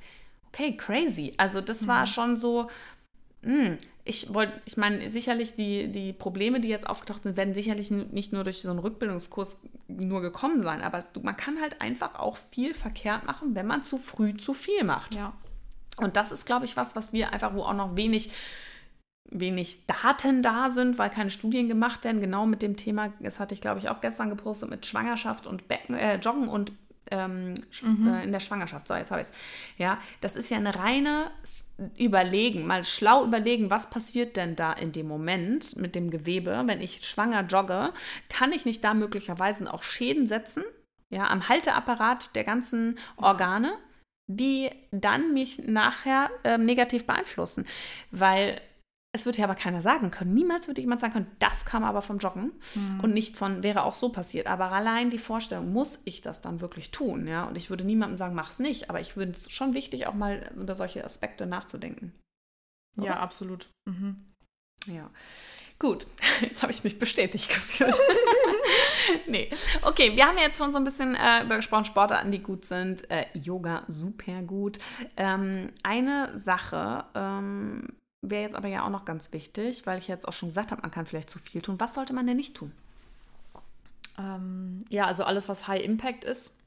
okay, 0.49 0.75
crazy. 0.75 1.33
Also 1.37 1.61
das 1.61 1.87
war 1.87 2.05
schon 2.07 2.37
so, 2.37 2.69
hm, 3.47 3.77
ich 4.03 4.33
wollte, 4.33 4.59
ich 4.65 4.75
meine, 4.75 5.07
sicherlich 5.07 5.55
die, 5.55 5.87
die 5.87 6.11
Probleme, 6.11 6.59
die 6.59 6.67
jetzt 6.67 6.85
aufgetaucht 6.85 7.23
sind, 7.23 7.37
werden 7.37 7.53
sicherlich 7.53 7.89
nicht 7.91 8.33
nur 8.33 8.43
durch 8.43 8.57
so 8.57 8.69
einen 8.69 8.79
Rückbildungskurs 8.79 9.61
nur 9.87 10.19
gekommen 10.21 10.61
sein, 10.63 10.81
aber 10.81 11.01
man 11.21 11.37
kann 11.37 11.61
halt 11.61 11.79
einfach 11.79 12.15
auch 12.15 12.37
viel 12.51 12.73
verkehrt 12.73 13.23
machen, 13.25 13.55
wenn 13.55 13.65
man 13.65 13.83
zu 13.83 13.97
früh 13.97 14.35
zu 14.35 14.53
viel 14.53 14.83
macht. 14.83 15.15
Ja. 15.15 15.31
Und 15.95 16.17
das 16.17 16.33
ist, 16.33 16.45
glaube 16.45 16.65
ich, 16.65 16.75
was, 16.75 16.97
was 16.97 17.13
wir 17.13 17.31
einfach, 17.31 17.53
wo 17.53 17.61
auch 17.61 17.73
noch 17.73 17.95
wenig 17.95 18.31
wenig 19.29 19.85
Daten 19.87 20.41
da 20.41 20.69
sind, 20.69 20.97
weil 20.97 21.09
keine 21.09 21.29
Studien 21.29 21.67
gemacht 21.67 22.05
werden, 22.05 22.21
genau 22.21 22.45
mit 22.45 22.61
dem 22.61 22.77
Thema, 22.77 23.11
das 23.19 23.41
hatte 23.41 23.53
ich 23.53 23.59
glaube 23.59 23.79
ich 23.79 23.89
auch 23.89 23.99
gestern 23.99 24.29
gepostet, 24.29 24.69
mit 24.69 24.85
Schwangerschaft 24.85 25.47
und 25.47 25.67
Becken, 25.67 25.95
äh, 25.95 26.15
Joggen 26.15 26.47
und 26.47 26.71
ähm, 27.11 27.53
mhm. 27.81 28.07
äh, 28.07 28.23
in 28.23 28.31
der 28.31 28.39
Schwangerschaft. 28.39 28.87
So, 28.87 28.95
jetzt 28.95 29.11
habe 29.11 29.21
ich 29.21 29.27
es. 29.27 29.33
Ja, 29.77 29.99
das 30.21 30.35
ist 30.35 30.49
ja 30.49 30.57
eine 30.57 30.75
reine 30.75 31.31
Überlegen, 31.97 32.65
mal 32.65 32.83
schlau 32.83 33.23
überlegen, 33.23 33.69
was 33.69 33.89
passiert 33.89 34.37
denn 34.37 34.55
da 34.55 34.73
in 34.73 34.91
dem 34.91 35.07
Moment 35.07 35.77
mit 35.77 35.95
dem 35.95 36.09
Gewebe, 36.09 36.63
wenn 36.65 36.81
ich 36.81 37.07
schwanger 37.07 37.43
jogge, 37.43 37.93
kann 38.29 38.51
ich 38.51 38.65
nicht 38.65 38.83
da 38.83 38.93
möglicherweise 38.93 39.71
auch 39.73 39.83
Schäden 39.83 40.27
setzen, 40.27 40.63
ja, 41.09 41.27
am 41.27 41.47
Halteapparat 41.47 42.35
der 42.35 42.43
ganzen 42.43 42.97
Organe, 43.15 43.73
die 44.27 44.69
dann 44.91 45.33
mich 45.33 45.59
nachher 45.59 46.29
äh, 46.43 46.57
negativ 46.57 47.07
beeinflussen, 47.07 47.65
weil 48.11 48.59
es 49.17 49.25
wird 49.25 49.37
ja 49.37 49.45
aber 49.45 49.55
keiner 49.55 49.81
sagen 49.81 50.11
können. 50.11 50.33
Niemals 50.33 50.67
würde 50.67 50.81
jemand 50.81 51.01
sagen 51.01 51.13
können, 51.13 51.31
das 51.39 51.65
kam 51.65 51.83
aber 51.83 52.01
vom 52.01 52.19
Joggen 52.19 52.53
mhm. 52.75 52.99
und 53.01 53.13
nicht 53.13 53.35
von, 53.35 53.63
wäre 53.63 53.83
auch 53.83 53.93
so 53.93 54.09
passiert. 54.09 54.47
Aber 54.47 54.71
allein 54.71 55.09
die 55.09 55.17
Vorstellung, 55.17 55.73
muss 55.73 56.01
ich 56.05 56.21
das 56.21 56.41
dann 56.41 56.61
wirklich 56.61 56.91
tun? 56.91 57.27
Ja? 57.27 57.45
Und 57.45 57.57
ich 57.57 57.69
würde 57.69 57.83
niemandem 57.83 58.17
sagen, 58.17 58.35
mach 58.35 58.51
es 58.51 58.59
nicht. 58.59 58.89
Aber 58.89 58.99
ich 58.99 59.13
finde 59.13 59.31
es 59.31 59.51
schon 59.51 59.73
wichtig, 59.73 60.07
auch 60.07 60.13
mal 60.13 60.51
über 60.55 60.75
solche 60.75 61.03
Aspekte 61.03 61.45
nachzudenken. 61.47 62.13
Oder? 62.97 63.07
Ja, 63.07 63.19
absolut. 63.19 63.69
Mhm. 63.85 64.33
Ja. 64.85 65.09
Gut, 65.79 66.07
jetzt 66.41 66.61
habe 66.63 66.71
ich 66.71 66.83
mich 66.83 66.97
bestätigt 66.99 67.49
gefühlt. 67.49 67.97
nee. 69.27 69.49
Okay, 69.81 70.15
wir 70.15 70.25
haben 70.25 70.37
jetzt 70.37 70.57
schon 70.57 70.73
so 70.73 70.79
ein 70.79 70.83
bisschen 70.83 71.15
äh, 71.15 71.43
über 71.43 71.57
gesprochen, 71.57 71.85
Sportarten, 71.85 72.31
die 72.31 72.41
gut 72.41 72.65
sind. 72.65 73.09
Äh, 73.11 73.25
Yoga, 73.33 73.83
super 73.87 74.41
gut. 74.41 74.79
Ähm, 75.17 75.71
eine 75.83 76.37
Sache, 76.37 77.05
ähm, 77.15 77.97
wäre 78.21 78.43
jetzt 78.43 78.55
aber 78.55 78.67
ja 78.67 78.85
auch 78.85 78.89
noch 78.89 79.05
ganz 79.05 79.33
wichtig, 79.33 79.85
weil 79.85 79.97
ich 79.97 80.07
jetzt 80.07 80.27
auch 80.27 80.33
schon 80.33 80.49
gesagt 80.49 80.71
habe, 80.71 80.81
man 80.81 80.91
kann 80.91 81.05
vielleicht 81.05 81.29
zu 81.29 81.39
viel 81.39 81.61
tun. 81.61 81.79
Was 81.79 81.93
sollte 81.93 82.13
man 82.13 82.27
denn 82.27 82.37
nicht 82.37 82.55
tun? 82.55 82.71
Ähm, 84.17 84.85
ja, 84.89 85.05
also 85.05 85.23
alles, 85.23 85.47
was 85.49 85.67
High 85.67 85.83
Impact 85.83 86.23
ist. 86.23 86.59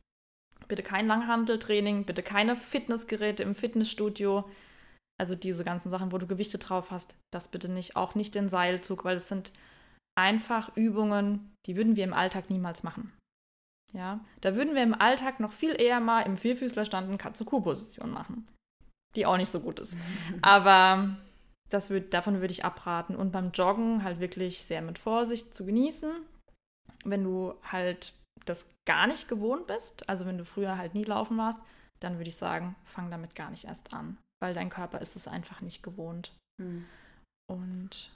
Bitte 0.68 0.82
kein 0.82 1.06
Langhandeltraining, 1.06 2.04
bitte 2.04 2.22
keine 2.22 2.56
Fitnessgeräte 2.56 3.42
im 3.42 3.54
Fitnessstudio. 3.54 4.48
Also 5.18 5.34
diese 5.34 5.64
ganzen 5.64 5.90
Sachen, 5.90 6.12
wo 6.12 6.18
du 6.18 6.26
Gewichte 6.26 6.58
drauf 6.58 6.90
hast, 6.90 7.16
das 7.32 7.48
bitte 7.48 7.70
nicht. 7.70 7.96
Auch 7.96 8.14
nicht 8.14 8.34
den 8.34 8.48
Seilzug, 8.48 9.04
weil 9.04 9.16
es 9.16 9.28
sind 9.28 9.52
einfach 10.16 10.74
Übungen, 10.76 11.52
die 11.66 11.76
würden 11.76 11.96
wir 11.96 12.04
im 12.04 12.14
Alltag 12.14 12.50
niemals 12.50 12.82
machen. 12.82 13.12
Ja, 13.92 14.20
da 14.40 14.54
würden 14.54 14.74
wir 14.74 14.82
im 14.82 14.94
Alltag 14.94 15.40
noch 15.40 15.52
viel 15.52 15.80
eher 15.80 15.98
mal 15.98 16.22
im 16.22 16.38
Vierfüßlerstand 16.38 17.08
eine 17.08 17.18
Katze-Kuh-Position 17.18 18.10
machen. 18.10 18.46
Die 19.16 19.26
auch 19.26 19.36
nicht 19.36 19.50
so 19.50 19.60
gut 19.60 19.80
ist. 19.80 19.96
Aber 20.42 21.16
das 21.70 21.90
würd, 21.90 22.12
davon 22.12 22.40
würde 22.40 22.52
ich 22.52 22.64
abraten. 22.64 23.16
Und 23.16 23.32
beim 23.32 23.52
Joggen 23.52 24.04
halt 24.04 24.20
wirklich 24.20 24.64
sehr 24.64 24.82
mit 24.82 24.98
Vorsicht 24.98 25.54
zu 25.54 25.64
genießen. 25.64 26.10
Wenn 27.04 27.24
du 27.24 27.54
halt 27.62 28.12
das 28.44 28.68
gar 28.86 29.06
nicht 29.06 29.28
gewohnt 29.28 29.66
bist, 29.66 30.08
also 30.08 30.26
wenn 30.26 30.38
du 30.38 30.44
früher 30.44 30.76
halt 30.76 30.94
nie 30.94 31.04
laufen 31.04 31.38
warst, 31.38 31.58
dann 32.00 32.18
würde 32.18 32.28
ich 32.28 32.36
sagen, 32.36 32.74
fang 32.84 33.10
damit 33.10 33.34
gar 33.34 33.50
nicht 33.50 33.64
erst 33.64 33.92
an, 33.92 34.18
weil 34.42 34.54
dein 34.54 34.70
Körper 34.70 35.00
ist 35.00 35.16
es 35.16 35.28
einfach 35.28 35.60
nicht 35.60 35.82
gewohnt. 35.82 36.32
Mhm. 36.60 36.86
Und 37.50 38.10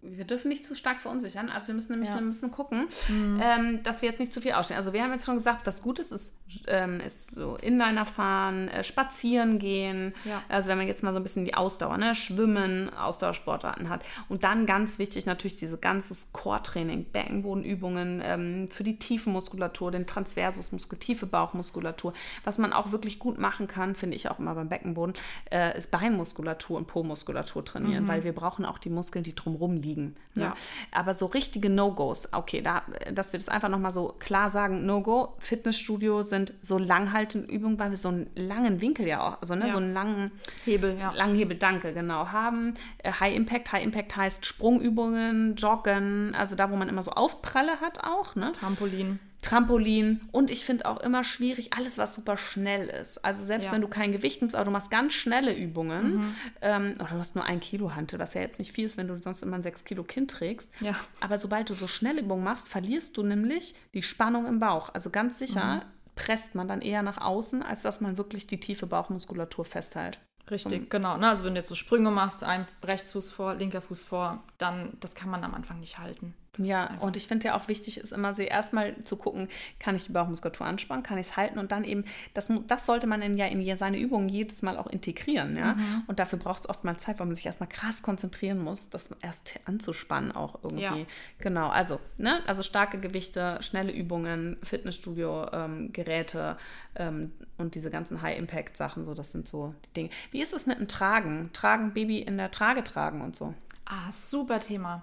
wir 0.00 0.24
dürfen 0.24 0.48
nicht 0.48 0.64
zu 0.64 0.74
stark 0.74 1.00
verunsichern. 1.00 1.48
Also 1.50 1.68
wir 1.68 1.74
müssen 1.74 1.92
nämlich 1.92 2.10
ja. 2.10 2.20
müssen 2.20 2.50
gucken, 2.50 2.86
mhm. 3.08 3.40
ähm, 3.42 3.82
dass 3.82 4.00
wir 4.00 4.08
jetzt 4.08 4.20
nicht 4.20 4.32
zu 4.32 4.40
viel 4.40 4.52
ausstehen. 4.52 4.76
Also 4.76 4.92
wir 4.92 5.02
haben 5.02 5.10
jetzt 5.10 5.26
schon 5.26 5.36
gesagt, 5.36 5.66
was 5.66 5.82
Gutes 5.82 6.12
ist, 6.12 6.34
ähm, 6.68 7.00
ist 7.00 7.32
so 7.32 7.56
Inliner 7.56 8.06
fahren, 8.06 8.68
äh, 8.68 8.84
spazieren 8.84 9.58
gehen. 9.58 10.14
Ja. 10.24 10.42
Also 10.48 10.68
wenn 10.68 10.78
man 10.78 10.86
jetzt 10.86 11.02
mal 11.02 11.12
so 11.12 11.18
ein 11.18 11.22
bisschen 11.24 11.44
die 11.44 11.54
Ausdauer, 11.54 11.98
ne, 11.98 12.14
Schwimmen, 12.14 12.94
Ausdauersportarten 12.94 13.88
hat. 13.88 14.04
Und 14.28 14.44
dann 14.44 14.66
ganz 14.66 15.00
wichtig 15.00 15.26
natürlich 15.26 15.56
diese 15.56 15.76
ganze 15.76 16.14
Core-Training, 16.32 17.06
Beckenbodenübungen 17.12 18.22
ähm, 18.24 18.68
für 18.70 18.84
die 18.84 18.98
Tiefenmuskulatur, 18.98 19.90
den 19.90 20.06
Transversusmuskel, 20.06 20.98
tiefe 20.98 21.26
Bauchmuskulatur. 21.26 22.12
Was 22.44 22.58
man 22.58 22.72
auch 22.72 22.92
wirklich 22.92 23.18
gut 23.18 23.38
machen 23.38 23.66
kann, 23.66 23.96
finde 23.96 24.14
ich 24.14 24.30
auch 24.30 24.38
immer 24.38 24.54
beim 24.54 24.68
Beckenboden, 24.68 25.14
äh, 25.50 25.76
ist 25.76 25.90
Beinmuskulatur 25.90 26.78
und 26.78 26.86
Po-Muskulatur 26.86 27.64
trainieren, 27.64 28.04
mhm. 28.04 28.08
weil 28.08 28.24
wir 28.24 28.32
brauchen 28.32 28.64
auch 28.64 28.78
die 28.78 28.90
Muskeln, 28.90 29.24
die 29.24 29.34
drumherum 29.34 29.76
liegen 29.76 29.87
liegen. 29.88 30.16
Ne? 30.34 30.44
Ja. 30.44 30.56
Aber 30.92 31.14
so 31.14 31.26
richtige 31.26 31.70
No-Gos, 31.70 32.32
okay, 32.32 32.60
da, 32.60 32.82
dass 33.12 33.32
wir 33.32 33.38
das 33.38 33.48
einfach 33.48 33.68
nochmal 33.68 33.90
so 33.90 34.14
klar 34.18 34.50
sagen, 34.50 34.86
No-Go, 34.86 35.34
Fitnessstudio 35.38 36.22
sind 36.22 36.52
so 36.62 36.78
langhaltende 36.78 37.48
Übungen, 37.48 37.78
weil 37.78 37.90
wir 37.90 37.98
so 37.98 38.08
einen 38.08 38.30
langen 38.34 38.80
Winkel 38.80 39.06
ja 39.06 39.20
auch, 39.20 39.40
also 39.40 39.54
ne, 39.54 39.66
Ja. 39.66 39.72
so 39.72 39.78
einen 39.78 39.92
langen, 39.92 40.30
Hebel, 40.64 40.98
ja. 40.98 41.12
langen 41.12 41.34
Hebel, 41.34 41.56
danke, 41.56 41.92
genau, 41.92 42.28
haben. 42.28 42.74
Äh, 42.98 43.12
High 43.12 43.34
Impact, 43.34 43.72
High 43.72 43.84
Impact 43.84 44.16
heißt 44.16 44.46
Sprungübungen, 44.46 45.56
Joggen, 45.56 46.34
also 46.34 46.54
da, 46.54 46.70
wo 46.70 46.76
man 46.76 46.88
immer 46.88 47.02
so 47.02 47.10
Aufpralle 47.12 47.80
hat 47.80 48.04
auch, 48.04 48.34
ne? 48.34 48.52
Trampolin. 48.52 49.18
Trampolin 49.40 50.20
und 50.32 50.50
ich 50.50 50.64
finde 50.64 50.86
auch 50.86 50.98
immer 50.98 51.22
schwierig, 51.24 51.72
alles, 51.72 51.96
was 51.96 52.14
super 52.14 52.36
schnell 52.36 52.88
ist. 52.88 53.24
Also 53.24 53.44
selbst 53.44 53.66
Ja. 53.66 53.70
Mhm. 53.70 53.74
wenn 53.76 53.80
du 53.82 53.88
kein 53.88 54.12
Gewicht 54.12 54.40
nimmst, 54.40 54.56
aber 54.56 54.64
du 54.66 54.70
machst 54.72 54.90
ganz 54.90 55.12
schnelle 55.14 55.54
Übungen 55.54 56.34
ähm, 56.60 56.94
oder 56.98 57.10
du 57.10 57.18
hast 57.18 57.34
nur 57.36 57.44
ein 57.44 57.60
Kilo 57.60 57.94
Hantel, 57.94 58.18
was 58.18 58.34
ja 58.34 58.40
jetzt 58.40 58.58
nicht 58.58 58.72
viel 58.72 58.84
ist, 58.84 58.96
wenn 58.96 59.08
du 59.08 59.20
sonst 59.20 59.42
immer 59.42 59.56
ein 59.56 59.62
6 59.62 59.84
Kilo 59.84 60.02
Kind 60.02 60.30
trägst. 60.30 60.70
Ja. 60.80 60.94
Aber 61.20 61.38
sobald 61.38 61.70
du 61.70 61.74
so 61.74 61.86
schnelle 61.86 62.20
Übungen 62.20 62.44
machst, 62.44 62.68
verlierst 62.68 63.16
du 63.16 63.22
nämlich 63.22 63.74
die 63.94 64.02
Spannung 64.02 64.46
im 64.46 64.58
Bauch. 64.58 64.90
Also 64.92 65.10
ganz 65.10 65.38
sicher 65.38 65.76
Mhm. 65.76 65.82
presst 66.16 66.54
man 66.56 66.66
dann 66.66 66.80
eher 66.82 67.02
nach 67.02 67.18
außen, 67.18 67.62
als 67.62 67.82
dass 67.82 68.00
man 68.00 68.18
wirklich 68.18 68.46
die 68.48 68.58
tiefe 68.58 68.86
Bauchmuskulatur 68.86 69.64
festhält. 69.64 70.18
Richtig, 70.50 70.88
genau. 70.90 71.16
Ne? 71.18 71.28
Also 71.28 71.44
wenn 71.44 71.54
du 71.54 71.60
jetzt 71.60 71.68
so 71.68 71.74
Sprünge 71.74 72.10
machst, 72.10 72.42
ein 72.42 72.66
Rechtsfuß 72.82 73.28
vor, 73.30 73.54
linker 73.54 73.82
Fuß 73.82 74.02
vor, 74.04 74.42
dann 74.56 74.94
das 75.00 75.14
kann 75.14 75.28
man 75.30 75.44
am 75.44 75.54
Anfang 75.54 75.78
nicht 75.78 75.98
halten. 75.98 76.34
Ja, 76.64 76.96
und 77.00 77.16
ich 77.16 77.26
finde 77.26 77.48
ja 77.48 77.56
auch 77.56 77.68
wichtig 77.68 77.98
ist 77.98 78.12
immer, 78.12 78.34
sie 78.34 78.44
erstmal 78.44 78.94
zu 79.04 79.16
gucken, 79.16 79.48
kann 79.78 79.96
ich 79.96 80.04
die 80.04 80.12
Bauchmuskulatur 80.12 80.66
anspannen, 80.66 81.02
kann 81.02 81.18
ich 81.18 81.28
es 81.28 81.36
halten 81.36 81.58
und 81.58 81.72
dann 81.72 81.84
eben, 81.84 82.04
das, 82.34 82.50
das 82.66 82.86
sollte 82.86 83.06
man 83.06 83.22
in, 83.22 83.36
ja 83.36 83.46
in 83.46 83.76
seine 83.76 83.98
Übungen 83.98 84.28
jedes 84.28 84.62
Mal 84.62 84.76
auch 84.76 84.86
integrieren, 84.86 85.56
ja. 85.56 85.74
Mhm. 85.74 86.04
Und 86.06 86.18
dafür 86.18 86.38
braucht 86.38 86.60
es 86.60 86.68
oftmals 86.68 87.02
Zeit, 87.02 87.18
weil 87.18 87.26
man 87.26 87.36
sich 87.36 87.46
erstmal 87.46 87.68
krass 87.68 88.02
konzentrieren 88.02 88.62
muss, 88.62 88.90
das 88.90 89.10
erst 89.22 89.58
anzuspannen 89.64 90.32
auch 90.32 90.62
irgendwie. 90.62 90.82
Ja. 90.82 90.96
Genau, 91.38 91.68
also, 91.68 92.00
ne, 92.16 92.40
also 92.46 92.62
starke 92.62 92.98
Gewichte, 92.98 93.58
schnelle 93.60 93.92
Übungen, 93.92 94.56
Fitnessstudio, 94.62 95.48
ähm, 95.52 95.92
Geräte 95.92 96.56
ähm, 96.96 97.32
und 97.56 97.74
diese 97.74 97.90
ganzen 97.90 98.22
High-Impact-Sachen, 98.22 99.04
so, 99.04 99.14
das 99.14 99.32
sind 99.32 99.48
so 99.48 99.74
die 99.86 99.92
Dinge. 99.94 100.10
Wie 100.30 100.40
ist 100.40 100.52
es 100.52 100.66
mit 100.66 100.78
dem 100.78 100.88
Tragen? 100.88 101.50
Tragen, 101.52 101.92
Baby 101.92 102.20
in 102.20 102.36
der 102.36 102.50
Trage 102.50 102.84
tragen 102.84 103.20
und 103.22 103.36
so? 103.36 103.54
Ah, 103.84 104.10
super 104.12 104.60
Thema. 104.60 105.02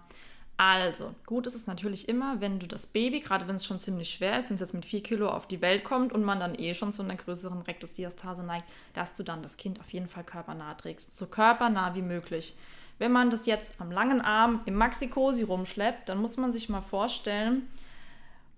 Also, 0.58 1.14
gut 1.26 1.47
ist 1.47 1.56
es 1.56 1.68
natürlich 1.68 2.08
immer, 2.08 2.39
wenn 2.39 2.60
du 2.60 2.68
das 2.68 2.88
Baby, 2.88 3.20
gerade 3.20 3.47
wenn 3.47 3.58
es 3.58 3.66
schon 3.66 3.80
ziemlich 3.80 4.10
schwer 4.10 4.38
ist, 4.39 4.49
wenn 4.49 4.56
es 4.56 4.62
jetzt 4.62 4.74
mit 4.74 4.86
vier 4.86 5.03
Kilo 5.03 5.30
auf 5.30 5.47
die 5.47 5.62
Welt 5.62 5.84
kommt 5.84 6.14
und 6.14 6.24
man 6.24 6.39
dann 6.39 6.58
eh 6.58 6.74
schon 6.74 6.93
zu 6.93 7.03
einer 7.03 7.16
größeren 7.16 7.62
Rektusdiastase 7.62 8.41
neigt, 8.41 8.66
dass 8.93 9.14
du 9.14 9.24
dann 9.24 9.43
das 9.43 9.58
Kind 9.58 9.82
auf 9.82 9.89
jeden 9.89 10.08
Fall 10.08 10.24
körpernah 10.24 10.74
trägst. 10.76 11.18
So 11.18 11.28
körpernah 11.28 11.93
wie 11.95 12.01
möglich. 12.01 12.56
Wenn 12.99 13.12
man 13.12 13.30
das 13.30 13.45
jetzt 13.45 13.82
am 13.82 13.91
langen 13.91 14.22
Arm 14.22 14.62
im 14.66 14.76
Maxi-Cosi 14.76 15.43
rumschleppt, 15.43 16.08
dann 16.08 16.20
muss 16.20 16.38
man 16.38 16.53
sich 16.53 16.70
mal 16.70 16.82
vorstellen, 16.82 17.68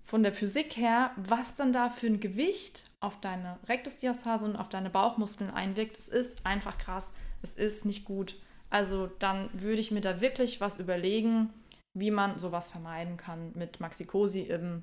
von 0.04 0.22
der 0.22 0.32
Physik 0.32 0.76
her, 0.76 1.10
was 1.16 1.56
dann 1.56 1.72
da 1.72 1.90
für 1.90 2.06
ein 2.06 2.18
Gewicht 2.18 2.84
auf 3.00 3.20
deine 3.20 3.58
Rektusdiastase 3.68 4.46
und 4.46 4.56
auf 4.56 4.70
deine 4.70 4.88
Bauchmuskeln 4.88 5.50
einwirkt. 5.50 5.98
Es 5.98 6.08
ist 6.08 6.46
einfach 6.46 6.78
krass. 6.78 7.12
Es 7.42 7.52
ist 7.52 7.84
nicht 7.84 8.06
gut. 8.06 8.36
Also 8.70 9.10
dann 9.18 9.50
würde 9.52 9.80
ich 9.80 9.90
mir 9.90 10.00
da 10.00 10.22
wirklich 10.22 10.62
was 10.62 10.80
überlegen, 10.80 11.50
wie 11.98 12.10
man 12.10 12.38
sowas 12.38 12.70
vermeiden 12.70 13.16
kann 13.16 13.52
mit 13.54 13.80
Maxi-Cosi 13.80 14.42
im, 14.42 14.82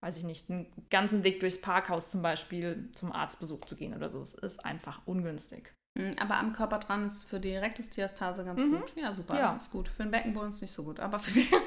weiß 0.00 0.18
ich 0.18 0.24
nicht, 0.24 0.50
einen 0.50 0.66
ganzen 0.90 1.24
Weg 1.24 1.40
durchs 1.40 1.60
Parkhaus 1.60 2.10
zum 2.10 2.22
Beispiel 2.22 2.88
zum 2.94 3.12
Arztbesuch 3.12 3.64
zu 3.64 3.76
gehen 3.76 3.94
oder 3.94 4.10
so. 4.10 4.20
Es 4.22 4.34
ist 4.34 4.64
einfach 4.64 5.00
ungünstig. 5.06 5.72
Mm, 5.98 6.10
Aber 6.20 6.36
am 6.36 6.52
Körper 6.52 6.78
dran 6.78 7.06
ist 7.06 7.24
für 7.24 7.40
die 7.40 7.56
Rektusdiastase 7.56 8.44
ganz 8.44 8.60
gut. 8.62 8.94
Ja, 8.96 9.12
super, 9.12 9.34
Ja. 9.36 9.52
das 9.52 9.62
ist 9.62 9.70
gut. 9.72 9.88
Für 9.88 10.02
den 10.04 10.10
Beckenboden 10.10 10.50
ist 10.50 10.60
nicht 10.60 10.72
so 10.72 10.82
gut, 10.84 11.00
aber 11.00 11.18
für 11.18 11.30
die. 11.32 11.46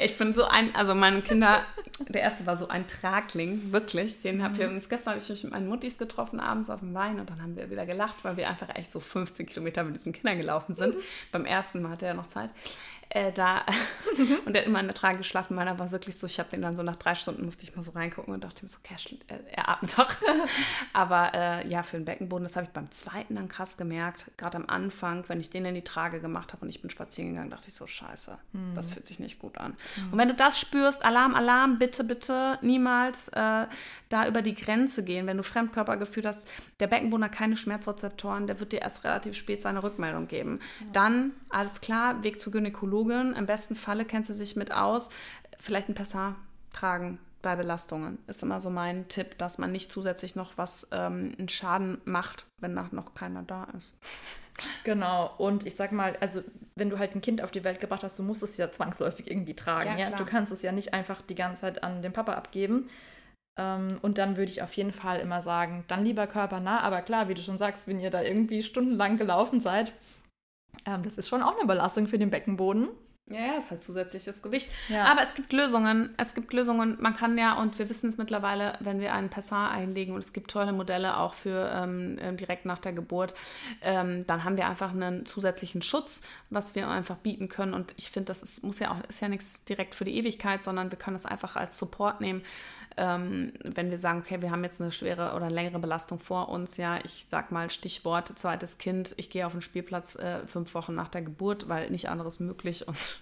Ich 0.00 0.16
bin 0.16 0.32
so 0.32 0.44
ein, 0.44 0.72
also 0.76 0.94
meine 0.94 1.22
Kinder, 1.22 1.64
der 2.08 2.22
erste 2.22 2.46
war 2.46 2.56
so 2.56 2.68
ein 2.68 2.86
Tragling, 2.86 3.72
wirklich. 3.72 4.22
Den 4.22 4.42
haben 4.44 4.56
wir 4.56 4.68
uns 4.68 4.88
gestern 4.88 5.18
ich 5.18 5.28
mich 5.28 5.42
mit 5.42 5.52
meinen 5.52 5.66
Muttis 5.68 5.98
getroffen, 5.98 6.38
abends 6.38 6.70
auf 6.70 6.78
dem 6.80 6.94
Wein 6.94 7.18
und 7.18 7.28
dann 7.30 7.42
haben 7.42 7.56
wir 7.56 7.68
wieder 7.68 7.84
gelacht, 7.84 8.22
weil 8.22 8.36
wir 8.36 8.48
einfach 8.48 8.68
echt 8.76 8.92
so 8.92 9.00
15 9.00 9.46
Kilometer 9.46 9.82
mit 9.82 9.96
diesen 9.96 10.12
Kindern 10.12 10.38
gelaufen 10.38 10.76
sind. 10.76 10.94
Beim 11.32 11.44
ersten 11.44 11.82
Mal 11.82 11.90
hatte 11.90 12.06
er 12.06 12.14
noch 12.14 12.28
Zeit. 12.28 12.50
Äh, 13.10 13.32
da 13.32 13.64
und 14.44 14.52
der 14.52 14.62
hat 14.62 14.66
immer 14.66 14.80
in 14.80 14.86
der 14.86 14.94
Trage 14.94 15.18
geschlafen. 15.18 15.54
Meiner 15.54 15.78
war 15.78 15.90
wirklich 15.90 16.18
so, 16.18 16.26
ich 16.26 16.38
habe 16.38 16.50
den 16.50 16.60
dann 16.62 16.76
so 16.76 16.82
nach 16.82 16.96
drei 16.96 17.14
Stunden 17.14 17.44
musste 17.44 17.62
ich 17.62 17.74
mal 17.74 17.82
so 17.82 17.92
reingucken 17.92 18.34
und 18.34 18.44
dachte 18.44 18.64
mir 18.64 18.70
so, 18.70 18.78
okay, 18.84 18.94
er, 18.94 18.98
schl- 18.98 19.46
er, 19.50 19.68
atmet 19.68 19.96
doch. 19.98 20.14
Aber 20.92 21.32
äh, 21.34 21.68
ja, 21.68 21.82
für 21.82 21.96
den 21.96 22.04
Beckenboden, 22.04 22.44
das 22.44 22.56
habe 22.56 22.66
ich 22.66 22.72
beim 22.72 22.90
zweiten 22.90 23.36
dann 23.36 23.48
krass 23.48 23.76
gemerkt. 23.76 24.26
Gerade 24.36 24.58
am 24.58 24.66
Anfang, 24.66 25.24
wenn 25.28 25.40
ich 25.40 25.48
den 25.50 25.64
in 25.64 25.74
die 25.74 25.82
Trage 25.82 26.20
gemacht 26.20 26.52
habe 26.52 26.64
und 26.64 26.68
ich 26.68 26.80
bin 26.82 26.90
spazieren 26.90 27.30
gegangen, 27.30 27.50
dachte 27.50 27.68
ich 27.68 27.74
so, 27.74 27.86
scheiße, 27.86 28.36
das 28.74 28.90
fühlt 28.90 29.06
sich 29.06 29.18
nicht 29.20 29.38
gut 29.38 29.56
an. 29.58 29.74
Und 30.12 30.18
wenn 30.18 30.28
du 30.28 30.34
das 30.34 30.58
spürst, 30.60 31.04
Alarm, 31.04 31.34
Alarm, 31.34 31.78
bitte, 31.78 32.04
bitte 32.04 32.58
niemals 32.62 33.28
äh, 33.28 33.66
da 34.08 34.26
über 34.26 34.42
die 34.42 34.54
Grenze 34.54 35.04
gehen. 35.04 35.26
Wenn 35.26 35.36
du 35.36 35.42
Fremdkörpergefühl 35.42 36.26
hast, 36.26 36.48
der 36.80 36.86
Beckenboden 36.88 37.24
hat 37.24 37.32
keine 37.32 37.56
Schmerzrezeptoren, 37.56 38.46
der 38.46 38.60
wird 38.60 38.72
dir 38.72 38.82
erst 38.82 39.04
relativ 39.04 39.34
spät 39.34 39.62
seine 39.62 39.82
Rückmeldung 39.82 40.28
geben. 40.28 40.60
Dann, 40.92 41.32
alles 41.48 41.80
klar, 41.80 42.22
Weg 42.22 42.40
zur 42.40 42.52
Gynäkologin. 43.04 43.34
Im 43.34 43.46
besten 43.46 43.76
Falle 43.76 44.04
kennst 44.04 44.30
du 44.30 44.34
sich 44.34 44.56
mit 44.56 44.72
aus. 44.72 45.10
Vielleicht 45.58 45.88
ein 45.88 45.94
Pessar 45.94 46.36
tragen 46.72 47.18
bei 47.42 47.56
Belastungen. 47.56 48.18
Ist 48.26 48.42
immer 48.42 48.60
so 48.60 48.70
mein 48.70 49.08
Tipp, 49.08 49.38
dass 49.38 49.58
man 49.58 49.72
nicht 49.72 49.92
zusätzlich 49.92 50.34
noch 50.34 50.52
was, 50.56 50.88
ähm, 50.92 51.34
einen 51.38 51.48
Schaden 51.48 52.00
macht, 52.04 52.46
wenn 52.60 52.74
nach 52.74 52.92
noch 52.92 53.14
keiner 53.14 53.42
da 53.42 53.68
ist. 53.76 53.94
Genau, 54.82 55.32
und 55.38 55.64
ich 55.66 55.76
sag 55.76 55.92
mal, 55.92 56.16
also 56.20 56.42
wenn 56.74 56.90
du 56.90 56.98
halt 56.98 57.14
ein 57.14 57.20
Kind 57.20 57.42
auf 57.42 57.52
die 57.52 57.62
Welt 57.62 57.78
gebracht 57.78 58.02
hast, 58.02 58.18
du 58.18 58.24
musst 58.24 58.42
es 58.42 58.56
ja 58.56 58.72
zwangsläufig 58.72 59.30
irgendwie 59.30 59.54
tragen. 59.54 59.96
Ja, 59.98 60.10
Ja. 60.10 60.16
Du 60.16 60.24
kannst 60.24 60.50
es 60.50 60.62
ja 60.62 60.72
nicht 60.72 60.94
einfach 60.94 61.22
die 61.22 61.36
ganze 61.36 61.60
Zeit 61.60 61.84
an 61.84 62.02
den 62.02 62.12
Papa 62.12 62.32
abgeben. 62.32 62.88
Ähm, 63.56 63.98
und 64.02 64.18
dann 64.18 64.36
würde 64.36 64.50
ich 64.50 64.62
auf 64.62 64.72
jeden 64.72 64.92
Fall 64.92 65.20
immer 65.20 65.42
sagen, 65.42 65.84
dann 65.86 66.04
lieber 66.04 66.26
körpernah, 66.26 66.80
aber 66.80 67.02
klar, 67.02 67.28
wie 67.28 67.34
du 67.34 67.42
schon 67.42 67.58
sagst, 67.58 67.86
wenn 67.86 68.00
ihr 68.00 68.10
da 68.10 68.22
irgendwie 68.22 68.64
stundenlang 68.64 69.16
gelaufen 69.16 69.60
seid, 69.60 69.92
ähm, 70.86 71.02
das 71.02 71.18
ist 71.18 71.28
schon 71.28 71.42
auch 71.42 71.56
eine 71.56 71.66
Belastung 71.66 72.06
für 72.06 72.18
den 72.18 72.30
Beckenboden. 72.30 72.88
Ja, 73.30 73.58
ist 73.58 73.70
halt 73.70 73.82
zusätzliches 73.82 74.40
Gewicht. 74.40 74.70
Ja. 74.88 75.04
Aber 75.04 75.22
es 75.22 75.34
gibt 75.34 75.52
Lösungen. 75.52 76.14
Es 76.16 76.34
gibt 76.34 76.52
Lösungen. 76.52 76.96
Man 76.98 77.14
kann 77.14 77.36
ja, 77.36 77.60
und 77.60 77.78
wir 77.78 77.90
wissen 77.90 78.08
es 78.08 78.16
mittlerweile, 78.16 78.78
wenn 78.80 79.00
wir 79.00 79.12
einen 79.12 79.28
Passat 79.28 79.72
einlegen, 79.72 80.14
und 80.14 80.24
es 80.24 80.32
gibt 80.32 80.50
tolle 80.50 80.72
Modelle 80.72 81.18
auch 81.18 81.34
für 81.34 81.70
ähm, 81.74 82.16
äh, 82.18 82.32
direkt 82.34 82.64
nach 82.64 82.78
der 82.78 82.94
Geburt, 82.94 83.34
ähm, 83.82 84.26
dann 84.26 84.44
haben 84.44 84.56
wir 84.56 84.66
einfach 84.66 84.92
einen 84.92 85.26
zusätzlichen 85.26 85.82
Schutz, 85.82 86.22
was 86.48 86.74
wir 86.74 86.88
einfach 86.88 87.16
bieten 87.16 87.48
können. 87.48 87.74
Und 87.74 87.92
ich 87.98 88.10
finde, 88.10 88.28
das 88.28 88.42
ist, 88.42 88.64
muss 88.64 88.78
ja 88.78 88.92
auch, 88.92 89.04
ist 89.08 89.20
ja 89.20 89.28
nichts 89.28 89.64
direkt 89.64 89.94
für 89.94 90.04
die 90.04 90.16
Ewigkeit, 90.16 90.64
sondern 90.64 90.90
wir 90.90 90.98
können 90.98 91.16
das 91.16 91.26
einfach 91.26 91.56
als 91.56 91.78
Support 91.78 92.22
nehmen. 92.22 92.42
Ähm, 92.98 93.52
wenn 93.62 93.90
wir 93.90 93.98
sagen, 93.98 94.18
okay, 94.18 94.42
wir 94.42 94.50
haben 94.50 94.64
jetzt 94.64 94.80
eine 94.80 94.92
schwere 94.92 95.34
oder 95.34 95.50
längere 95.50 95.78
Belastung 95.78 96.18
vor 96.18 96.48
uns, 96.48 96.76
ja, 96.76 96.98
ich 97.04 97.26
sag 97.28 97.52
mal 97.52 97.70
Stichwort 97.70 98.28
zweites 98.36 98.78
Kind, 98.78 99.14
ich 99.16 99.30
gehe 99.30 99.46
auf 99.46 99.52
den 99.52 99.62
Spielplatz 99.62 100.16
äh, 100.16 100.46
fünf 100.46 100.74
Wochen 100.74 100.94
nach 100.94 101.08
der 101.08 101.22
Geburt, 101.22 101.68
weil 101.68 101.90
nicht 101.90 102.08
anderes 102.08 102.40
möglich 102.40 102.86
und 102.88 102.96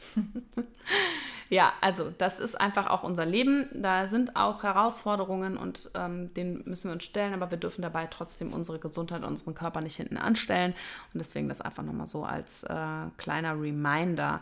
ja, 1.48 1.72
also 1.80 2.12
das 2.18 2.40
ist 2.40 2.60
einfach 2.60 2.88
auch 2.88 3.02
unser 3.02 3.24
Leben. 3.24 3.68
Da 3.72 4.08
sind 4.08 4.34
auch 4.34 4.62
Herausforderungen 4.62 5.56
und 5.56 5.90
ähm, 5.94 6.34
denen 6.34 6.62
müssen 6.66 6.88
wir 6.88 6.94
uns 6.94 7.04
stellen, 7.04 7.34
aber 7.34 7.50
wir 7.50 7.58
dürfen 7.58 7.82
dabei 7.82 8.06
trotzdem 8.06 8.52
unsere 8.52 8.78
Gesundheit, 8.78 9.22
unseren 9.22 9.54
Körper 9.54 9.80
nicht 9.80 9.96
hinten 9.96 10.16
anstellen. 10.16 10.74
Und 11.14 11.18
deswegen 11.18 11.48
das 11.48 11.60
einfach 11.60 11.84
nochmal 11.84 12.06
so 12.06 12.24
als 12.24 12.64
äh, 12.64 12.76
kleiner 13.16 13.60
Reminder. 13.60 14.40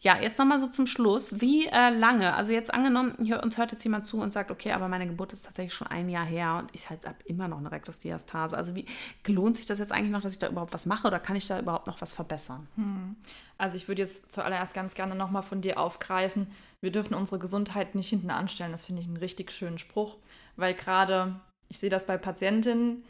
Ja, 0.00 0.20
jetzt 0.20 0.38
nochmal 0.38 0.60
so 0.60 0.68
zum 0.68 0.86
Schluss. 0.86 1.40
Wie 1.40 1.66
äh, 1.66 1.90
lange? 1.90 2.34
Also 2.34 2.52
jetzt 2.52 2.72
angenommen, 2.72 3.14
hier, 3.22 3.42
uns 3.42 3.58
hört 3.58 3.72
jetzt 3.72 3.82
jemand 3.82 4.06
zu 4.06 4.20
und 4.20 4.32
sagt, 4.32 4.50
okay, 4.50 4.72
aber 4.72 4.86
meine 4.86 5.06
Geburt 5.06 5.32
ist 5.32 5.46
tatsächlich 5.46 5.74
schon 5.74 5.88
ein 5.88 6.08
Jahr 6.08 6.26
her 6.26 6.58
und 6.60 6.70
ich 6.72 6.88
halt 6.88 7.06
habe 7.06 7.16
immer 7.24 7.48
noch 7.48 7.58
eine 7.58 7.72
Rektusdiastase. 7.72 8.56
Also 8.56 8.76
wie 8.76 8.86
lohnt 9.26 9.56
sich 9.56 9.66
das 9.66 9.78
jetzt 9.78 9.92
eigentlich 9.92 10.12
noch, 10.12 10.20
dass 10.20 10.34
ich 10.34 10.38
da 10.38 10.48
überhaupt 10.48 10.74
was 10.74 10.86
mache 10.86 11.08
oder 11.08 11.18
kann 11.18 11.36
ich 11.36 11.48
da 11.48 11.58
überhaupt 11.58 11.86
noch 11.86 12.00
was 12.00 12.12
verbessern? 12.12 12.68
Also 13.58 13.76
ich 13.76 13.88
würde 13.88 14.02
jetzt 14.02 14.32
zuallererst 14.32 14.74
ganz 14.74 14.94
gerne 14.94 15.14
nochmal 15.14 15.42
von 15.42 15.60
dir 15.60 15.78
aufgreifen, 15.78 16.48
wir 16.84 16.92
dürfen 16.92 17.14
unsere 17.14 17.38
Gesundheit 17.38 17.94
nicht 17.94 18.10
hinten 18.10 18.30
anstellen. 18.30 18.72
Das 18.72 18.84
finde 18.84 19.00
ich 19.00 19.08
einen 19.08 19.16
richtig 19.16 19.50
schönen 19.50 19.78
Spruch, 19.78 20.16
weil 20.56 20.74
gerade, 20.74 21.40
ich 21.70 21.78
sehe 21.78 21.88
das 21.88 22.06
bei 22.06 22.18
Patientinnen, 22.18 23.04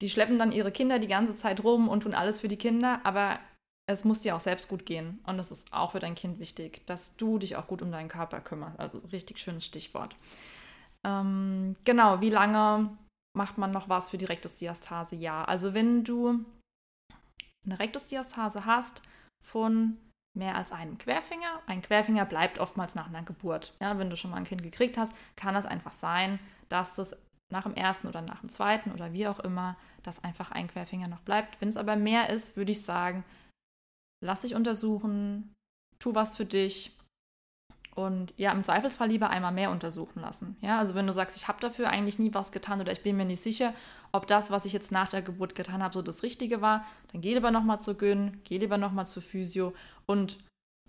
die 0.00 0.08
schleppen 0.08 0.38
dann 0.38 0.52
ihre 0.52 0.72
Kinder 0.72 0.98
die 0.98 1.08
ganze 1.08 1.36
Zeit 1.36 1.62
rum 1.62 1.88
und 1.88 2.02
tun 2.02 2.14
alles 2.14 2.40
für 2.40 2.48
die 2.48 2.56
Kinder, 2.56 3.00
aber 3.04 3.38
es 3.86 4.04
muss 4.04 4.20
dir 4.20 4.34
auch 4.34 4.40
selbst 4.40 4.68
gut 4.68 4.86
gehen. 4.86 5.20
Und 5.26 5.36
das 5.36 5.50
ist 5.50 5.72
auch 5.72 5.92
für 5.92 6.00
dein 6.00 6.14
Kind 6.14 6.38
wichtig, 6.38 6.86
dass 6.86 7.16
du 7.16 7.38
dich 7.38 7.56
auch 7.56 7.66
gut 7.66 7.82
um 7.82 7.92
deinen 7.92 8.08
Körper 8.08 8.40
kümmerst. 8.40 8.80
Also 8.80 8.98
richtig 9.12 9.38
schönes 9.38 9.66
Stichwort. 9.66 10.16
Ähm, 11.06 11.76
genau, 11.84 12.22
wie 12.22 12.30
lange 12.30 12.96
macht 13.36 13.58
man 13.58 13.70
noch 13.70 13.88
was 13.90 14.08
für 14.08 14.18
die 14.18 14.24
Rektusdiastase? 14.24 15.16
Ja, 15.16 15.44
also 15.44 15.74
wenn 15.74 16.04
du 16.04 16.44
eine 17.66 17.78
Rektusdiastase 17.78 18.64
hast 18.64 19.02
von 19.44 19.96
mehr 20.36 20.56
als 20.56 20.72
einem 20.72 20.98
Querfinger, 20.98 21.60
ein 21.66 21.82
Querfinger 21.82 22.24
bleibt 22.24 22.58
oftmals 22.58 22.94
nach 22.94 23.08
einer 23.08 23.22
Geburt. 23.22 23.74
Ja, 23.80 23.98
wenn 23.98 24.10
du 24.10 24.16
schon 24.16 24.32
mal 24.32 24.38
ein 24.38 24.44
Kind 24.44 24.62
gekriegt 24.62 24.98
hast, 24.98 25.14
kann 25.36 25.54
es 25.54 25.66
einfach 25.66 25.92
sein, 25.92 26.40
dass 26.68 26.96
das 26.96 27.16
nach 27.52 27.64
dem 27.64 27.74
ersten 27.74 28.08
oder 28.08 28.20
nach 28.20 28.40
dem 28.40 28.48
zweiten 28.48 28.90
oder 28.90 29.12
wie 29.12 29.28
auch 29.28 29.38
immer, 29.38 29.76
dass 30.02 30.24
einfach 30.24 30.50
ein 30.50 30.66
Querfinger 30.66 31.08
noch 31.08 31.20
bleibt. 31.20 31.60
Wenn 31.60 31.68
es 31.68 31.76
aber 31.76 31.94
mehr 31.94 32.30
ist, 32.30 32.56
würde 32.56 32.72
ich 32.72 32.82
sagen, 32.82 33.24
lass 34.20 34.40
dich 34.40 34.54
untersuchen, 34.54 35.54
tu 36.00 36.14
was 36.14 36.36
für 36.36 36.46
dich 36.46 36.98
und 37.94 38.34
ja, 38.36 38.52
im 38.52 38.62
Zweifelsfall 38.62 39.08
lieber 39.08 39.30
einmal 39.30 39.52
mehr 39.52 39.70
untersuchen 39.70 40.20
lassen. 40.20 40.56
Ja, 40.60 40.78
also 40.78 40.94
wenn 40.94 41.06
du 41.06 41.12
sagst, 41.12 41.36
ich 41.36 41.48
habe 41.48 41.60
dafür 41.60 41.90
eigentlich 41.90 42.18
nie 42.18 42.34
was 42.34 42.52
getan 42.52 42.80
oder 42.80 42.92
ich 42.92 43.02
bin 43.02 43.16
mir 43.16 43.24
nicht 43.24 43.40
sicher, 43.40 43.72
ob 44.12 44.26
das, 44.26 44.50
was 44.50 44.64
ich 44.64 44.72
jetzt 44.72 44.92
nach 44.92 45.08
der 45.08 45.22
Geburt 45.22 45.54
getan 45.54 45.82
habe, 45.82 45.94
so 45.94 46.02
das 46.02 46.22
Richtige 46.22 46.60
war, 46.60 46.84
dann 47.12 47.20
geh 47.20 47.34
lieber 47.34 47.50
nochmal 47.50 47.80
zur 47.80 47.96
Gyn, 47.96 48.40
geh 48.44 48.58
lieber 48.58 48.78
nochmal 48.78 49.06
zur 49.06 49.22
Physio 49.22 49.74
und 50.06 50.38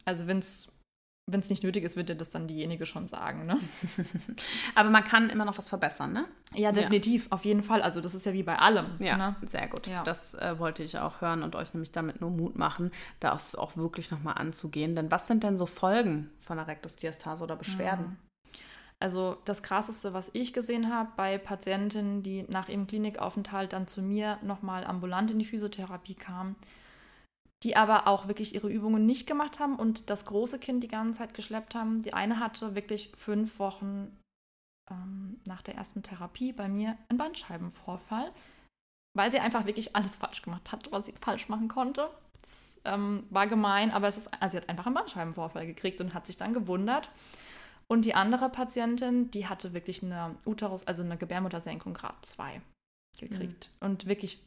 also 0.04 0.28
wenn 0.28 0.40
es 0.40 0.75
wenn 1.28 1.40
es 1.40 1.50
nicht 1.50 1.64
nötig 1.64 1.84
ist, 1.84 1.96
wird 1.96 2.10
dir 2.10 2.16
das 2.16 2.30
dann 2.30 2.48
diejenige 2.48 2.86
schon 2.86 3.08
sagen. 3.08 3.48
Ne? 3.48 3.58
Aber 4.76 4.92
man 4.92 5.04
kann 5.04 5.30
immer 5.30 5.46
noch 5.46 5.58
was 5.58 5.70
verbessern, 5.70 6.14
ne? 6.14 6.26
Ja, 6.54 6.72
definitiv, 6.72 7.26
ja. 7.26 7.32
auf 7.32 7.46
jeden 7.46 7.64
Fall. 7.64 7.82
Also 7.82 8.00
das 8.00 8.14
ist 8.14 8.28
ja 8.28 8.34
wie 8.34 8.44
bei 8.44 8.58
allem. 8.58 8.86
Ja, 9.00 9.18
ne? 9.18 9.36
sehr 9.48 9.68
gut. 9.68 9.88
Ja. 9.88 10.04
Das 10.04 10.36
äh, 10.36 10.60
wollte 10.60 10.84
ich 10.84 11.00
auch 11.00 11.22
hören 11.22 11.42
und 11.42 11.56
euch 11.56 11.74
nämlich 11.74 11.92
damit 11.92 12.22
nur 12.22 12.30
Mut 12.30 12.58
machen, 12.58 12.92
da 13.20 13.34
auch, 13.34 13.56
auch 13.56 13.76
wirklich 13.76 14.12
nochmal 14.12 14.36
anzugehen. 14.38 14.96
Denn 14.96 15.10
was 15.10 15.26
sind 15.26 15.44
denn 15.44 15.58
so 15.58 15.66
Folgen 15.66 16.30
von 16.42 16.58
der 16.58 16.68
Rektusdiastase 16.68 17.44
oder 17.44 17.56
Beschwerden? 17.56 18.06
Mhm. 18.06 18.18
Also 19.00 19.38
das 19.46 19.64
Krasseste, 19.64 20.14
was 20.14 20.30
ich 20.34 20.54
gesehen 20.54 20.94
habe 20.94 21.10
bei 21.18 21.38
Patientinnen, 21.40 22.22
die 22.22 22.46
nach 22.48 22.70
ihrem 22.70 22.88
Klinikaufenthalt 22.88 23.74
dann 23.74 23.88
zu 23.88 24.02
mir 24.02 24.38
nochmal 24.44 24.86
ambulant 24.86 25.32
in 25.32 25.40
die 25.40 25.46
Physiotherapie 25.46 26.16
kamen, 26.16 26.56
die 27.66 27.76
aber 27.76 28.08
auch 28.08 28.28
wirklich 28.28 28.54
ihre 28.54 28.70
Übungen 28.70 29.08
nicht 29.08 29.26
gemacht 29.26 29.60
haben 29.60 29.76
und 29.76 30.12
das 30.12 30.26
große 30.26 30.60
Kind 30.60 30.84
die 30.84 30.88
ganze 30.88 31.18
Zeit 31.18 31.34
geschleppt 31.34 31.74
haben. 31.74 32.04
Die 32.04 32.14
eine 32.14 32.40
hatte 32.40 32.76
wirklich 32.76 33.12
fünf 33.18 33.58
Wochen 33.58 34.16
ähm, 34.92 35.42
nach 35.46 35.64
der 35.64 35.74
ersten 35.74 36.04
Therapie 36.04 36.54
bei 36.54 36.68
mir 36.68 36.96
einen 37.10 37.18
Bandscheibenvorfall, 37.18 38.32
weil 39.18 39.32
sie 39.32 39.40
einfach 39.40 39.66
wirklich 39.66 39.96
alles 39.96 40.16
falsch 40.16 40.44
gemacht 40.44 40.72
hat, 40.72 40.92
was 40.92 41.08
sie 41.08 41.16
falsch 41.20 41.50
machen 41.50 41.68
konnte. 41.68 42.08
Das 42.40 42.80
ähm, 42.86 43.24
war 43.32 43.48
gemein, 43.48 43.90
aber 43.90 44.08
es 44.08 44.18
ist, 44.18 44.32
also 44.40 44.52
sie 44.52 44.62
hat 44.62 44.70
einfach 44.70 44.86
einen 44.86 44.96
Bandscheibenvorfall 44.96 45.66
gekriegt 45.66 46.00
und 46.00 46.14
hat 46.14 46.28
sich 46.28 46.38
dann 46.38 46.54
gewundert. 46.54 47.10
Und 47.88 48.06
die 48.06 48.14
andere 48.14 48.50
Patientin, 48.50 49.32
die 49.32 49.48
hatte 49.48 49.74
wirklich 49.74 50.04
eine 50.04 50.36
Uterus, 50.46 50.86
also 50.86 51.02
eine 51.02 51.18
Gebärmuttersenkung 51.18 51.96
Grad 51.96 52.24
2 52.24 52.62
gekriegt. 53.20 53.72
Mhm. 53.80 53.88
Und 53.88 54.06
wirklich 54.06 54.46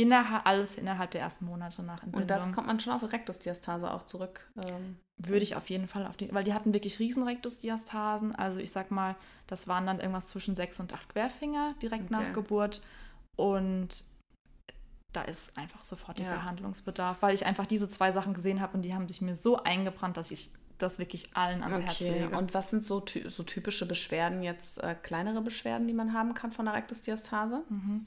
Innerhalb, 0.00 0.46
alles 0.46 0.76
innerhalb 0.76 1.10
der 1.10 1.22
ersten 1.22 1.44
Monate 1.44 1.82
nach 1.82 2.04
Entbindung. 2.04 2.22
Und 2.22 2.30
das 2.30 2.52
kommt 2.52 2.68
man 2.68 2.78
schon 2.78 2.92
auf 2.92 3.02
Rektusdiastase 3.02 3.92
auch 3.92 4.04
zurück. 4.04 4.48
Ähm. 4.56 4.96
Würde 5.16 5.42
ich 5.42 5.56
auf 5.56 5.68
jeden 5.68 5.88
Fall 5.88 6.06
auf 6.06 6.16
die, 6.16 6.32
weil 6.32 6.44
die 6.44 6.54
hatten 6.54 6.72
wirklich 6.72 7.00
riesen 7.00 7.24
Rektusdiastasen. 7.24 8.32
Also 8.36 8.60
ich 8.60 8.70
sag 8.70 8.92
mal, 8.92 9.16
das 9.48 9.66
waren 9.66 9.86
dann 9.86 9.98
irgendwas 9.98 10.28
zwischen 10.28 10.54
sechs 10.54 10.78
und 10.78 10.92
acht 10.92 11.08
Querfinger 11.08 11.74
direkt 11.82 12.04
okay. 12.04 12.12
nach 12.12 12.32
Geburt. 12.32 12.80
Und 13.34 14.04
da 15.12 15.22
ist 15.22 15.58
einfach 15.58 15.82
sofortiger 15.82 16.30
ja. 16.30 16.42
Handlungsbedarf, 16.44 17.20
weil 17.20 17.34
ich 17.34 17.44
einfach 17.44 17.66
diese 17.66 17.88
zwei 17.88 18.12
Sachen 18.12 18.34
gesehen 18.34 18.60
habe 18.60 18.76
und 18.76 18.82
die 18.82 18.94
haben 18.94 19.08
sich 19.08 19.20
mir 19.20 19.34
so 19.34 19.56
eingebrannt, 19.62 20.16
dass 20.16 20.30
ich 20.30 20.50
das 20.78 21.00
wirklich 21.00 21.30
allen 21.34 21.62
ans 21.62 21.78
okay. 21.78 21.86
Herz 21.86 22.00
lege. 22.00 22.38
Und 22.38 22.54
was 22.54 22.70
sind 22.70 22.84
so, 22.84 23.04
so 23.26 23.42
typische 23.42 23.86
Beschwerden 23.86 24.44
jetzt, 24.44 24.78
äh, 24.78 24.94
kleinere 24.94 25.40
Beschwerden, 25.40 25.88
die 25.88 25.94
man 25.94 26.12
haben 26.12 26.34
kann 26.34 26.52
von 26.52 26.66
der 26.66 26.74
Rektusdiastase? 26.74 27.64
Mhm. 27.68 28.06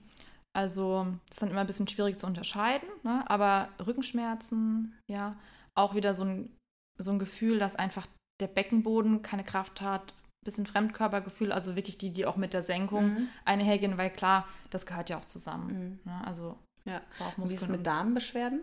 Also 0.54 1.08
das 1.28 1.38
ist 1.38 1.42
dann 1.42 1.50
immer 1.50 1.62
ein 1.62 1.68
bisschen 1.68 1.88
schwierig 1.88 2.20
zu 2.20 2.28
unterscheiden, 2.28 2.90
ne? 3.04 3.24
aber 3.30 3.70
Rückenschmerzen, 3.86 4.98
ja, 5.10 5.38
auch 5.76 5.96
wieder 5.96 6.14
so 6.14 6.24
ein, 6.24 6.58
so 6.98 7.12
ein 7.12 7.20
Gefühl, 7.20 7.58
dass 7.58 7.78
einfach 7.78 8.06
der 8.42 8.48
Beckenboden 8.48 9.22
keine 9.22 9.46
Kraft 9.46 9.82
hat, 9.82 10.14
bisschen 10.44 10.66
Fremdkörpergefühl, 10.66 11.52
also 11.52 11.76
wirklich 11.76 11.98
die, 11.98 12.12
die 12.12 12.26
auch 12.26 12.36
mit 12.36 12.54
der 12.54 12.64
Senkung 12.64 13.14
mhm. 13.14 13.28
einhergehen, 13.46 13.98
weil 13.98 14.10
klar, 14.10 14.48
das 14.72 14.86
gehört 14.86 15.10
ja 15.10 15.18
auch 15.18 15.26
zusammen. 15.26 16.00
Mhm. 16.04 16.12
Ne? 16.12 16.26
Also 16.26 16.58
ja. 16.84 17.02
Wie 17.38 17.54
ist 17.54 17.62
es 17.62 17.68
mit 17.68 17.86
Darmbeschwerden? 17.86 18.62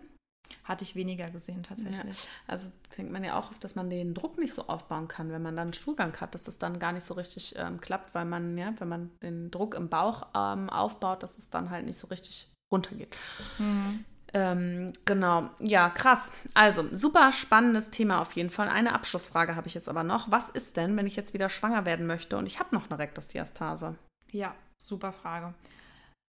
Hatte 0.63 0.83
ich 0.83 0.95
weniger 0.95 1.29
gesehen 1.29 1.63
tatsächlich. 1.63 2.23
Ja, 2.23 2.29
also 2.47 2.71
denkt 2.97 3.11
man 3.11 3.23
ja 3.23 3.37
auch 3.37 3.51
oft, 3.51 3.63
dass 3.63 3.75
man 3.75 3.89
den 3.89 4.13
Druck 4.13 4.37
nicht 4.37 4.53
so 4.53 4.67
aufbauen 4.67 5.07
kann, 5.07 5.31
wenn 5.31 5.41
man 5.41 5.55
dann 5.55 5.67
einen 5.67 5.73
Stuhlgang 5.73 6.15
hat, 6.19 6.35
dass 6.35 6.43
das 6.43 6.59
dann 6.59 6.79
gar 6.79 6.91
nicht 6.91 7.03
so 7.03 7.13
richtig 7.15 7.55
ähm, 7.57 7.79
klappt, 7.81 8.13
weil 8.13 8.25
man, 8.25 8.57
ja, 8.57 8.73
wenn 8.79 8.89
man 8.89 9.11
den 9.21 9.51
Druck 9.51 9.75
im 9.75 9.89
Bauch 9.89 10.27
ähm, 10.35 10.69
aufbaut, 10.69 11.23
dass 11.23 11.37
es 11.37 11.49
dann 11.49 11.69
halt 11.69 11.85
nicht 11.85 11.99
so 11.99 12.07
richtig 12.07 12.47
runtergeht. 12.71 13.15
Mhm. 13.57 14.05
Ähm, 14.33 14.93
genau, 15.05 15.49
ja, 15.59 15.89
krass. 15.89 16.31
Also, 16.53 16.85
super 16.91 17.31
spannendes 17.31 17.89
Thema 17.89 18.21
auf 18.21 18.33
jeden 18.33 18.49
Fall. 18.49 18.69
Eine 18.69 18.93
Abschlussfrage 18.93 19.55
habe 19.55 19.67
ich 19.67 19.73
jetzt 19.73 19.89
aber 19.89 20.03
noch. 20.03 20.31
Was 20.31 20.49
ist 20.49 20.77
denn, 20.77 20.95
wenn 20.97 21.07
ich 21.07 21.15
jetzt 21.15 21.33
wieder 21.33 21.49
schwanger 21.49 21.85
werden 21.85 22.05
möchte 22.05 22.37
und 22.37 22.45
ich 22.45 22.59
habe 22.59 22.75
noch 22.75 22.89
eine 22.89 22.99
Rektusdiastase? 22.99 23.95
Ja, 24.31 24.53
super 24.77 25.11
Frage. 25.11 25.53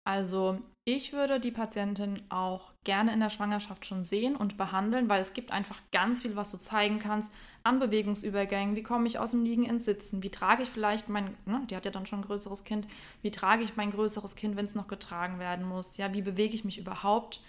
Also 0.08 0.58
ich 0.86 1.12
würde 1.12 1.38
die 1.38 1.50
Patientin 1.50 2.22
auch 2.30 2.72
gerne 2.82 3.12
in 3.12 3.20
der 3.20 3.28
Schwangerschaft 3.28 3.84
schon 3.84 4.04
sehen 4.04 4.36
und 4.36 4.56
behandeln, 4.56 5.10
weil 5.10 5.20
es 5.20 5.34
gibt 5.34 5.50
einfach 5.50 5.82
ganz 5.92 6.22
viel, 6.22 6.34
was 6.34 6.50
du 6.50 6.56
zeigen 6.56 6.98
kannst 6.98 7.30
an 7.62 7.78
Bewegungsübergängen. 7.78 8.74
Wie 8.74 8.82
komme 8.82 9.06
ich 9.06 9.18
aus 9.18 9.32
dem 9.32 9.44
Liegen 9.44 9.66
ins 9.66 9.84
Sitzen? 9.84 10.22
Wie 10.22 10.30
trage 10.30 10.62
ich 10.62 10.70
vielleicht 10.70 11.10
mein, 11.10 11.36
ne, 11.44 11.60
die 11.68 11.76
hat 11.76 11.84
ja 11.84 11.90
dann 11.90 12.06
schon 12.06 12.20
ein 12.20 12.24
größeres 12.24 12.64
Kind, 12.64 12.88
wie 13.20 13.30
trage 13.30 13.62
ich 13.62 13.76
mein 13.76 13.90
größeres 13.90 14.34
Kind, 14.34 14.56
wenn 14.56 14.64
es 14.64 14.74
noch 14.74 14.88
getragen 14.88 15.38
werden 15.38 15.68
muss? 15.68 15.98
Ja, 15.98 16.14
wie 16.14 16.22
bewege 16.22 16.54
ich 16.54 16.64
mich 16.64 16.78
überhaupt? 16.78 17.42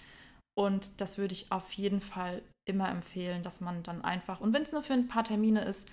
Und 0.54 1.00
das 1.00 1.18
würde 1.18 1.34
ich 1.34 1.54
auf 1.54 1.72
jeden 1.72 2.02
Fall 2.02 2.42
immer 2.68 2.90
empfehlen, 2.90 3.42
dass 3.42 3.62
man 3.62 3.84
dann 3.84 4.04
einfach, 4.04 4.42
und 4.42 4.52
wenn 4.52 4.64
es 4.64 4.74
nur 4.74 4.82
für 4.82 4.92
ein 4.92 5.08
paar 5.08 5.24
Termine 5.24 5.64
ist, 5.64 5.90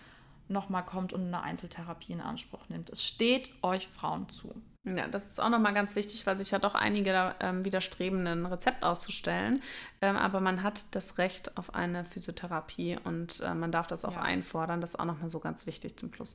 nochmal 0.48 0.84
kommt 0.84 1.12
und 1.12 1.28
eine 1.28 1.42
Einzeltherapie 1.42 2.12
in 2.12 2.20
Anspruch 2.20 2.68
nimmt. 2.68 2.90
Es 2.90 3.04
steht 3.04 3.50
euch 3.62 3.86
Frauen 3.86 4.28
zu. 4.28 4.52
Ja, 4.86 5.08
das 5.08 5.26
ist 5.26 5.40
auch 5.40 5.48
nochmal 5.48 5.74
ganz 5.74 5.96
wichtig, 5.96 6.24
weil 6.28 6.36
sich 6.36 6.52
ja 6.52 6.60
doch 6.60 6.76
einige 6.76 7.34
ähm, 7.40 7.64
widerstreben, 7.64 8.24
ein 8.24 8.46
Rezept 8.46 8.84
auszustellen. 8.84 9.60
Ähm, 10.00 10.16
aber 10.16 10.40
man 10.40 10.62
hat 10.62 10.84
das 10.94 11.18
Recht 11.18 11.58
auf 11.58 11.74
eine 11.74 12.04
Physiotherapie 12.04 12.96
und 13.02 13.40
äh, 13.40 13.52
man 13.52 13.72
darf 13.72 13.88
das 13.88 14.04
auch 14.04 14.14
ja. 14.14 14.22
einfordern. 14.22 14.80
Das 14.80 14.90
ist 14.90 15.00
auch 15.00 15.04
nochmal 15.04 15.28
so 15.28 15.40
ganz 15.40 15.66
wichtig 15.66 15.96
zum 15.96 16.14
Schluss. 16.14 16.34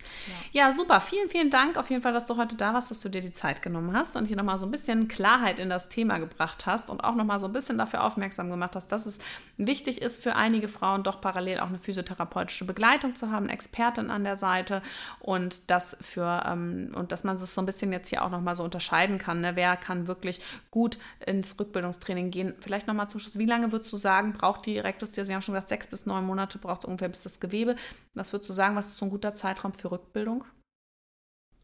Ja. 0.51 0.65
ja. 0.65 0.73
super. 0.73 0.99
Vielen, 0.99 1.29
vielen 1.29 1.49
Dank 1.49 1.77
auf 1.77 1.89
jeden 1.89 2.01
Fall, 2.01 2.11
dass 2.11 2.25
du 2.25 2.35
heute 2.35 2.57
da 2.57 2.73
warst, 2.73 2.91
dass 2.91 2.99
du 2.99 3.07
dir 3.07 3.21
die 3.21 3.31
Zeit 3.31 3.61
genommen 3.61 3.95
hast 3.95 4.17
und 4.17 4.25
hier 4.25 4.35
nochmal 4.35 4.59
so 4.59 4.65
ein 4.65 4.71
bisschen 4.71 5.07
Klarheit 5.07 5.57
in 5.57 5.69
das 5.69 5.87
Thema 5.87 6.17
gebracht 6.17 6.65
hast 6.65 6.89
und 6.89 7.05
auch 7.05 7.15
nochmal 7.15 7.39
so 7.39 7.45
ein 7.45 7.53
bisschen 7.53 7.77
dafür 7.77 8.03
aufmerksam 8.03 8.49
gemacht 8.49 8.75
hast, 8.75 8.91
dass 8.91 9.05
es 9.05 9.19
wichtig 9.55 10.01
ist 10.01 10.21
für 10.21 10.35
einige 10.35 10.67
Frauen 10.67 11.03
doch 11.03 11.21
parallel 11.21 11.61
auch 11.61 11.69
eine 11.69 11.79
physiotherapeutische 11.79 12.65
Begleitung 12.65 13.15
zu 13.15 13.31
haben, 13.31 13.47
Expertin 13.47 14.09
an 14.09 14.25
der 14.25 14.35
Seite 14.35 14.81
und 15.19 15.69
das 15.69 15.95
für 16.01 16.43
ähm, 16.45 16.91
und 16.95 17.13
dass 17.13 17.23
man 17.23 17.37
es 17.37 17.53
so 17.53 17.61
ein 17.61 17.65
bisschen 17.65 17.93
jetzt 17.93 18.09
hier 18.09 18.25
auch 18.25 18.29
noch 18.29 18.40
nochmal 18.41 18.55
so 18.55 18.63
unterscheiden 18.63 19.17
kann. 19.17 19.41
Ne? 19.41 19.55
Wer 19.55 19.77
kann 19.77 20.07
wirklich 20.07 20.41
gut 20.71 20.97
ins 21.25 21.57
Rückbildungstraining 21.59 22.31
gehen? 22.31 22.55
Vielleicht 22.59 22.87
nochmal 22.87 23.09
zum 23.09 23.19
Schluss, 23.19 23.37
wie 23.37 23.45
lange 23.45 23.71
würdest 23.71 23.93
du 23.93 23.97
sagen, 23.97 24.33
braucht 24.33 24.65
die 24.65 24.79
Rektusdiastase? 24.79 25.29
Wir 25.29 25.35
haben 25.35 25.41
schon 25.41 25.53
gesagt, 25.53 25.69
sechs 25.69 25.87
bis 25.87 26.05
neun 26.05 26.25
Monate 26.25 26.57
braucht 26.57 26.81
es 26.81 26.85
ungefähr 26.85 27.09
bis 27.09 27.23
das 27.23 27.39
Gewebe. 27.39 27.75
Was 28.13 28.33
würdest 28.33 28.49
du 28.49 28.53
sagen, 28.53 28.75
was 28.75 28.87
ist 28.87 28.97
so 28.97 29.05
ein 29.05 29.11
guter 29.11 29.35
Zeitraum 29.35 29.73
für 29.73 29.91
Rückbildung? 29.91 30.43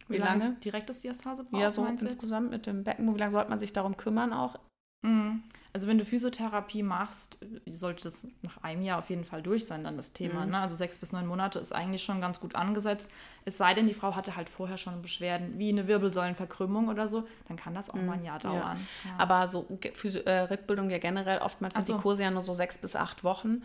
Wie, 0.07 0.15
wie 0.15 0.17
lange? 0.19 0.55
Die 0.63 0.69
Rektusdiastase 0.69 1.43
braucht 1.43 1.61
Ja, 1.61 1.71
so 1.71 1.85
insgesamt 1.85 2.51
mit 2.51 2.65
dem 2.65 2.83
Becken. 2.83 3.13
Wie 3.13 3.19
lange 3.19 3.31
sollte 3.31 3.49
man 3.49 3.59
sich 3.59 3.73
darum 3.73 3.97
kümmern 3.97 4.31
auch? 4.31 4.59
Mhm. 5.05 5.43
Also 5.73 5.87
wenn 5.87 5.97
du 5.97 6.05
Physiotherapie 6.05 6.83
machst, 6.83 7.37
sollte 7.65 8.03
das 8.03 8.27
nach 8.41 8.63
einem 8.63 8.81
Jahr 8.81 8.99
auf 8.99 9.09
jeden 9.09 9.25
Fall 9.25 9.41
durch 9.41 9.65
sein, 9.65 9.83
dann 9.83 9.97
das 9.97 10.13
Thema. 10.13 10.45
Mhm. 10.45 10.51
Ne? 10.51 10.59
Also 10.59 10.75
sechs 10.75 10.97
bis 10.97 11.11
neun 11.11 11.27
Monate 11.27 11.59
ist 11.59 11.73
eigentlich 11.73 12.03
schon 12.03 12.21
ganz 12.21 12.39
gut 12.39 12.55
angesetzt. 12.55 13.11
Es 13.45 13.57
sei 13.57 13.73
denn, 13.73 13.87
die 13.87 13.93
Frau 13.93 14.15
hatte 14.15 14.35
halt 14.35 14.49
vorher 14.49 14.77
schon 14.77 15.01
Beschwerden, 15.01 15.59
wie 15.59 15.69
eine 15.69 15.87
Wirbelsäulenverkrümmung 15.87 16.87
oder 16.87 17.07
so, 17.07 17.27
dann 17.47 17.57
kann 17.57 17.73
das 17.73 17.89
auch 17.89 17.95
mhm. 17.95 18.05
mal 18.05 18.13
ein 18.13 18.23
Jahr 18.23 18.39
dauern. 18.39 18.77
Ja. 19.03 19.09
Ja. 19.11 19.17
Aber 19.17 19.47
so 19.47 19.67
Physio 19.93 20.21
äh, 20.21 20.41
Rückbildung 20.41 20.89
ja 20.89 20.97
generell, 20.97 21.39
oftmals 21.39 21.75
sind 21.75 21.85
so. 21.85 21.95
die 21.95 22.01
Kurse 22.01 22.23
ja 22.23 22.31
nur 22.31 22.43
so 22.43 22.53
sechs 22.53 22.77
bis 22.77 22.95
acht 22.95 23.23
Wochen. 23.23 23.63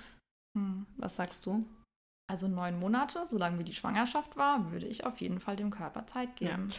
Mhm. 0.55 0.87
Was 0.97 1.17
sagst 1.17 1.47
du? 1.47 1.65
Also 2.31 2.49
neun 2.49 2.79
Monate, 2.79 3.27
solange 3.27 3.59
wie 3.59 3.65
die 3.65 3.75
Schwangerschaft 3.75 4.37
war, 4.37 4.71
würde 4.71 4.87
ich 4.87 5.05
auf 5.05 5.21
jeden 5.21 5.41
Fall 5.41 5.57
dem 5.57 5.71
Körper 5.71 6.07
Zeit 6.07 6.37
geben. 6.37 6.69
Ja 6.71 6.77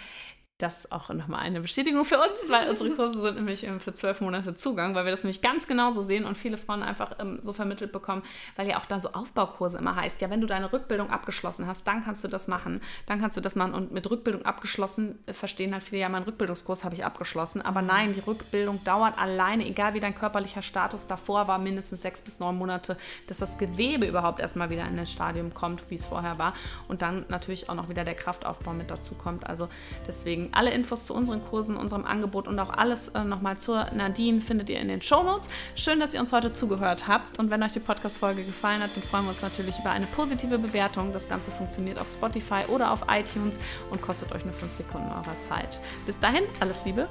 das 0.63 0.91
auch 0.91 1.09
nochmal 1.09 1.41
eine 1.41 1.59
Bestätigung 1.59 2.05
für 2.05 2.17
uns, 2.17 2.49
weil 2.49 2.69
unsere 2.69 2.89
Kurse 2.91 3.19
sind 3.19 3.35
nämlich 3.35 3.65
ähm, 3.65 3.81
für 3.81 3.93
zwölf 3.93 4.21
Monate 4.21 4.55
Zugang, 4.55 4.95
weil 4.95 5.03
wir 5.03 5.11
das 5.11 5.23
nämlich 5.23 5.41
ganz 5.41 5.67
genauso 5.67 6.01
sehen 6.01 6.25
und 6.25 6.37
viele 6.37 6.57
Frauen 6.57 6.81
einfach 6.81 7.11
ähm, 7.19 7.39
so 7.41 7.51
vermittelt 7.51 7.91
bekommen, 7.91 8.23
weil 8.55 8.69
ja 8.69 8.77
auch 8.77 8.85
da 8.85 8.99
so 9.01 9.11
Aufbaukurse 9.11 9.77
immer 9.77 9.97
heißt, 9.97 10.21
ja, 10.21 10.29
wenn 10.29 10.39
du 10.39 10.47
deine 10.47 10.71
Rückbildung 10.71 11.09
abgeschlossen 11.09 11.67
hast, 11.67 11.85
dann 11.85 12.03
kannst 12.05 12.23
du 12.23 12.29
das 12.29 12.47
machen, 12.47 12.79
dann 13.07 13.19
kannst 13.19 13.35
du 13.35 13.41
das 13.41 13.55
machen 13.55 13.73
und 13.73 13.91
mit 13.91 14.09
Rückbildung 14.09 14.45
abgeschlossen 14.45 15.19
äh, 15.25 15.33
verstehen 15.33 15.73
halt 15.73 15.83
viele, 15.83 16.01
ja, 16.01 16.09
meinen 16.09 16.23
Rückbildungskurs 16.23 16.85
habe 16.85 16.95
ich 16.95 17.05
abgeschlossen, 17.05 17.61
aber 17.61 17.81
mhm. 17.81 17.87
nein, 17.87 18.13
die 18.13 18.21
Rückbildung 18.21 18.81
dauert 18.85 19.19
alleine, 19.19 19.67
egal 19.67 19.93
wie 19.93 19.99
dein 19.99 20.15
körperlicher 20.15 20.61
Status 20.61 21.07
davor 21.07 21.47
war, 21.49 21.59
mindestens 21.59 22.01
sechs 22.01 22.21
bis 22.21 22.39
neun 22.39 22.57
Monate, 22.57 22.95
dass 23.27 23.39
das 23.39 23.57
Gewebe 23.57 24.05
überhaupt 24.05 24.39
erstmal 24.39 24.69
wieder 24.69 24.85
in 24.85 24.95
das 24.95 25.11
Stadium 25.11 25.53
kommt, 25.53 25.89
wie 25.89 25.95
es 25.95 26.05
vorher 26.05 26.37
war 26.39 26.53
und 26.87 27.01
dann 27.01 27.25
natürlich 27.27 27.69
auch 27.69 27.75
noch 27.75 27.89
wieder 27.89 28.05
der 28.05 28.15
Kraftaufbau 28.15 28.71
mit 28.71 28.89
dazu 28.89 29.15
kommt, 29.15 29.45
also 29.45 29.67
deswegen 30.07 30.52
alle 30.53 30.71
Infos 30.71 31.05
zu 31.05 31.13
unseren 31.13 31.43
Kursen, 31.43 31.75
unserem 31.77 32.05
Angebot 32.05 32.47
und 32.47 32.59
auch 32.59 32.69
alles 32.69 33.09
äh, 33.09 33.23
nochmal 33.23 33.57
zur 33.57 33.85
Nadine 33.93 34.41
findet 34.41 34.69
ihr 34.69 34.79
in 34.79 34.87
den 34.87 35.01
Show 35.01 35.23
Notes. 35.23 35.49
Schön, 35.75 35.99
dass 35.99 36.13
ihr 36.13 36.19
uns 36.19 36.31
heute 36.31 36.53
zugehört 36.53 37.07
habt. 37.07 37.39
Und 37.39 37.49
wenn 37.49 37.63
euch 37.63 37.71
die 37.71 37.79
Podcast-Folge 37.79 38.43
gefallen 38.43 38.81
hat, 38.81 38.91
dann 38.95 39.03
freuen 39.03 39.25
wir 39.25 39.29
uns 39.29 39.41
natürlich 39.41 39.79
über 39.79 39.91
eine 39.91 40.05
positive 40.07 40.57
Bewertung. 40.57 41.13
Das 41.13 41.27
Ganze 41.27 41.51
funktioniert 41.51 41.99
auf 41.99 42.07
Spotify 42.07 42.63
oder 42.67 42.91
auf 42.91 43.01
iTunes 43.09 43.59
und 43.91 44.01
kostet 44.01 44.31
euch 44.31 44.45
nur 44.45 44.53
5 44.53 44.71
Sekunden 44.71 45.09
eurer 45.09 45.39
Zeit. 45.39 45.79
Bis 46.05 46.19
dahin, 46.19 46.43
alles 46.59 46.85
Liebe 46.85 47.07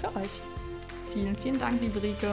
für 0.00 0.08
euch. 0.18 0.40
Vielen, 1.12 1.36
vielen 1.36 1.58
Dank, 1.58 1.80
liebe 1.80 2.02
Rike. 2.02 2.32